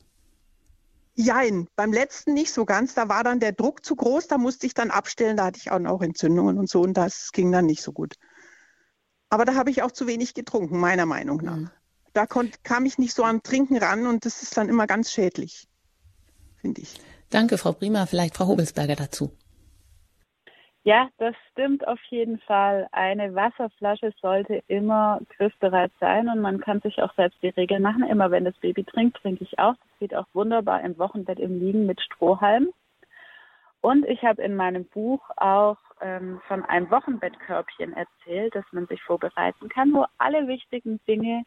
Jein, 1.15 1.67
beim 1.77 1.93
letzten 1.93 2.33
nicht 2.33 2.53
so 2.53 2.65
ganz. 2.65 2.93
Da 2.93 3.07
war 3.07 3.23
dann 3.23 3.39
der 3.39 3.53
Druck 3.53 3.85
zu 3.85 3.95
groß, 3.95 4.27
da 4.27 4.37
musste 4.37 4.67
ich 4.67 4.73
dann 4.73 4.91
abstellen, 4.91 5.37
da 5.37 5.45
hatte 5.45 5.59
ich 5.59 5.71
auch 5.71 6.01
Entzündungen 6.01 6.57
und 6.57 6.69
so 6.69 6.81
und 6.81 6.93
das 6.93 7.31
ging 7.31 7.51
dann 7.51 7.65
nicht 7.65 7.81
so 7.81 7.93
gut. 7.93 8.15
Aber 9.29 9.45
da 9.45 9.55
habe 9.55 9.69
ich 9.69 9.81
auch 9.81 9.91
zu 9.91 10.07
wenig 10.07 10.33
getrunken, 10.33 10.77
meiner 10.77 11.05
Meinung 11.05 11.37
nach. 11.37 11.55
Mhm. 11.55 11.69
Da 12.13 12.25
kam 12.25 12.85
ich 12.85 12.97
nicht 12.97 13.13
so 13.13 13.23
am 13.23 13.43
Trinken 13.43 13.77
ran 13.77 14.07
und 14.07 14.25
das 14.25 14.41
ist 14.41 14.55
dann 14.57 14.69
immer 14.69 14.87
ganz 14.87 15.11
schädlich, 15.11 15.67
finde 16.57 16.81
ich. 16.81 17.01
Danke, 17.29 17.57
Frau 17.57 17.73
Prima. 17.73 18.05
Vielleicht 18.05 18.35
Frau 18.35 18.47
Hobelsberger 18.47 18.95
dazu. 18.95 19.31
Ja, 20.85 21.09
das 21.17 21.33
stimmt 21.51 21.87
auf 21.87 21.99
jeden 22.11 22.37
Fall. 22.41 22.87
Eine 22.91 23.33
Wasserflasche 23.33 24.13
sollte 24.21 24.61
immer 24.67 25.19
griffbereit 25.35 25.91
sein 25.99 26.29
und 26.29 26.41
man 26.41 26.59
kann 26.61 26.79
sich 26.81 27.01
auch 27.01 27.11
selbst 27.15 27.41
die 27.41 27.49
Regel 27.49 27.79
machen. 27.79 28.03
Immer 28.03 28.29
wenn 28.29 28.45
das 28.45 28.55
Baby 28.57 28.83
trinkt, 28.83 29.17
trinke 29.17 29.43
ich 29.43 29.57
auch. 29.57 29.73
Das 29.73 29.99
geht 29.99 30.13
auch 30.13 30.27
wunderbar 30.33 30.81
im 30.81 30.95
Wochenbett 30.99 31.39
im 31.39 31.59
Liegen 31.59 31.87
mit 31.87 31.99
Strohhalm. 32.01 32.69
Und 33.81 34.05
ich 34.05 34.21
habe 34.21 34.43
in 34.43 34.55
meinem 34.55 34.85
Buch 34.85 35.27
auch 35.37 35.77
ähm, 36.01 36.39
von 36.47 36.63
einem 36.65 36.91
Wochenbettkörbchen 36.91 37.93
erzählt, 37.93 38.53
dass 38.53 38.65
man 38.71 38.85
sich 38.85 39.01
vorbereiten 39.01 39.69
kann, 39.69 39.91
wo 39.91 40.05
alle 40.19 40.47
wichtigen 40.47 40.99
Dinge 41.07 41.45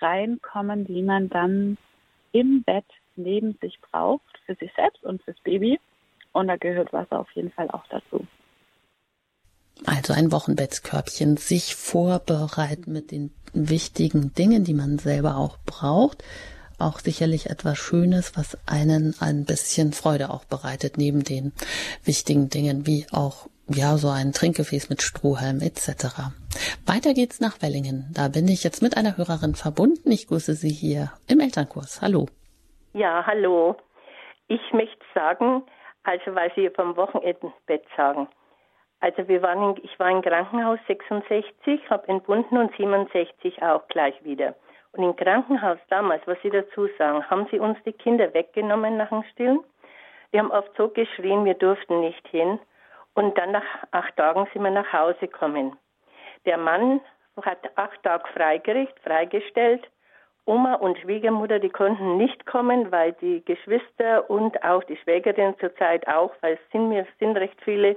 reinkommen, 0.00 0.84
die 0.84 1.02
man 1.02 1.28
dann 1.30 1.78
im 2.30 2.62
Bett 2.62 2.86
neben 3.16 3.58
sich 3.60 3.80
braucht, 3.80 4.38
für 4.46 4.54
sich 4.54 4.72
selbst 4.74 5.02
und 5.02 5.20
fürs 5.24 5.40
Baby. 5.40 5.80
Und 6.30 6.46
da 6.46 6.56
gehört 6.56 6.92
Wasser 6.92 7.18
auf 7.18 7.30
jeden 7.32 7.50
Fall 7.50 7.68
auch 7.72 7.84
dazu. 7.90 8.24
Also 9.86 10.12
ein 10.12 10.32
Wochenbettkörbchen, 10.32 11.36
sich 11.36 11.74
vorbereiten 11.74 12.92
mit 12.92 13.10
den 13.10 13.32
wichtigen 13.52 14.34
Dingen, 14.34 14.64
die 14.64 14.74
man 14.74 14.98
selber 14.98 15.36
auch 15.36 15.58
braucht. 15.64 16.22
Auch 16.78 17.00
sicherlich 17.00 17.50
etwas 17.50 17.78
Schönes, 17.78 18.36
was 18.36 18.56
einen 18.66 19.14
ein 19.20 19.44
bisschen 19.44 19.92
Freude 19.92 20.30
auch 20.30 20.44
bereitet, 20.44 20.96
neben 20.96 21.24
den 21.24 21.52
wichtigen 22.04 22.50
Dingen 22.50 22.86
wie 22.86 23.06
auch 23.10 23.48
ja, 23.70 23.98
so 23.98 24.08
ein 24.08 24.32
Trinkgefäß 24.32 24.88
mit 24.88 25.02
Strohhalm 25.02 25.60
etc. 25.60 26.32
Weiter 26.86 27.12
geht's 27.12 27.40
nach 27.40 27.60
Wellingen. 27.60 28.10
Da 28.14 28.28
bin 28.28 28.48
ich 28.48 28.64
jetzt 28.64 28.80
mit 28.80 28.96
einer 28.96 29.16
Hörerin 29.18 29.54
verbunden. 29.54 30.10
Ich 30.10 30.26
grüße 30.26 30.54
Sie 30.54 30.70
hier 30.70 31.12
im 31.28 31.40
Elternkurs. 31.40 32.00
Hallo. 32.00 32.26
Ja, 32.94 33.26
hallo. 33.26 33.76
Ich 34.48 34.72
möchte 34.72 35.04
sagen, 35.14 35.62
also 36.04 36.34
weil 36.34 36.50
Sie 36.56 36.70
vom 36.74 36.96
Wochenendbett 36.96 37.84
sagen, 37.96 38.28
also 39.00 39.28
wir 39.28 39.42
waren 39.42 39.76
in, 39.76 39.84
ich 39.84 39.98
war 39.98 40.10
im 40.10 40.22
Krankenhaus 40.22 40.78
66, 40.86 41.88
habe 41.88 42.08
entbunden 42.08 42.58
und 42.58 42.74
67 42.76 43.62
auch 43.62 43.86
gleich 43.88 44.22
wieder. 44.24 44.54
Und 44.92 45.04
im 45.04 45.14
Krankenhaus 45.14 45.78
damals, 45.88 46.26
was 46.26 46.38
Sie 46.42 46.50
dazu 46.50 46.88
sagen, 46.98 47.24
haben 47.30 47.46
Sie 47.50 47.58
uns 47.58 47.78
die 47.84 47.92
Kinder 47.92 48.32
weggenommen 48.34 48.96
nach 48.96 49.10
dem 49.10 49.22
Stillen. 49.32 49.60
Wir 50.30 50.40
haben 50.40 50.50
oft 50.50 50.70
so 50.76 50.88
geschrien, 50.88 51.44
wir 51.44 51.54
durften 51.54 52.00
nicht 52.00 52.26
hin. 52.28 52.58
Und 53.14 53.36
dann 53.38 53.52
nach 53.52 53.64
acht 53.90 54.16
Tagen 54.16 54.46
sind 54.52 54.62
wir 54.62 54.70
nach 54.70 54.92
Hause 54.92 55.20
gekommen. 55.20 55.76
Der 56.46 56.58
Mann 56.58 57.00
hat 57.42 57.70
acht 57.76 58.02
Tage 58.02 58.28
Freigericht, 58.32 58.98
freigestellt. 59.00 59.88
Oma 60.44 60.74
und 60.74 60.98
Schwiegermutter, 60.98 61.58
die 61.58 61.68
konnten 61.68 62.16
nicht 62.16 62.46
kommen, 62.46 62.90
weil 62.90 63.12
die 63.14 63.44
Geschwister 63.44 64.30
und 64.30 64.62
auch 64.64 64.82
die 64.84 64.96
Schwägerin 64.96 65.54
zurzeit 65.60 66.08
auch, 66.08 66.32
weil 66.40 66.54
es 66.54 66.72
sind, 66.72 66.88
mir 66.88 67.06
sind 67.18 67.36
recht 67.36 67.60
viele, 67.62 67.96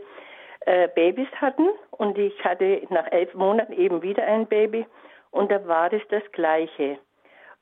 äh, 0.66 0.88
Babys 0.90 1.30
hatten 1.40 1.70
und 1.92 2.18
ich 2.18 2.44
hatte 2.44 2.82
nach 2.90 3.12
elf 3.12 3.34
Monaten 3.34 3.74
eben 3.74 4.02
wieder 4.02 4.24
ein 4.24 4.48
Baby 4.48 4.86
und 5.32 5.52
da 5.52 5.66
war 5.68 5.92
es 5.92 6.02
das 6.10 6.24
Gleiche. 6.32 6.98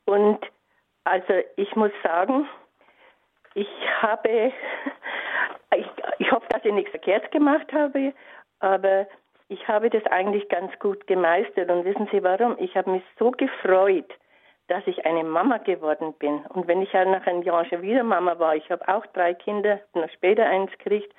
Und 0.04 0.38
also 1.04 1.32
ich 1.56 1.74
muss 1.76 1.92
sagen, 2.02 2.48
ich 3.54 3.68
habe, 4.00 4.52
ich, 5.76 5.86
ich 6.18 6.30
hoffe, 6.30 6.46
dass 6.50 6.64
ich 6.64 6.72
nichts 6.72 6.90
verkehrt 6.90 7.30
gemacht 7.32 7.72
habe, 7.72 8.12
aber 8.60 9.06
ich 9.48 9.66
habe 9.66 9.90
das 9.90 10.04
eigentlich 10.06 10.48
ganz 10.48 10.76
gut 10.78 11.06
gemeistert 11.06 11.70
und 11.70 11.84
wissen 11.84 12.08
Sie 12.12 12.22
warum? 12.22 12.56
Ich 12.58 12.76
habe 12.76 12.90
mich 12.90 13.02
so 13.18 13.30
gefreut, 13.32 14.10
dass 14.68 14.86
ich 14.86 15.04
eine 15.04 15.24
Mama 15.24 15.58
geworden 15.58 16.14
bin. 16.20 16.44
Und 16.50 16.68
wenn 16.68 16.80
ich 16.82 16.92
ja 16.92 17.04
nach 17.04 17.26
einem 17.26 17.42
Jahr 17.42 17.64
schon 17.64 17.82
wieder 17.82 18.04
Mama 18.04 18.38
war, 18.38 18.54
ich 18.54 18.70
habe 18.70 18.86
auch 18.86 19.04
drei 19.06 19.34
Kinder, 19.34 19.80
noch 19.94 20.08
später 20.10 20.46
eins 20.46 20.70
gekriegt, 20.72 21.12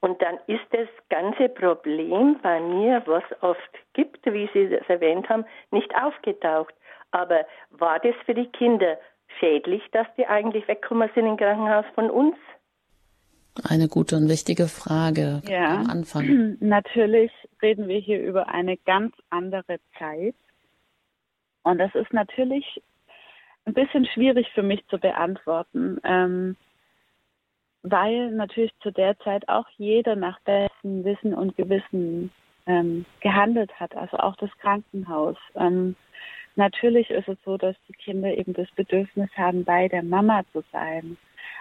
und 0.00 0.20
dann 0.20 0.38
ist 0.46 0.64
das 0.70 0.88
ganze 1.08 1.48
Problem 1.48 2.38
bei 2.42 2.60
mir, 2.60 3.02
was 3.06 3.24
oft 3.40 3.60
gibt, 3.94 4.24
wie 4.26 4.48
Sie 4.52 4.68
das 4.68 4.88
erwähnt 4.88 5.28
haben, 5.28 5.44
nicht 5.70 5.92
aufgetaucht. 5.96 6.74
Aber 7.10 7.46
war 7.70 7.98
das 8.00 8.14
für 8.24 8.34
die 8.34 8.46
Kinder 8.46 8.98
schädlich, 9.38 9.82
dass 9.92 10.06
die 10.16 10.26
eigentlich 10.26 10.68
wegkommen 10.68 11.10
sind 11.14 11.26
im 11.26 11.36
Krankenhaus 11.36 11.86
von 11.94 12.10
uns? 12.10 12.36
Eine 13.64 13.88
gute 13.88 14.16
und 14.16 14.28
wichtige 14.28 14.68
Frage 14.68 15.40
ja. 15.48 15.76
am 15.76 15.90
Anfang. 15.90 16.56
Natürlich 16.60 17.32
reden 17.62 17.88
wir 17.88 17.98
hier 17.98 18.22
über 18.22 18.48
eine 18.48 18.76
ganz 18.76 19.14
andere 19.30 19.78
Zeit. 19.98 20.34
Und 21.62 21.78
das 21.78 21.92
ist 21.94 22.12
natürlich 22.12 22.80
ein 23.64 23.74
bisschen 23.74 24.06
schwierig 24.06 24.46
für 24.54 24.62
mich 24.62 24.86
zu 24.86 24.98
beantworten. 24.98 25.98
Ähm, 26.04 26.56
weil 27.90 28.30
natürlich 28.32 28.72
zu 28.80 28.90
der 28.90 29.18
Zeit 29.20 29.48
auch 29.48 29.66
jeder 29.78 30.16
nach 30.16 30.40
bestem 30.40 31.04
Wissen 31.04 31.34
und 31.34 31.56
Gewissen 31.56 32.30
ähm, 32.66 33.04
gehandelt 33.20 33.70
hat, 33.78 33.96
also 33.96 34.16
auch 34.18 34.36
das 34.36 34.50
Krankenhaus. 34.58 35.36
Ähm, 35.54 35.94
natürlich 36.56 37.10
ist 37.10 37.28
es 37.28 37.38
so, 37.44 37.56
dass 37.56 37.76
die 37.88 37.92
Kinder 37.92 38.36
eben 38.36 38.54
das 38.54 38.70
Bedürfnis 38.72 39.30
haben, 39.36 39.64
bei 39.64 39.88
der 39.88 40.02
Mama 40.02 40.42
zu 40.52 40.64
sein. 40.72 41.16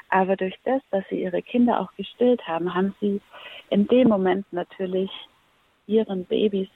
Aber 0.09 0.35
durch 0.35 0.55
das, 0.63 0.81
dass 0.91 1.03
sie 1.09 1.21
ihre 1.21 1.41
Kinder 1.41 1.79
auch 1.79 1.93
gestillt 1.95 2.45
haben, 2.47 2.73
haben 2.73 2.95
sie 2.99 3.21
in 3.69 3.87
dem 3.87 4.07
Moment 4.07 4.45
natürlich 4.51 5.11
ihren 5.87 6.25
Babys 6.25 6.69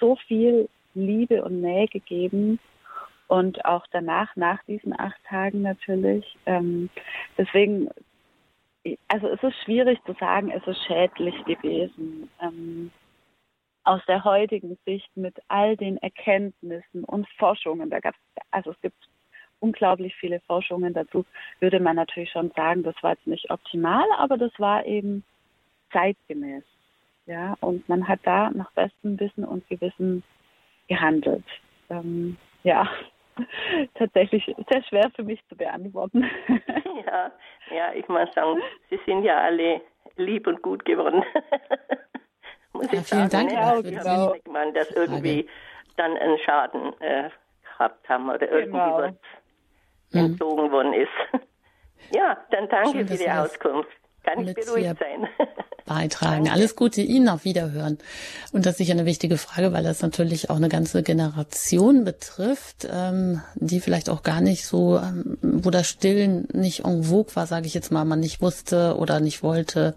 so 0.00 0.16
viel 0.26 0.68
Liebe 0.94 1.44
und 1.44 1.60
Nähe 1.60 1.86
gegeben 1.86 2.58
und 3.28 3.64
auch 3.64 3.86
danach, 3.90 4.34
nach 4.36 4.62
diesen 4.64 4.98
acht 4.98 5.22
Tagen 5.28 5.62
natürlich. 5.62 6.24
Ähm, 6.46 6.90
deswegen, 7.36 7.88
also 9.08 9.28
es 9.28 9.42
ist 9.42 9.56
schwierig 9.64 9.98
zu 10.04 10.14
sagen, 10.14 10.50
es 10.50 10.66
ist 10.66 10.84
schädlich 10.86 11.34
gewesen. 11.44 12.30
Ähm, 12.40 12.90
aus 13.84 14.00
der 14.08 14.24
heutigen 14.24 14.76
Sicht 14.84 15.16
mit 15.16 15.36
all 15.48 15.76
den 15.76 15.96
Erkenntnissen 15.98 17.04
und 17.04 17.28
Forschungen, 17.38 17.88
da 17.88 18.00
gab 18.00 18.14
es, 18.14 18.42
also 18.50 18.72
es 18.72 18.80
gibt 18.80 18.96
unglaublich 19.60 20.14
viele 20.16 20.40
Forschungen 20.40 20.92
dazu, 20.92 21.24
würde 21.60 21.80
man 21.80 21.96
natürlich 21.96 22.30
schon 22.30 22.50
sagen, 22.50 22.82
das 22.82 22.96
war 23.02 23.12
jetzt 23.12 23.26
nicht 23.26 23.50
optimal, 23.50 24.04
aber 24.18 24.36
das 24.36 24.52
war 24.58 24.84
eben 24.84 25.24
zeitgemäß. 25.92 26.64
Ja, 27.26 27.56
und 27.60 27.88
man 27.88 28.06
hat 28.06 28.20
da 28.24 28.50
nach 28.50 28.70
bestem 28.72 29.18
Wissen 29.18 29.44
und 29.44 29.68
Gewissen 29.68 30.22
gehandelt. 30.88 31.44
Ähm, 31.90 32.36
ja, 32.62 32.88
tatsächlich 33.94 34.44
sehr 34.70 34.82
schwer 34.84 35.10
für 35.14 35.22
mich 35.22 35.40
zu 35.48 35.56
beantworten. 35.56 36.22
ja, 37.06 37.32
ja, 37.70 37.92
ich 37.94 38.06
muss 38.08 38.32
sagen, 38.34 38.60
Sie 38.90 38.98
sind 39.06 39.22
ja 39.22 39.38
alle 39.40 39.80
lieb 40.16 40.46
und 40.46 40.62
gut 40.62 40.84
geworden. 40.84 41.24
Muss 42.72 42.92
ja, 42.92 43.00
ich 43.00 43.06
vielen 43.06 43.30
sagen. 43.30 43.48
Dank. 43.48 43.52
Ja, 43.52 43.80
genau. 43.80 44.34
man, 44.50 44.74
dass 44.74 44.90
irgendwie 44.90 45.48
dann 45.96 46.16
einen 46.16 46.38
Schaden 46.38 46.92
äh, 47.00 47.30
gehabt 47.62 48.06
haben 48.08 48.28
oder 48.28 48.50
irgendwie 48.50 48.78
genau. 48.78 48.98
was 48.98 49.14
mhm. 50.12 50.20
entzogen 50.20 50.70
worden 50.70 50.92
ist. 50.92 51.08
ja, 52.10 52.36
dann 52.50 52.68
danke 52.68 52.90
Schön, 52.90 53.08
für 53.08 53.16
die 53.16 53.30
Auskunft. 53.30 53.96
Kann 54.26 54.46
ich 54.46 54.54
beruhigt 54.54 54.98
sein. 54.98 55.28
beitragen. 55.86 56.50
Alles 56.50 56.76
Gute 56.76 57.00
Ihnen 57.00 57.28
auf 57.28 57.44
Wiederhören. 57.44 57.98
Und 58.52 58.66
das 58.66 58.72
ist 58.72 58.78
sicher 58.78 58.92
eine 58.92 59.06
wichtige 59.06 59.38
Frage, 59.38 59.72
weil 59.72 59.84
das 59.84 60.02
natürlich 60.02 60.50
auch 60.50 60.56
eine 60.56 60.68
ganze 60.68 61.02
Generation 61.02 62.04
betrifft, 62.04 62.86
ähm, 62.90 63.40
die 63.54 63.80
vielleicht 63.80 64.10
auch 64.10 64.22
gar 64.22 64.40
nicht 64.40 64.66
so, 64.66 64.98
ähm, 64.98 65.38
wo 65.40 65.70
das 65.70 65.88
Stillen 65.88 66.48
nicht 66.52 66.84
en 66.84 67.04
vogue 67.04 67.34
war, 67.34 67.46
sage 67.46 67.66
ich 67.66 67.74
jetzt 67.74 67.92
mal, 67.92 68.04
man 68.04 68.20
nicht 68.20 68.42
wusste 68.42 68.96
oder 68.98 69.20
nicht 69.20 69.42
wollte, 69.42 69.94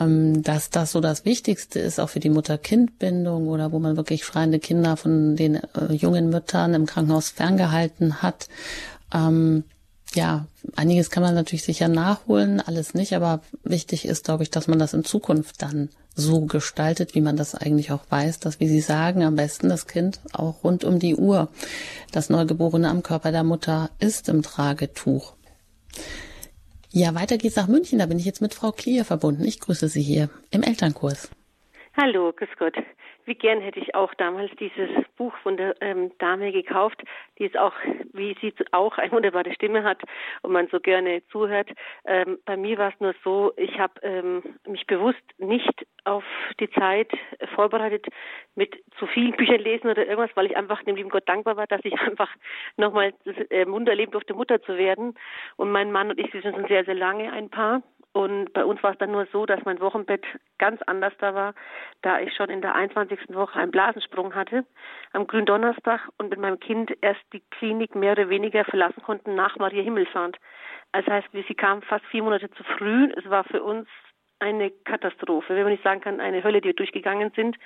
ähm, 0.00 0.42
dass 0.42 0.70
das 0.70 0.92
so 0.92 1.00
das 1.00 1.24
Wichtigste 1.24 1.78
ist, 1.78 2.00
auch 2.00 2.08
für 2.08 2.20
die 2.20 2.30
Mutter-Kind-Bindung 2.30 3.48
oder 3.48 3.70
wo 3.72 3.78
man 3.78 3.96
wirklich 3.96 4.24
schreiende 4.24 4.58
Kinder 4.58 4.96
von 4.96 5.36
den 5.36 5.56
äh, 5.56 5.92
jungen 5.92 6.30
Müttern 6.30 6.74
im 6.74 6.86
Krankenhaus 6.86 7.28
ferngehalten 7.28 8.22
hat. 8.22 8.48
Ähm, 9.14 9.64
ja, 10.14 10.46
einiges 10.76 11.10
kann 11.10 11.22
man 11.22 11.34
natürlich 11.34 11.64
sicher 11.64 11.88
nachholen, 11.88 12.60
alles 12.60 12.94
nicht, 12.94 13.14
aber 13.14 13.40
wichtig 13.62 14.04
ist, 14.04 14.24
glaube 14.24 14.42
ich, 14.42 14.50
dass 14.50 14.68
man 14.68 14.78
das 14.78 14.94
in 14.94 15.04
Zukunft 15.04 15.62
dann 15.62 15.88
so 16.14 16.42
gestaltet, 16.42 17.14
wie 17.14 17.20
man 17.20 17.36
das 17.36 17.54
eigentlich 17.54 17.92
auch 17.92 18.04
weiß, 18.10 18.40
dass, 18.40 18.60
wie 18.60 18.68
Sie 18.68 18.80
sagen, 18.80 19.22
am 19.22 19.36
besten 19.36 19.68
das 19.68 19.86
Kind 19.86 20.20
auch 20.32 20.62
rund 20.64 20.84
um 20.84 20.98
die 20.98 21.16
Uhr, 21.16 21.48
das 22.12 22.28
Neugeborene 22.28 22.88
am 22.88 23.02
Körper 23.02 23.32
der 23.32 23.44
Mutter 23.44 23.90
ist 23.98 24.28
im 24.28 24.42
Tragetuch. 24.42 25.34
Ja, 26.90 27.14
weiter 27.14 27.38
geht's 27.38 27.56
nach 27.56 27.68
München, 27.68 27.98
da 27.98 28.06
bin 28.06 28.18
ich 28.18 28.26
jetzt 28.26 28.42
mit 28.42 28.52
Frau 28.52 28.70
Klier 28.72 29.06
verbunden. 29.06 29.44
Ich 29.44 29.60
grüße 29.60 29.88
Sie 29.88 30.02
hier 30.02 30.28
im 30.50 30.62
Elternkurs. 30.62 31.30
Hallo, 31.96 32.32
grüß 32.36 32.50
Gott 32.58 32.74
wie 33.24 33.34
gern 33.34 33.60
hätte 33.60 33.80
ich 33.80 33.94
auch 33.94 34.12
damals 34.14 34.50
dieses 34.58 34.88
Buch 35.16 35.34
von 35.42 35.56
der 35.56 35.74
ähm, 35.80 36.12
Dame 36.18 36.52
gekauft, 36.52 37.02
die 37.38 37.46
es 37.46 37.56
auch, 37.56 37.74
wie 38.12 38.36
sie 38.40 38.52
auch 38.72 38.98
eine 38.98 39.12
wunderbare 39.12 39.52
Stimme 39.54 39.84
hat 39.84 40.02
und 40.42 40.52
man 40.52 40.68
so 40.68 40.80
gerne 40.80 41.22
zuhört. 41.28 41.70
Ähm, 42.04 42.38
bei 42.44 42.56
mir 42.56 42.78
war 42.78 42.92
es 42.92 43.00
nur 43.00 43.14
so, 43.24 43.52
ich 43.56 43.78
habe 43.78 43.94
ähm, 44.02 44.42
mich 44.66 44.86
bewusst 44.86 45.22
nicht 45.38 45.86
auf 46.04 46.24
die 46.58 46.70
Zeit 46.70 47.10
vorbereitet 47.54 48.06
mit 48.54 48.74
zu 48.98 49.06
vielen 49.06 49.32
Büchern 49.32 49.60
lesen 49.60 49.88
oder 49.88 50.06
irgendwas, 50.06 50.34
weil 50.34 50.46
ich 50.46 50.56
einfach 50.56 50.82
dem 50.82 50.96
lieben 50.96 51.10
Gott 51.10 51.28
dankbar 51.28 51.56
war, 51.56 51.66
dass 51.66 51.80
ich 51.84 51.92
einfach 52.00 52.30
nochmal 52.76 53.14
das 53.24 53.36
äh, 53.50 53.66
Wunder 53.66 53.92
erleben 53.92 54.12
durfte, 54.12 54.34
Mutter 54.34 54.60
zu 54.62 54.76
werden. 54.76 55.14
Und 55.56 55.70
mein 55.70 55.92
Mann 55.92 56.10
und 56.10 56.18
ich, 56.18 56.32
wir 56.32 56.42
sind 56.42 56.56
schon 56.56 56.68
sehr, 56.68 56.84
sehr 56.84 56.94
lange 56.94 57.32
ein 57.32 57.50
Paar. 57.50 57.82
Und 58.12 58.52
bei 58.52 58.64
uns 58.64 58.82
war 58.82 58.92
es 58.92 58.98
dann 58.98 59.10
nur 59.10 59.26
so, 59.32 59.46
dass 59.46 59.64
mein 59.64 59.80
Wochenbett 59.80 60.24
ganz 60.58 60.82
anders 60.82 61.14
da 61.18 61.34
war, 61.34 61.54
da 62.02 62.20
ich 62.20 62.34
schon 62.34 62.50
in 62.50 62.60
der 62.60 62.74
21. 62.74 63.34
Woche 63.34 63.58
einen 63.58 63.70
Blasensprung 63.70 64.34
hatte, 64.34 64.66
am 65.12 65.26
Gründonnerstag 65.26 66.08
und 66.18 66.28
mit 66.28 66.38
meinem 66.38 66.60
Kind 66.60 66.92
erst 67.00 67.22
die 67.32 67.42
Klinik 67.50 67.94
mehr 67.94 68.12
oder 68.12 68.28
weniger 68.28 68.64
verlassen 68.64 69.02
konnten 69.02 69.34
nach 69.34 69.56
Maria 69.56 69.82
Himmelfahrt. 69.82 70.36
Das 70.92 71.06
heißt, 71.06 71.28
sie 71.32 71.54
kam 71.54 71.80
fast 71.80 72.04
vier 72.06 72.22
Monate 72.22 72.50
zu 72.50 72.62
früh. 72.64 73.10
Es 73.16 73.28
war 73.30 73.44
für 73.44 73.62
uns 73.62 73.88
eine 74.40 74.70
Katastrophe, 74.70 75.54
wenn 75.54 75.62
man 75.62 75.72
nicht 75.72 75.84
sagen 75.84 76.02
kann, 76.02 76.20
eine 76.20 76.44
Hölle, 76.44 76.60
die 76.60 76.68
wir 76.68 76.74
durchgegangen 76.74 77.32
sind. 77.34 77.56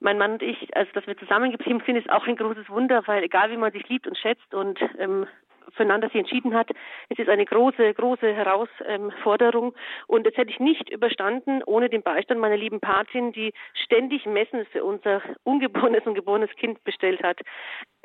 Mein 0.00 0.18
Mann 0.18 0.32
und 0.32 0.42
ich, 0.42 0.76
also 0.76 0.90
dass 0.94 1.06
wir 1.06 1.16
zusammengeblieben 1.16 1.82
sind, 1.86 1.94
ist 1.94 2.10
auch 2.10 2.26
ein 2.26 2.34
großes 2.34 2.68
Wunder, 2.68 3.06
weil 3.06 3.22
egal 3.22 3.52
wie 3.52 3.56
man 3.56 3.70
sich 3.70 3.88
liebt 3.88 4.08
und 4.08 4.18
schätzt 4.18 4.52
und 4.52 4.80
ähm, 4.98 5.28
füreinander 5.72 6.08
sich 6.08 6.20
entschieden 6.20 6.54
hat. 6.54 6.70
Es 7.08 7.18
ist 7.18 7.28
eine 7.28 7.44
große, 7.44 7.94
große 7.94 8.32
Herausforderung. 8.34 9.74
Und 10.06 10.26
das 10.26 10.36
hätte 10.36 10.50
ich 10.50 10.60
nicht 10.60 10.90
überstanden 10.90 11.62
ohne 11.64 11.88
den 11.88 12.02
Beistand 12.02 12.40
meiner 12.40 12.56
lieben 12.56 12.80
Patin, 12.80 13.32
die 13.32 13.52
ständig 13.74 14.26
Messen 14.26 14.66
für 14.66 14.84
unser 14.84 15.22
ungeborenes 15.44 16.04
und 16.06 16.14
geborenes 16.14 16.50
Kind 16.56 16.82
bestellt 16.84 17.22
hat. 17.22 17.40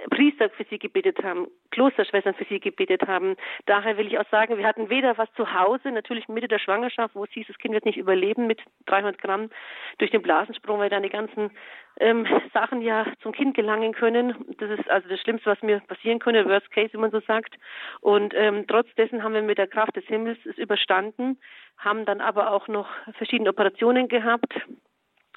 Priester 0.09 0.49
für 0.51 0.63
sie 0.69 0.77
gebetet 0.77 1.23
haben, 1.23 1.47
Klosterschwestern 1.71 2.35
für 2.35 2.45
sie 2.45 2.59
gebetet 2.59 3.07
haben. 3.07 3.35
Daher 3.65 3.97
will 3.97 4.07
ich 4.07 4.19
auch 4.19 4.29
sagen, 4.29 4.57
wir 4.57 4.67
hatten 4.67 4.89
weder 4.89 5.17
was 5.17 5.31
zu 5.33 5.53
Hause, 5.53 5.91
natürlich 5.91 6.27
Mitte 6.27 6.47
der 6.47 6.59
Schwangerschaft, 6.59 7.15
wo 7.15 7.23
es 7.23 7.31
hieß, 7.31 7.47
das 7.47 7.57
Kind 7.57 7.73
wird 7.73 7.85
nicht 7.85 7.97
überleben 7.97 8.47
mit 8.47 8.61
300 8.85 9.17
Gramm 9.17 9.49
durch 9.97 10.11
den 10.11 10.21
Blasensprung, 10.21 10.79
weil 10.79 10.89
dann 10.89 11.03
die 11.03 11.09
ganzen 11.09 11.51
ähm, 11.99 12.27
Sachen 12.53 12.81
ja 12.81 13.05
zum 13.21 13.31
Kind 13.31 13.55
gelangen 13.55 13.93
können. 13.93 14.35
Das 14.59 14.69
ist 14.69 14.89
also 14.89 15.09
das 15.09 15.19
Schlimmste, 15.19 15.49
was 15.49 15.61
mir 15.61 15.79
passieren 15.79 16.19
könnte, 16.19 16.47
Worst 16.47 16.71
Case, 16.71 16.93
wie 16.93 16.97
man 16.97 17.11
so 17.11 17.19
sagt. 17.21 17.55
Und 18.01 18.33
ähm, 18.35 18.65
trotz 18.67 18.87
dessen 18.95 19.23
haben 19.23 19.33
wir 19.33 19.41
mit 19.41 19.57
der 19.57 19.67
Kraft 19.67 19.95
des 19.95 20.05
Himmels 20.05 20.37
es 20.45 20.57
überstanden, 20.57 21.39
haben 21.77 22.05
dann 22.05 22.21
aber 22.21 22.51
auch 22.51 22.67
noch 22.67 22.87
verschiedene 23.17 23.49
Operationen 23.49 24.07
gehabt, 24.07 24.53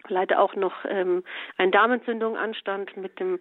leider 0.09 0.41
auch 0.41 0.55
noch 0.55 0.85
ähm, 0.89 1.23
eine 1.57 1.71
Darmentzündung 1.71 2.37
anstand 2.37 2.97
mit 2.97 3.19
dem 3.21 3.39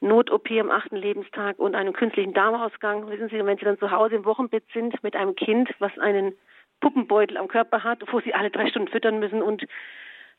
Not-OP 0.00 0.50
am 0.52 0.70
achten 0.70 0.96
Lebenstag 0.96 1.58
und 1.58 1.74
einem 1.74 1.92
künstlichen 1.92 2.34
Darmausgang. 2.34 3.08
Wissen 3.08 3.28
Sie, 3.28 3.44
wenn 3.44 3.58
Sie 3.58 3.64
dann 3.64 3.78
zu 3.78 3.90
Hause 3.90 4.16
im 4.16 4.24
Wochenbett 4.24 4.64
sind 4.72 5.02
mit 5.02 5.16
einem 5.16 5.34
Kind, 5.34 5.70
was 5.78 5.96
einen 5.98 6.34
Puppenbeutel 6.80 7.36
am 7.36 7.48
Körper 7.48 7.84
hat, 7.84 8.00
wo 8.10 8.20
Sie 8.20 8.34
alle 8.34 8.50
drei 8.50 8.66
Stunden 8.68 8.88
füttern 8.88 9.18
müssen 9.18 9.42
und 9.42 9.64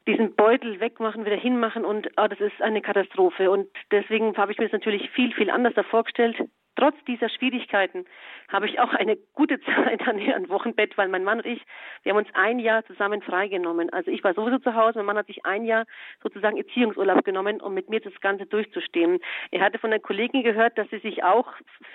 diesen 0.08 0.36
Beutel 0.36 0.80
wegmachen, 0.80 1.26
wieder 1.26 1.38
hinmachen 1.38 1.86
und 1.86 2.10
oh, 2.18 2.28
das 2.28 2.40
ist 2.40 2.62
eine 2.62 2.82
Katastrophe. 2.82 3.50
Und 3.50 3.70
deswegen 3.92 4.36
habe 4.36 4.52
ich 4.52 4.58
mir 4.58 4.66
das 4.66 4.74
natürlich 4.74 5.10
viel, 5.12 5.34
viel 5.34 5.50
anders 5.50 5.74
vorgestellt. 5.90 6.38
Trotz 6.76 6.96
dieser 7.08 7.30
Schwierigkeiten 7.30 8.06
habe 8.50 8.68
ich 8.68 8.80
auch 8.80 8.94
eine 8.94 9.16
gute 9.34 9.60
Zeit 9.76 10.08
an 10.08 10.18
ihrem 10.20 10.50
Wochenbett, 10.50 10.98
weil 10.98 11.08
mein 11.08 11.24
Mann 11.24 11.40
und 11.40 11.46
ich, 11.46 11.62
wir 12.02 12.12
haben 12.12 12.20
uns 12.20 12.30
ein 12.34 12.60
Jahr 12.60 12.84
zusammen 12.86 13.22
freigenommen. 13.22 13.92
Also 13.92 14.10
ich 14.10 14.24
war 14.24 14.34
sowieso 14.34 14.58
zu 14.60 14.74
Hause, 14.76 15.00
mein 15.00 15.06
Mann 15.08 15.18
hat 15.18 15.28
sich 15.28 15.46
ein 15.46 15.66
Jahr 15.66 15.86
sozusagen 16.22 16.58
Erziehungsurlaub 16.58 17.24
genommen, 17.24 17.62
um 17.62 17.74
mit 17.74 17.90
mir 17.90 18.00
das 18.00 18.14
Ganze 18.22 18.46
durchzustehen. 18.46 19.20
Er 19.52 19.62
hatte 19.62 19.78
von 19.78 19.92
einer 19.92 20.00
Kollegin 20.00 20.44
gehört, 20.44 20.78
dass 20.78 20.90
sie 20.90 21.00
sich 21.00 21.24
auch 21.24 21.48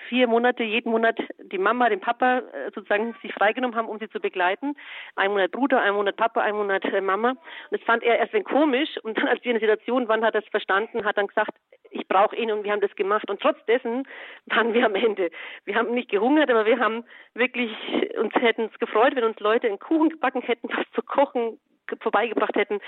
vier 0.07 0.27
Monate, 0.27 0.63
jeden 0.63 0.91
Monat 0.91 1.19
die 1.39 1.57
Mama, 1.57 1.89
den 1.89 1.99
Papa 1.99 2.39
äh, 2.39 2.71
sozusagen 2.73 3.15
sich 3.21 3.33
freigenommen 3.33 3.75
haben, 3.75 3.87
um 3.87 3.99
sie 3.99 4.09
zu 4.09 4.19
begleiten. 4.19 4.75
Ein 5.15 5.31
Monat 5.31 5.51
Bruder, 5.51 5.81
ein 5.81 5.93
Monat 5.93 6.15
Papa, 6.15 6.41
ein 6.41 6.55
Monat 6.55 6.85
äh, 6.85 7.01
Mama. 7.01 7.31
Und 7.31 7.39
das 7.71 7.81
fand 7.81 8.03
er 8.03 8.17
erst 8.17 8.33
ein 8.33 8.43
komisch. 8.43 8.97
Und 9.03 9.17
dann, 9.17 9.27
als 9.27 9.43
wir 9.43 9.51
in 9.51 9.59
der 9.59 9.67
Situation 9.67 10.07
waren, 10.07 10.23
hat 10.23 10.35
er 10.35 10.43
es 10.43 10.49
verstanden, 10.49 11.03
hat 11.03 11.17
dann 11.17 11.27
gesagt, 11.27 11.51
ich 11.91 12.07
brauche 12.07 12.35
ihn 12.35 12.51
und 12.51 12.63
wir 12.63 12.71
haben 12.71 12.81
das 12.81 12.95
gemacht. 12.95 13.29
Und 13.29 13.41
trotz 13.41 13.63
dessen 13.65 14.07
waren 14.47 14.73
wir 14.73 14.85
am 14.85 14.95
Ende. 14.95 15.29
Wir 15.65 15.75
haben 15.75 15.93
nicht 15.93 16.09
gehungert, 16.09 16.49
aber 16.49 16.65
wir 16.65 16.79
haben 16.79 17.03
wirklich, 17.33 17.71
uns 18.17 18.33
hätten 18.35 18.69
es 18.71 18.79
gefreut, 18.79 19.15
wenn 19.15 19.23
uns 19.23 19.39
Leute 19.39 19.67
einen 19.67 19.79
Kuchen 19.79 20.09
gebacken 20.09 20.41
hätten, 20.41 20.69
was 20.69 20.85
zu 20.93 21.01
kochen 21.01 21.59
vorbeigebracht 22.01 22.55
hätten. 22.55 22.79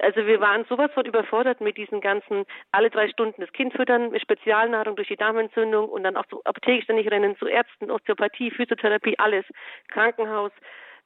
Also 0.00 0.26
wir 0.26 0.40
waren 0.40 0.64
sowas 0.66 0.90
von 0.92 1.06
überfordert 1.06 1.60
mit 1.60 1.76
diesen 1.76 2.00
ganzen 2.00 2.44
alle 2.72 2.90
drei 2.90 3.08
Stunden 3.08 3.40
das 3.40 3.52
Kind 3.52 3.72
füttern, 3.72 4.10
mit 4.10 4.20
Spezialnahrung 4.20 4.96
durch 4.96 5.08
die 5.08 5.16
Darmentzündung 5.16 5.88
und 5.88 6.04
dann 6.04 6.16
auch 6.16 6.26
zur 6.26 6.42
Apotheke 6.44 6.82
ständig 6.84 7.10
rennen, 7.10 7.36
zu 7.38 7.46
Ärzten, 7.46 7.90
Osteopathie, 7.90 8.50
Physiotherapie, 8.50 9.18
alles, 9.18 9.46
Krankenhaus 9.88 10.52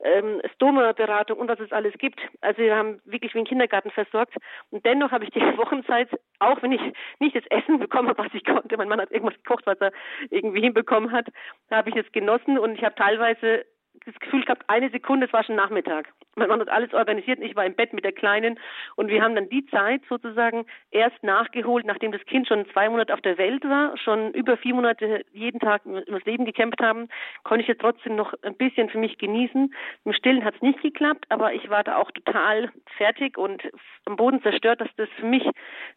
ähm, 0.03 0.40
Stoma-Beratung 0.55 1.38
und 1.38 1.49
was 1.49 1.61
es 1.61 1.72
alles 1.72 1.95
gibt. 1.99 2.20
Also 2.40 2.62
wir 2.62 2.76
haben 2.76 3.01
wirklich 3.05 3.34
wie 3.34 3.38
ein 3.38 3.45
Kindergarten 3.47 3.90
versorgt. 3.90 4.34
Und 4.70 4.84
dennoch 4.84 5.11
habe 5.11 5.24
ich 5.24 5.30
die 5.30 5.40
Wochenzeit, 5.59 6.09
auch 6.38 6.62
wenn 6.62 6.72
ich 6.72 6.80
nicht 7.20 7.36
das 7.36 7.47
Essen 7.51 7.78
bekommen 7.78 8.09
habe, 8.09 8.24
was 8.24 8.34
ich 8.34 8.45
konnte, 8.45 8.76
mein 8.76 8.88
Mann 8.88 9.01
hat 9.01 9.11
irgendwas 9.11 9.36
gekocht, 9.42 9.66
was 9.66 9.80
er 9.80 9.92
irgendwie 10.30 10.61
hinbekommen 10.61 11.12
hat, 11.12 11.26
habe 11.70 11.90
ich 11.90 11.97
es 11.97 12.11
genossen 12.12 12.59
und 12.59 12.74
ich 12.74 12.84
habe 12.84 12.95
teilweise 12.95 13.64
das 14.05 14.14
Gefühl 14.20 14.42
gehabt, 14.42 14.64
eine 14.68 14.90
Sekunde, 14.90 15.26
es 15.26 15.32
war 15.32 15.45
schon 15.45 15.57
Nachmittag. 15.57 16.09
Mein 16.36 16.49
Mann 16.49 16.61
hat 16.61 16.68
alles 16.68 16.92
organisiert 16.92 17.38
und 17.38 17.47
ich 17.47 17.57
war 17.57 17.64
im 17.64 17.74
Bett 17.74 17.92
mit 17.92 18.05
der 18.05 18.12
Kleinen 18.12 18.59
und 18.97 19.09
wir 19.09 19.22
haben 19.22 19.34
dann 19.34 19.49
die 19.49 19.64
Zeit 19.66 20.03
sozusagen 20.09 20.66
erst 20.90 21.22
nachgeholt, 21.22 21.86
nachdem 21.86 22.12
das 22.12 22.24
Kind 22.26 22.49
schon 22.49 22.66
zwei 22.70 22.88
Monate 22.88 23.14
auf 23.14 23.20
der 23.20 23.38
Welt 23.38 23.64
war, 23.64 23.97
schon 23.97 24.32
über 24.32 24.57
vier 24.57 24.74
Monate 24.74 25.24
jeden 25.32 25.61
Tag 25.61 25.86
ums 25.86 26.24
Leben 26.24 26.45
gekämpft 26.45 26.80
haben, 26.80 27.09
konnte 27.45 27.62
ich 27.62 27.68
es 27.68 27.78
trotzdem 27.78 28.16
noch 28.16 28.34
ein 28.42 28.57
bisschen 28.57 28.88
für 28.88 28.99
mich 28.99 29.18
genießen. 29.18 29.72
Im 30.05 30.12
Stillen 30.12 30.45
hat 30.45 30.57
es 30.57 30.62
nicht 30.62 30.82
geklappt, 30.82 31.26
aber 31.28 31.53
ich 31.55 31.70
war 31.70 31.84
da 31.84 31.97
auch 31.97 32.11
total 32.11 32.70
fertig 32.97 33.38
und 33.38 33.62
am 34.07 34.16
Boden 34.16 34.42
zerstört, 34.42 34.80
dass 34.80 34.95
das 34.97 35.09
für 35.16 35.26
mich 35.26 35.45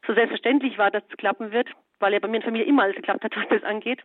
so 0.06 0.14
selbstverständlich 0.14 0.78
war, 0.78 0.92
dass 0.92 1.04
es 1.10 1.18
klappen 1.18 1.52
wird. 1.52 1.70
weil 2.00 2.14
ja 2.14 2.20
bei 2.20 2.28
mir 2.28 2.36
in 2.36 2.42
der 2.42 2.50
Familie 2.50 2.68
immer 2.68 2.84
alles 2.84 2.96
geklappt 2.96 3.24
hat, 3.24 3.36
was 3.36 3.48
das 3.50 3.64
angeht. 3.64 4.04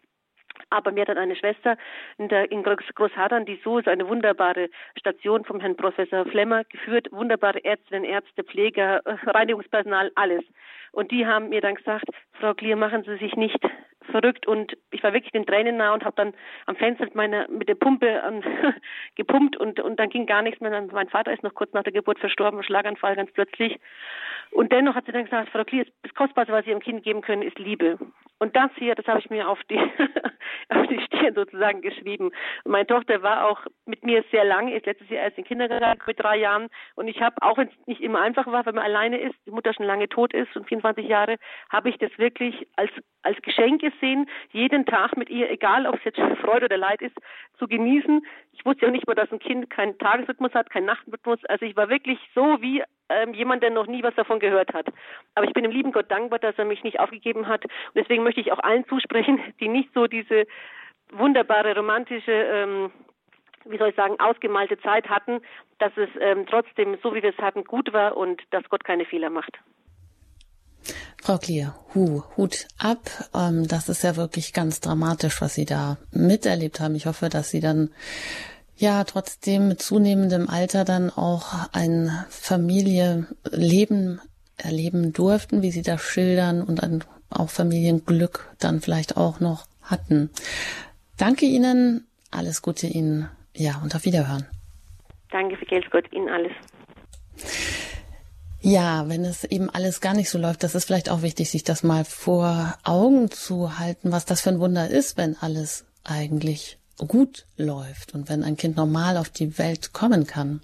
Aber 0.72 0.90
mir 0.90 1.02
hat 1.02 1.08
dann 1.08 1.18
eine 1.18 1.36
Schwester 1.36 1.76
in, 2.18 2.28
der, 2.28 2.50
in 2.50 2.62
Großhadern, 2.62 3.44
die 3.44 3.60
so 3.62 3.78
ist 3.78 3.88
eine 3.88 4.08
wunderbare 4.08 4.68
Station 4.98 5.44
vom 5.44 5.60
Herrn 5.60 5.76
Professor 5.76 6.24
Flemmer 6.24 6.64
geführt, 6.64 7.08
wunderbare 7.12 7.64
Ärztinnen, 7.64 8.04
Ärzte, 8.04 8.42
Pfleger, 8.44 9.02
Reinigungspersonal, 9.04 10.10
alles. 10.14 10.44
Und 10.92 11.10
die 11.10 11.26
haben 11.26 11.48
mir 11.48 11.60
dann 11.60 11.74
gesagt, 11.74 12.04
Frau 12.32 12.54
Klier, 12.54 12.76
machen 12.76 13.04
Sie 13.04 13.16
sich 13.16 13.34
nicht 13.36 13.60
verrückt 14.10 14.46
und 14.46 14.76
ich 14.90 15.02
war 15.02 15.12
wirklich 15.12 15.32
den 15.32 15.46
Tränen 15.46 15.76
nah 15.76 15.94
und 15.94 16.04
habe 16.04 16.16
dann 16.16 16.34
am 16.66 16.76
Fenster 16.76 17.04
mit 17.04 17.14
meiner 17.14 17.48
mit 17.48 17.68
der 17.68 17.74
Pumpe 17.74 18.22
an, 18.22 18.42
gepumpt 19.16 19.56
und 19.56 19.80
und 19.80 19.98
dann 19.98 20.10
ging 20.10 20.26
gar 20.26 20.42
nichts 20.42 20.60
mehr. 20.60 20.82
Mein 20.92 21.08
Vater 21.08 21.32
ist 21.32 21.42
noch 21.42 21.54
kurz 21.54 21.72
nach 21.72 21.82
der 21.82 21.92
Geburt 21.92 22.18
verstorben, 22.18 22.62
Schlaganfall 22.62 23.16
ganz 23.16 23.32
plötzlich. 23.32 23.78
Und 24.50 24.70
dennoch 24.70 24.94
hat 24.94 25.06
sie 25.06 25.12
dann 25.12 25.24
gesagt, 25.24 25.48
Frau 25.48 25.64
Klier, 25.64 25.86
das 26.02 26.14
Kostbarste, 26.14 26.52
was 26.52 26.64
Sie 26.64 26.70
Ihrem 26.70 26.80
Kind 26.80 27.02
geben 27.02 27.22
können, 27.22 27.42
ist 27.42 27.58
Liebe. 27.58 27.98
Und 28.38 28.54
das 28.56 28.70
hier, 28.76 28.94
das 28.94 29.06
habe 29.06 29.20
ich 29.20 29.30
mir 29.30 29.48
auf 29.48 29.60
die 29.70 29.78
auf 30.68 30.86
die 30.88 31.00
Stirn 31.00 31.34
sozusagen 31.34 31.80
geschrieben. 31.80 32.32
Und 32.64 32.72
meine 32.72 32.86
Tochter 32.86 33.22
war 33.22 33.48
auch 33.48 33.60
mit 33.86 34.04
mir 34.04 34.24
sehr 34.30 34.44
lange, 34.44 34.74
ist 34.74 34.86
letztes 34.86 35.08
Jahr 35.08 35.24
erst 35.24 35.38
in 35.38 35.44
Kindergarten 35.44 36.02
mit 36.06 36.20
drei 36.20 36.38
Jahren 36.38 36.68
und 36.94 37.08
ich 37.08 37.20
habe, 37.20 37.36
auch 37.40 37.58
wenn 37.58 37.68
es 37.68 37.86
nicht 37.86 38.00
immer 38.00 38.20
einfach 38.20 38.46
war, 38.46 38.66
wenn 38.66 38.74
man 38.74 38.84
alleine 38.84 39.18
ist, 39.18 39.34
die 39.46 39.50
Mutter 39.50 39.72
schon 39.72 39.86
lange 39.86 40.08
tot 40.08 40.34
ist 40.34 40.54
und 40.56 40.66
24 40.66 41.06
Jahre, 41.06 41.36
habe 41.70 41.88
ich 41.88 41.98
das 41.98 42.10
wirklich 42.18 42.66
als 42.76 42.90
als 43.22 43.40
Geschenk 43.42 43.82
gesehen, 43.92 44.28
jeden 44.50 44.86
Tag 44.86 45.16
mit 45.16 45.30
ihr, 45.30 45.50
egal 45.50 45.86
ob 45.86 45.96
es 45.96 46.04
jetzt 46.04 46.20
Freude 46.40 46.66
oder 46.66 46.76
Leid 46.76 47.02
ist, 47.02 47.16
zu 47.58 47.66
genießen. 47.66 48.26
Ich 48.52 48.64
wusste 48.64 48.86
ja 48.86 48.90
nicht 48.90 49.06
mal, 49.06 49.14
dass 49.14 49.32
ein 49.32 49.38
Kind 49.38 49.70
keinen 49.70 49.98
Tagesrhythmus 49.98 50.52
hat, 50.54 50.70
keinen 50.70 50.86
Nachtrhythmus. 50.86 51.38
Also 51.46 51.64
ich 51.64 51.76
war 51.76 51.88
wirklich 51.88 52.18
so 52.34 52.60
wie 52.60 52.82
ähm, 53.08 53.34
jemand, 53.34 53.62
der 53.62 53.70
noch 53.70 53.86
nie 53.86 54.02
was 54.02 54.14
davon 54.14 54.40
gehört 54.40 54.72
hat. 54.74 54.86
Aber 55.34 55.46
ich 55.46 55.52
bin 55.52 55.62
dem 55.62 55.72
lieben 55.72 55.92
Gott 55.92 56.10
dankbar, 56.10 56.38
dass 56.38 56.58
er 56.58 56.64
mich 56.64 56.82
nicht 56.82 57.00
aufgegeben 57.00 57.46
hat. 57.46 57.64
Und 57.64 57.94
deswegen 57.94 58.22
möchte 58.22 58.40
ich 58.40 58.52
auch 58.52 58.60
allen 58.60 58.86
zusprechen, 58.86 59.40
die 59.60 59.68
nicht 59.68 59.90
so 59.94 60.06
diese 60.06 60.46
wunderbare 61.10 61.74
romantische 61.76 62.32
ähm, 62.32 62.90
wie 63.64 63.78
soll 63.78 63.90
ich 63.90 63.94
sagen, 63.94 64.18
ausgemalte 64.18 64.78
Zeit 64.80 65.08
hatten, 65.08 65.40
dass 65.78 65.92
es 65.96 66.08
ähm, 66.20 66.46
trotzdem, 66.46 66.98
so 67.02 67.14
wie 67.14 67.22
wir 67.22 67.30
es 67.30 67.38
hatten, 67.38 67.64
gut 67.64 67.92
war 67.92 68.16
und 68.16 68.42
dass 68.50 68.68
Gott 68.68 68.84
keine 68.84 69.04
Fehler 69.04 69.30
macht. 69.30 69.58
Frau 71.22 71.38
Klier, 71.38 71.74
Hu, 71.94 72.22
Hut 72.36 72.66
ab. 72.78 73.10
Ähm, 73.34 73.68
das 73.68 73.88
ist 73.88 74.02
ja 74.02 74.16
wirklich 74.16 74.52
ganz 74.52 74.80
dramatisch, 74.80 75.40
was 75.40 75.54
Sie 75.54 75.64
da 75.64 75.98
miterlebt 76.10 76.80
haben. 76.80 76.94
Ich 76.94 77.06
hoffe, 77.06 77.28
dass 77.28 77.50
Sie 77.50 77.60
dann 77.60 77.90
ja 78.76 79.04
trotzdem 79.04 79.68
mit 79.68 79.80
zunehmendem 79.80 80.48
Alter 80.48 80.84
dann 80.84 81.10
auch 81.10 81.54
ein 81.72 82.10
Familienleben 82.28 84.20
erleben 84.56 85.12
durften, 85.12 85.62
wie 85.62 85.70
Sie 85.70 85.82
das 85.82 86.00
schildern 86.02 86.62
und 86.62 86.82
dann 86.82 87.04
auch 87.30 87.50
Familienglück 87.50 88.50
dann 88.58 88.80
vielleicht 88.80 89.16
auch 89.16 89.40
noch 89.40 89.66
hatten. 89.82 90.30
Danke 91.16 91.46
Ihnen, 91.46 92.06
alles 92.30 92.62
Gute 92.62 92.86
Ihnen, 92.86 93.28
ja, 93.54 93.80
und 93.82 93.94
auf 93.94 94.04
Wiederhören. 94.04 94.46
Danke 95.30 95.56
für 95.56 95.66
Geld, 95.66 95.90
Gott 95.90 96.12
Ihnen 96.12 96.28
alles. 96.28 96.52
Ja, 98.64 99.08
wenn 99.08 99.24
es 99.24 99.42
eben 99.42 99.68
alles 99.70 100.00
gar 100.00 100.14
nicht 100.14 100.30
so 100.30 100.38
läuft, 100.38 100.62
das 100.62 100.76
ist 100.76 100.84
vielleicht 100.84 101.10
auch 101.10 101.22
wichtig, 101.22 101.50
sich 101.50 101.64
das 101.64 101.82
mal 101.82 102.04
vor 102.04 102.78
Augen 102.84 103.28
zu 103.28 103.80
halten, 103.80 104.12
was 104.12 104.24
das 104.24 104.40
für 104.40 104.50
ein 104.50 104.60
Wunder 104.60 104.88
ist, 104.88 105.16
wenn 105.16 105.36
alles 105.36 105.84
eigentlich 106.04 106.78
gut 106.96 107.46
läuft 107.56 108.14
und 108.14 108.28
wenn 108.28 108.44
ein 108.44 108.56
Kind 108.56 108.76
normal 108.76 109.16
auf 109.16 109.30
die 109.30 109.58
Welt 109.58 109.92
kommen 109.92 110.28
kann. 110.28 110.62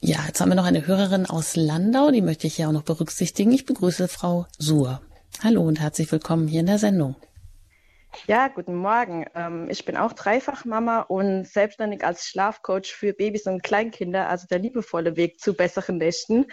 Ja, 0.00 0.18
jetzt 0.26 0.42
haben 0.42 0.50
wir 0.50 0.56
noch 0.56 0.66
eine 0.66 0.86
Hörerin 0.86 1.24
aus 1.24 1.56
Landau, 1.56 2.10
die 2.10 2.20
möchte 2.20 2.46
ich 2.46 2.58
ja 2.58 2.68
auch 2.68 2.72
noch 2.72 2.82
berücksichtigen. 2.82 3.52
Ich 3.52 3.64
begrüße 3.64 4.06
Frau 4.06 4.46
Suhr. 4.58 5.00
Hallo 5.42 5.62
und 5.62 5.80
herzlich 5.80 6.12
willkommen 6.12 6.48
hier 6.48 6.60
in 6.60 6.66
der 6.66 6.78
Sendung. 6.78 7.16
Ja, 8.26 8.48
guten 8.48 8.76
Morgen. 8.76 9.26
Ähm, 9.34 9.68
ich 9.68 9.84
bin 9.84 9.96
auch 9.96 10.12
Dreifachmama 10.12 11.00
und 11.00 11.46
selbstständig 11.46 12.04
als 12.04 12.26
Schlafcoach 12.26 12.86
für 12.86 13.12
Babys 13.12 13.46
und 13.46 13.62
Kleinkinder, 13.62 14.28
also 14.28 14.46
der 14.46 14.60
liebevolle 14.60 15.16
Weg 15.16 15.40
zu 15.40 15.54
besseren 15.54 15.98
Nächten. 15.98 16.46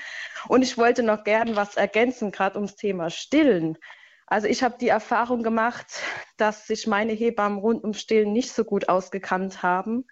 Und 0.47 0.63
ich 0.63 0.77
wollte 0.77 1.03
noch 1.03 1.23
gern 1.23 1.55
was 1.55 1.77
ergänzen, 1.77 2.31
gerade 2.31 2.57
ums 2.57 2.75
Thema 2.75 3.09
Stillen. 3.09 3.77
Also 4.25 4.47
ich 4.47 4.63
habe 4.63 4.77
die 4.79 4.89
Erfahrung 4.89 5.43
gemacht, 5.43 6.01
dass 6.35 6.67
sich 6.67 6.87
meine 6.87 7.13
Hebammen 7.13 7.59
rund 7.59 7.83
um 7.83 7.93
Stillen 7.93 8.33
nicht 8.33 8.51
so 8.51 8.65
gut 8.65 8.89
ausgekannt 8.89 9.63
haben. 9.63 10.05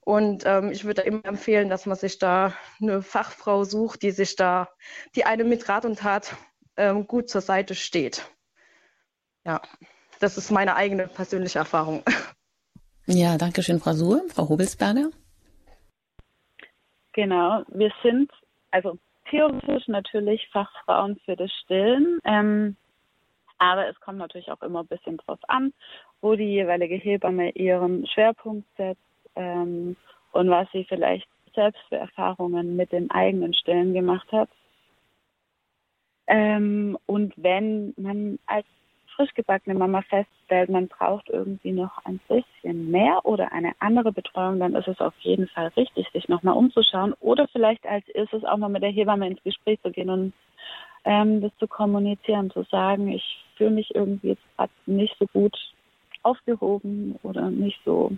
Und 0.00 0.44
ähm, 0.46 0.72
ich 0.72 0.84
würde 0.84 1.02
immer 1.02 1.24
empfehlen, 1.24 1.68
dass 1.68 1.86
man 1.86 1.96
sich 1.96 2.18
da 2.18 2.54
eine 2.80 3.02
Fachfrau 3.02 3.64
sucht, 3.64 4.02
die 4.02 4.12
sich 4.12 4.34
da, 4.34 4.68
die 5.14 5.24
einem 5.24 5.48
mit 5.48 5.68
Rat 5.68 5.84
und 5.84 5.98
Tat 6.00 6.34
ähm, 6.76 7.06
gut 7.06 7.28
zur 7.28 7.42
Seite 7.42 7.74
steht. 7.74 8.28
Ja 9.44 9.62
das 10.20 10.38
ist 10.38 10.50
meine 10.50 10.76
eigene 10.76 11.08
persönliche 11.08 11.58
Erfahrung. 11.58 12.02
Ja, 13.06 13.38
danke 13.38 13.62
schön, 13.62 13.78
Frau 13.78 13.92
Suhr. 13.92 14.22
Frau 14.28 14.48
Hobelsberger? 14.48 15.10
Genau, 17.12 17.62
wir 17.68 17.92
sind 18.02 18.30
also 18.72 18.98
theoretisch 19.30 19.88
natürlich 19.88 20.48
Fachfrauen 20.52 21.18
für 21.24 21.36
das 21.36 21.50
Stillen, 21.62 22.18
ähm, 22.24 22.76
aber 23.58 23.88
es 23.88 23.98
kommt 24.00 24.18
natürlich 24.18 24.50
auch 24.50 24.60
immer 24.62 24.80
ein 24.80 24.86
bisschen 24.86 25.16
drauf 25.18 25.38
an, 25.48 25.72
wo 26.20 26.34
die 26.34 26.44
jeweilige 26.44 26.96
Hebamme 26.96 27.50
ihren 27.50 28.06
Schwerpunkt 28.06 28.66
setzt 28.76 29.00
ähm, 29.34 29.96
und 30.32 30.50
was 30.50 30.68
sie 30.72 30.84
vielleicht 30.84 31.28
selbst 31.54 31.80
für 31.88 31.96
Erfahrungen 31.96 32.76
mit 32.76 32.92
dem 32.92 33.10
eigenen 33.10 33.54
Stillen 33.54 33.94
gemacht 33.94 34.30
hat. 34.32 34.50
Ähm, 36.26 36.98
und 37.06 37.32
wenn 37.36 37.94
man 37.96 38.38
als 38.46 38.66
frisch 39.16 39.34
gebackene 39.34 39.78
Mama 39.78 40.02
feststellt, 40.02 40.68
man 40.68 40.88
braucht 40.88 41.28
irgendwie 41.30 41.72
noch 41.72 42.04
ein 42.04 42.20
bisschen 42.28 42.90
mehr 42.90 43.24
oder 43.24 43.52
eine 43.52 43.72
andere 43.80 44.12
Betreuung, 44.12 44.60
dann 44.60 44.74
ist 44.74 44.88
es 44.88 45.00
auf 45.00 45.14
jeden 45.20 45.48
Fall 45.48 45.68
richtig, 45.76 46.08
sich 46.12 46.28
nochmal 46.28 46.56
umzuschauen 46.56 47.14
oder 47.20 47.48
vielleicht 47.48 47.86
als 47.86 48.06
erstes 48.10 48.44
auch 48.44 48.58
mal 48.58 48.68
mit 48.68 48.82
der 48.82 48.90
Hebamme 48.90 49.26
ins 49.26 49.42
Gespräch 49.42 49.80
zu 49.82 49.90
gehen 49.90 50.10
und 50.10 50.32
ähm, 51.04 51.40
das 51.40 51.52
zu 51.58 51.66
kommunizieren, 51.66 52.50
zu 52.50 52.62
sagen, 52.64 53.08
ich 53.08 53.44
fühle 53.56 53.70
mich 53.70 53.94
irgendwie 53.94 54.28
jetzt 54.28 54.42
nicht 54.86 55.16
so 55.18 55.26
gut 55.26 55.56
aufgehoben 56.22 57.18
oder 57.22 57.50
nicht 57.50 57.80
so 57.84 58.12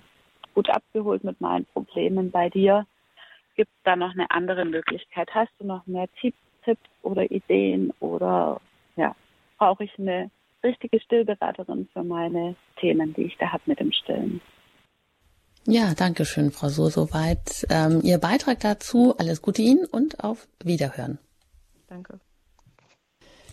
gut 0.54 0.68
abgeholt 0.70 1.22
mit 1.22 1.40
meinen 1.40 1.66
Problemen 1.66 2.30
bei 2.30 2.48
dir. 2.48 2.86
Gibt 3.56 3.70
es 3.70 3.82
da 3.84 3.94
noch 3.96 4.12
eine 4.12 4.30
andere 4.30 4.64
Möglichkeit? 4.64 5.28
Hast 5.34 5.52
du 5.58 5.66
noch 5.66 5.86
mehr 5.86 6.08
Tipps 6.20 6.80
oder 7.02 7.30
Ideen 7.30 7.92
oder 8.00 8.60
ja, 8.96 9.14
brauche 9.58 9.84
ich 9.84 9.98
eine 9.98 10.30
richtige 10.62 11.00
Stillberaterin 11.00 11.88
für 11.92 12.02
meine 12.02 12.56
Themen, 12.80 13.14
die 13.14 13.22
ich 13.22 13.36
da 13.38 13.52
habe 13.52 13.62
mit 13.66 13.80
dem 13.80 13.92
Stillen. 13.92 14.40
Ja, 15.66 15.92
danke 15.94 16.24
schön, 16.24 16.50
Frau 16.50 16.68
So, 16.68 16.88
soweit 16.88 17.66
ähm, 17.68 18.00
Ihr 18.02 18.18
Beitrag 18.18 18.60
dazu. 18.60 19.14
Alles 19.18 19.42
Gute 19.42 19.62
Ihnen 19.62 19.84
und 19.84 20.24
auf 20.24 20.48
Wiederhören. 20.64 21.18
Danke. 21.88 22.20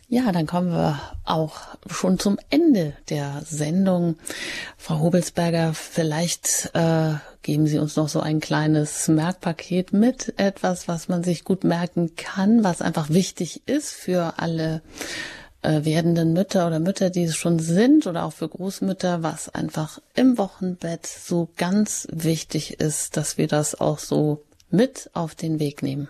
Ja, 0.08 0.32
dann 0.32 0.46
kommen 0.46 0.72
wir 0.72 1.00
auch 1.24 1.58
schon 1.90 2.20
zum 2.20 2.38
Ende 2.52 2.94
der 3.10 3.42
Sendung. 3.44 4.18
Frau 4.78 5.00
Hobelsberger, 5.00 5.74
vielleicht 5.74 6.70
äh, 6.76 7.16
geben 7.42 7.66
Sie 7.66 7.80
uns 7.80 7.96
noch 7.96 8.08
so 8.08 8.20
ein 8.20 8.40
kleines 8.40 9.08
Merkpaket 9.08 9.94
mit, 9.94 10.36
etwas, 10.38 10.88
was 10.88 11.10
man 11.10 11.24
sich 11.24 11.44
gut 11.44 11.64
merken 11.64 12.16
kann, 12.16 12.64
was 12.64 12.84
einfach 12.84 13.10
wichtig 13.10 13.68
ist 13.68 13.94
für 13.94 14.36
alle 14.38 14.84
werdenden 15.86 16.34
Mütter 16.34 16.68
oder 16.68 16.80
Mütter, 16.80 17.10
die 17.10 17.24
es 17.24 17.36
schon 17.36 17.60
sind 17.60 18.08
oder 18.08 18.26
auch 18.26 18.34
für 18.34 18.48
Großmütter, 18.48 19.24
was 19.24 19.54
einfach 19.54 20.00
im 20.16 20.38
Wochenbett 20.38 21.06
so 21.06 21.50
ganz 21.58 22.08
wichtig 22.12 22.80
ist, 22.80 23.18
dass 23.18 23.38
wir 23.38 23.48
das 23.48 23.80
auch 23.80 23.98
so 23.98 24.44
mit 24.70 25.10
auf 25.14 25.36
den 25.36 25.60
Weg 25.60 25.82
nehmen? 25.84 26.10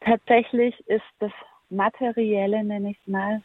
Tatsächlich 0.00 0.74
ist 0.88 1.02
das 1.18 1.32
Materielle, 1.70 2.64
nenne 2.64 2.90
ich 2.90 2.98
es 3.04 3.10
mal, 3.10 3.42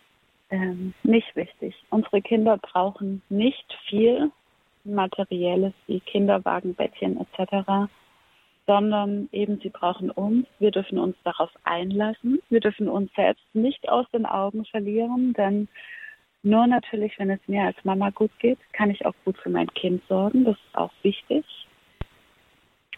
ähm, 0.50 0.94
nicht 1.04 1.36
wichtig. 1.36 1.76
Unsere 1.90 2.22
Kinder 2.22 2.58
brauchen 2.58 3.22
nicht 3.30 3.66
viel 3.90 4.32
Materielles 4.84 5.74
wie 5.88 6.00
Kinderwagen, 6.00 6.76
Bettchen 6.76 7.20
etc 7.20 7.90
sondern 8.66 9.30
eben 9.32 9.60
sie 9.62 9.70
brauchen 9.70 10.10
uns. 10.10 10.48
Wir 10.60 10.72
dürfen 10.72 10.98
uns 10.98 11.16
darauf 11.24 11.52
einlassen. 11.64 12.42
Wir 12.50 12.60
dürfen 12.60 12.88
uns 12.88 13.12
selbst 13.14 13.44
nicht 13.54 13.90
aus 13.90 14.10
den 14.12 14.26
Augen 14.26 14.66
verlieren, 14.66 15.34
denn 15.34 15.68
nur 16.44 16.68
natürlich, 16.68 17.18
wenn 17.20 17.30
es 17.30 17.40
mir 17.48 17.64
als 17.64 17.78
Mama 17.84 18.10
gut 18.10 18.32
geht, 18.40 18.60
kann 18.74 18.90
ich 18.90 19.06
auch 19.06 19.16
gut 19.24 19.38
für 19.38 19.50
mein 19.50 19.68
Kind 19.74 20.04
sorgen. 20.08 20.44
Das 20.44 20.56
ist 20.56 20.76
auch 20.76 20.92
wichtig. 21.02 21.46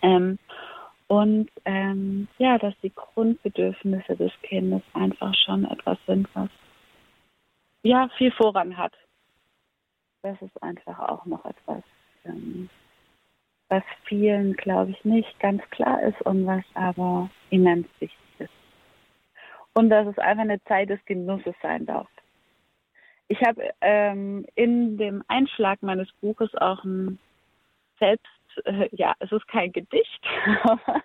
Ähm, 0.01 0.39
und 1.07 1.49
ähm, 1.65 2.27
ja, 2.39 2.57
dass 2.57 2.73
die 2.81 2.93
Grundbedürfnisse 2.93 4.15
des 4.15 4.31
Kindes 4.41 4.81
einfach 4.93 5.33
schon 5.45 5.65
etwas 5.65 5.99
sind, 6.07 6.27
was 6.33 6.49
ja 7.83 8.09
viel 8.17 8.31
Vorrang 8.31 8.75
hat. 8.75 8.93
Das 10.23 10.41
ist 10.41 10.63
einfach 10.63 10.97
auch 10.97 11.25
noch 11.25 11.45
etwas, 11.45 11.83
ähm, 12.25 12.69
was 13.69 13.83
vielen, 14.05 14.53
glaube 14.53 14.91
ich, 14.91 15.03
nicht 15.05 15.39
ganz 15.39 15.61
klar 15.71 16.01
ist 16.03 16.21
und 16.21 16.45
was 16.45 16.63
aber 16.73 17.29
immens 17.49 17.87
wichtig 17.99 18.19
ist. 18.39 18.49
Und 19.73 19.89
dass 19.89 20.07
es 20.07 20.17
einfach 20.17 20.43
eine 20.43 20.63
Zeit 20.65 20.89
des 20.89 21.03
Genusses 21.05 21.55
sein 21.61 21.85
darf. 21.85 22.07
Ich 23.27 23.41
habe 23.41 23.69
ähm, 23.81 24.45
in 24.55 24.97
dem 24.97 25.23
Einschlag 25.27 25.81
meines 25.81 26.11
Buches 26.21 26.53
auch 26.55 26.83
ein 26.83 27.17
selbst, 27.99 28.27
äh, 28.65 28.87
ja, 28.91 29.15
es 29.19 29.31
ist 29.31 29.47
kein 29.47 29.71
Gedicht, 29.71 30.21
aber 30.63 31.01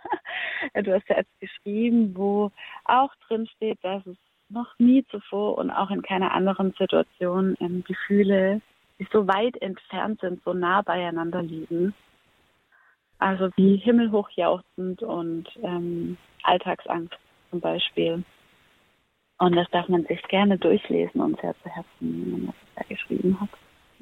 hast 0.75 1.07
selbst 1.07 1.41
geschrieben, 1.41 2.15
wo 2.15 2.51
auch 2.85 3.15
drin 3.27 3.47
steht, 3.57 3.79
dass 3.83 4.05
es 4.07 4.17
noch 4.49 4.79
nie 4.79 5.05
zuvor 5.07 5.59
und 5.59 5.71
auch 5.71 5.91
in 5.91 6.03
keiner 6.03 6.33
anderen 6.33 6.75
Situation 6.79 7.57
ähm, 7.61 7.85
Gefühle, 7.87 8.61
die 8.99 9.07
so 9.13 9.27
weit 9.27 9.57
entfernt 9.63 10.21
sind, 10.21 10.43
so 10.45 10.53
nah 10.53 10.83
beieinander 10.83 11.43
liegen. 11.43 11.95
Also 13.21 13.51
wie 13.57 13.77
himmelhoch 13.77 14.31
jauchzend 14.31 15.03
und 15.03 15.47
ähm, 15.63 16.17
Alltagsangst 16.43 17.19
zum 17.51 17.61
Beispiel. 17.61 18.25
Und 19.39 19.57
das 19.57 19.69
darf 19.71 19.89
man 19.89 20.05
sich 20.05 20.23
gerne 20.25 20.59
durchlesen 20.59 21.21
und 21.21 21.39
sehr 21.41 21.55
zu 21.63 21.69
Herzen 21.69 21.89
nehmen, 22.01 22.31
man 22.31 22.47
das 22.47 22.55
da 22.77 22.95
geschrieben 22.95 23.39
hat. 23.41 23.51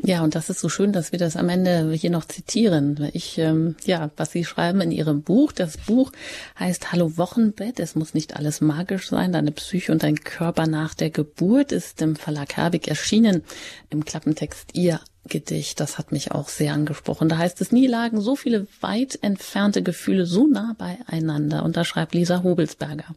Ja, 0.00 0.22
und 0.22 0.36
das 0.36 0.48
ist 0.48 0.60
so 0.60 0.68
schön, 0.68 0.92
dass 0.92 1.10
wir 1.10 1.18
das 1.18 1.36
am 1.36 1.48
Ende 1.48 1.92
hier 1.92 2.10
noch 2.10 2.24
zitieren. 2.24 3.10
Ich, 3.12 3.36
ähm, 3.36 3.74
ja, 3.84 4.10
was 4.16 4.30
Sie 4.30 4.44
schreiben 4.44 4.80
in 4.80 4.92
Ihrem 4.92 5.22
Buch. 5.22 5.50
Das 5.50 5.76
Buch 5.76 6.12
heißt 6.58 6.92
Hallo 6.92 7.16
Wochenbett. 7.16 7.80
Es 7.80 7.96
muss 7.96 8.14
nicht 8.14 8.36
alles 8.36 8.60
magisch 8.60 9.08
sein. 9.08 9.32
Deine 9.32 9.50
Psyche 9.50 9.90
und 9.90 10.04
dein 10.04 10.20
Körper 10.20 10.68
nach 10.68 10.94
der 10.94 11.10
Geburt 11.10 11.72
ist 11.72 12.00
im 12.00 12.14
Verlag 12.14 12.56
Herbig 12.56 12.86
erschienen. 12.86 13.42
Im 13.90 14.04
Klappentext 14.04 14.70
Ihr 14.74 15.00
Gedicht, 15.28 15.80
das 15.80 15.98
hat 15.98 16.12
mich 16.12 16.30
auch 16.30 16.48
sehr 16.48 16.72
angesprochen. 16.74 17.28
Da 17.28 17.36
heißt 17.36 17.60
es, 17.60 17.72
nie 17.72 17.88
lagen 17.88 18.20
so 18.20 18.36
viele 18.36 18.68
weit 18.80 19.18
entfernte 19.22 19.82
Gefühle 19.82 20.26
so 20.26 20.46
nah 20.46 20.76
beieinander. 20.78 21.64
Und 21.64 21.76
da 21.76 21.84
schreibt 21.84 22.14
Lisa 22.14 22.44
Hobelsberger. 22.44 23.16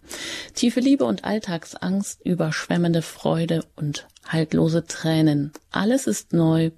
Tiefe 0.55 0.79
Liebe 0.79 1.05
und 1.05 1.25
Alltagsangst, 1.25 2.25
überschwemmende 2.25 3.03
Freude 3.03 3.63
und 3.75 4.07
haltlose 4.27 4.85
Tränen. 4.85 5.51
Alles 5.71 6.07
ist 6.07 6.33
neu 6.33 6.71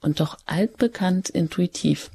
und 0.00 0.20
doch 0.20 0.38
altbekannt 0.46 1.28
intuitiv. 1.28 2.10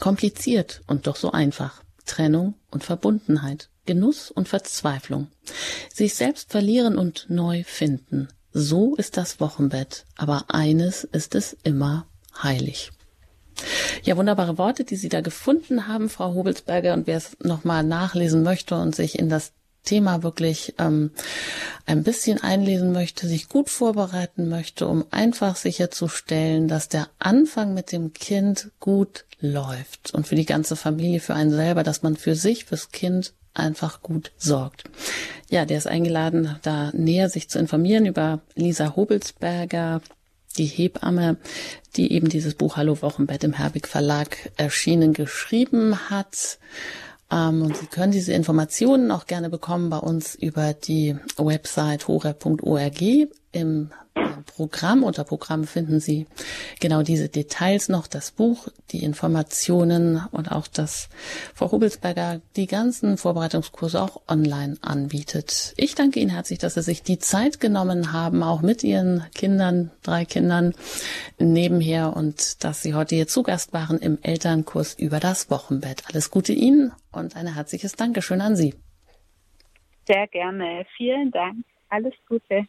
Kompliziert 0.00 0.82
und 0.86 1.06
doch 1.06 1.16
so 1.16 1.32
einfach. 1.32 1.82
Trennung 2.04 2.54
und 2.70 2.84
Verbundenheit. 2.84 3.68
Genuss 3.86 4.30
und 4.30 4.48
Verzweiflung. 4.48 5.28
Sich 5.92 6.14
selbst 6.14 6.50
verlieren 6.50 6.98
und 6.98 7.26
neu 7.28 7.62
finden. 7.64 8.28
So 8.52 8.96
ist 8.96 9.16
das 9.16 9.38
Wochenbett, 9.38 10.06
aber 10.16 10.46
eines 10.48 11.04
ist 11.04 11.34
es 11.34 11.56
immer 11.62 12.06
heilig. 12.42 12.90
Ja, 14.02 14.16
wunderbare 14.16 14.58
Worte, 14.58 14.84
die 14.84 14.96
Sie 14.96 15.08
da 15.08 15.20
gefunden 15.20 15.86
haben, 15.86 16.08
Frau 16.08 16.34
Hobelsberger. 16.34 16.94
Und 16.94 17.06
wer 17.06 17.16
es 17.16 17.36
nochmal 17.42 17.82
nachlesen 17.82 18.42
möchte 18.42 18.76
und 18.76 18.94
sich 18.94 19.18
in 19.18 19.28
das 19.28 19.52
Thema 19.86 20.22
wirklich 20.22 20.74
ähm, 20.78 21.12
ein 21.86 22.02
bisschen 22.02 22.42
einlesen 22.42 22.92
möchte, 22.92 23.26
sich 23.26 23.48
gut 23.48 23.70
vorbereiten 23.70 24.50
möchte, 24.50 24.86
um 24.86 25.06
einfach 25.10 25.56
sicherzustellen, 25.56 26.68
dass 26.68 26.90
der 26.90 27.08
Anfang 27.18 27.72
mit 27.72 27.92
dem 27.92 28.12
Kind 28.12 28.70
gut 28.78 29.24
läuft 29.40 30.12
und 30.12 30.26
für 30.26 30.34
die 30.34 30.44
ganze 30.44 30.76
Familie, 30.76 31.20
für 31.20 31.34
einen 31.34 31.50
selber, 31.50 31.82
dass 31.82 32.02
man 32.02 32.16
für 32.16 32.34
sich, 32.34 32.66
fürs 32.66 32.90
Kind 32.90 33.32
einfach 33.54 34.02
gut 34.02 34.32
sorgt. 34.36 34.84
Ja, 35.48 35.64
der 35.64 35.78
ist 35.78 35.86
eingeladen, 35.86 36.56
da 36.62 36.90
näher 36.92 37.30
sich 37.30 37.48
zu 37.48 37.58
informieren 37.58 38.04
über 38.06 38.40
Lisa 38.54 38.96
Hobelsberger, 38.96 40.02
die 40.58 40.66
Hebamme, 40.66 41.36
die 41.96 42.12
eben 42.12 42.28
dieses 42.28 42.54
Buch 42.54 42.76
Hallo 42.76 43.00
Wochenbett 43.02 43.44
im 43.44 43.52
Herbig 43.52 43.86
Verlag 43.88 44.36
erschienen 44.56 45.12
geschrieben 45.12 46.10
hat. 46.10 46.58
Ähm, 47.30 47.62
und 47.62 47.76
Sie 47.76 47.86
können 47.86 48.12
diese 48.12 48.32
Informationen 48.32 49.10
auch 49.10 49.26
gerne 49.26 49.50
bekommen 49.50 49.90
bei 49.90 49.98
uns 49.98 50.34
über 50.34 50.74
die 50.74 51.16
Website 51.36 52.08
hore.org 52.08 53.02
im 53.52 53.90
Programm. 54.56 55.02
Unter 55.02 55.24
Programm 55.24 55.64
finden 55.64 56.00
Sie 56.00 56.26
genau 56.80 57.02
diese 57.02 57.28
Details 57.28 57.88
noch, 57.88 58.06
das 58.06 58.30
Buch, 58.30 58.68
die 58.90 59.04
Informationen 59.04 60.22
und 60.30 60.50
auch, 60.50 60.66
dass 60.66 61.08
Frau 61.54 61.70
Hubelsberger 61.70 62.40
die 62.56 62.66
ganzen 62.66 63.18
Vorbereitungskurse 63.18 64.00
auch 64.00 64.22
online 64.28 64.76
anbietet. 64.80 65.74
Ich 65.76 65.94
danke 65.94 66.20
Ihnen 66.20 66.30
herzlich, 66.30 66.58
dass 66.58 66.74
Sie 66.74 66.82
sich 66.82 67.02
die 67.02 67.18
Zeit 67.18 67.60
genommen 67.60 68.12
haben, 68.12 68.42
auch 68.42 68.62
mit 68.62 68.82
Ihren 68.82 69.24
Kindern, 69.34 69.90
drei 70.02 70.24
Kindern 70.24 70.74
nebenher 71.38 72.16
und 72.16 72.64
dass 72.64 72.82
Sie 72.82 72.94
heute 72.94 73.14
hier 73.14 73.28
zu 73.28 73.42
Gast 73.42 73.72
waren 73.72 73.98
im 73.98 74.18
Elternkurs 74.22 74.94
über 74.94 75.20
das 75.20 75.50
Wochenbett. 75.50 76.04
Alles 76.08 76.30
Gute 76.30 76.52
Ihnen 76.52 76.92
und 77.12 77.36
ein 77.36 77.52
herzliches 77.52 77.94
Dankeschön 77.96 78.40
an 78.40 78.56
Sie. 78.56 78.74
Sehr 80.06 80.26
gerne. 80.28 80.86
Vielen 80.96 81.30
Dank. 81.30 81.64
Alles 81.88 82.14
Gute. 82.28 82.66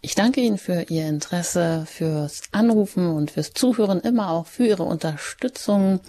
Ich 0.00 0.14
danke 0.14 0.40
Ihnen 0.40 0.58
für 0.58 0.86
Ihr 0.88 1.06
Interesse, 1.08 1.84
fürs 1.86 2.42
Anrufen 2.52 3.08
und 3.08 3.30
fürs 3.30 3.52
Zuhören, 3.52 4.00
immer 4.00 4.30
auch 4.30 4.46
für 4.46 4.66
Ihre 4.66 4.82
Unterstützung 4.82 6.00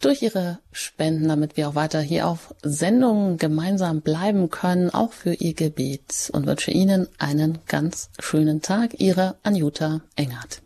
durch 0.00 0.22
Ihre 0.22 0.58
Spenden, 0.72 1.28
damit 1.28 1.56
wir 1.56 1.68
auch 1.68 1.74
weiter 1.74 2.00
hier 2.00 2.26
auf 2.26 2.54
Sendungen 2.62 3.36
gemeinsam 3.36 4.00
bleiben 4.00 4.50
können, 4.50 4.90
auch 4.90 5.12
für 5.12 5.34
Ihr 5.34 5.54
Gebet 5.54 6.30
und 6.32 6.46
wünsche 6.46 6.70
Ihnen 6.70 7.08
einen 7.18 7.58
ganz 7.66 8.10
schönen 8.18 8.62
Tag. 8.62 8.98
Ihre 8.98 9.36
Anjuta 9.42 10.00
Engert. 10.16 10.62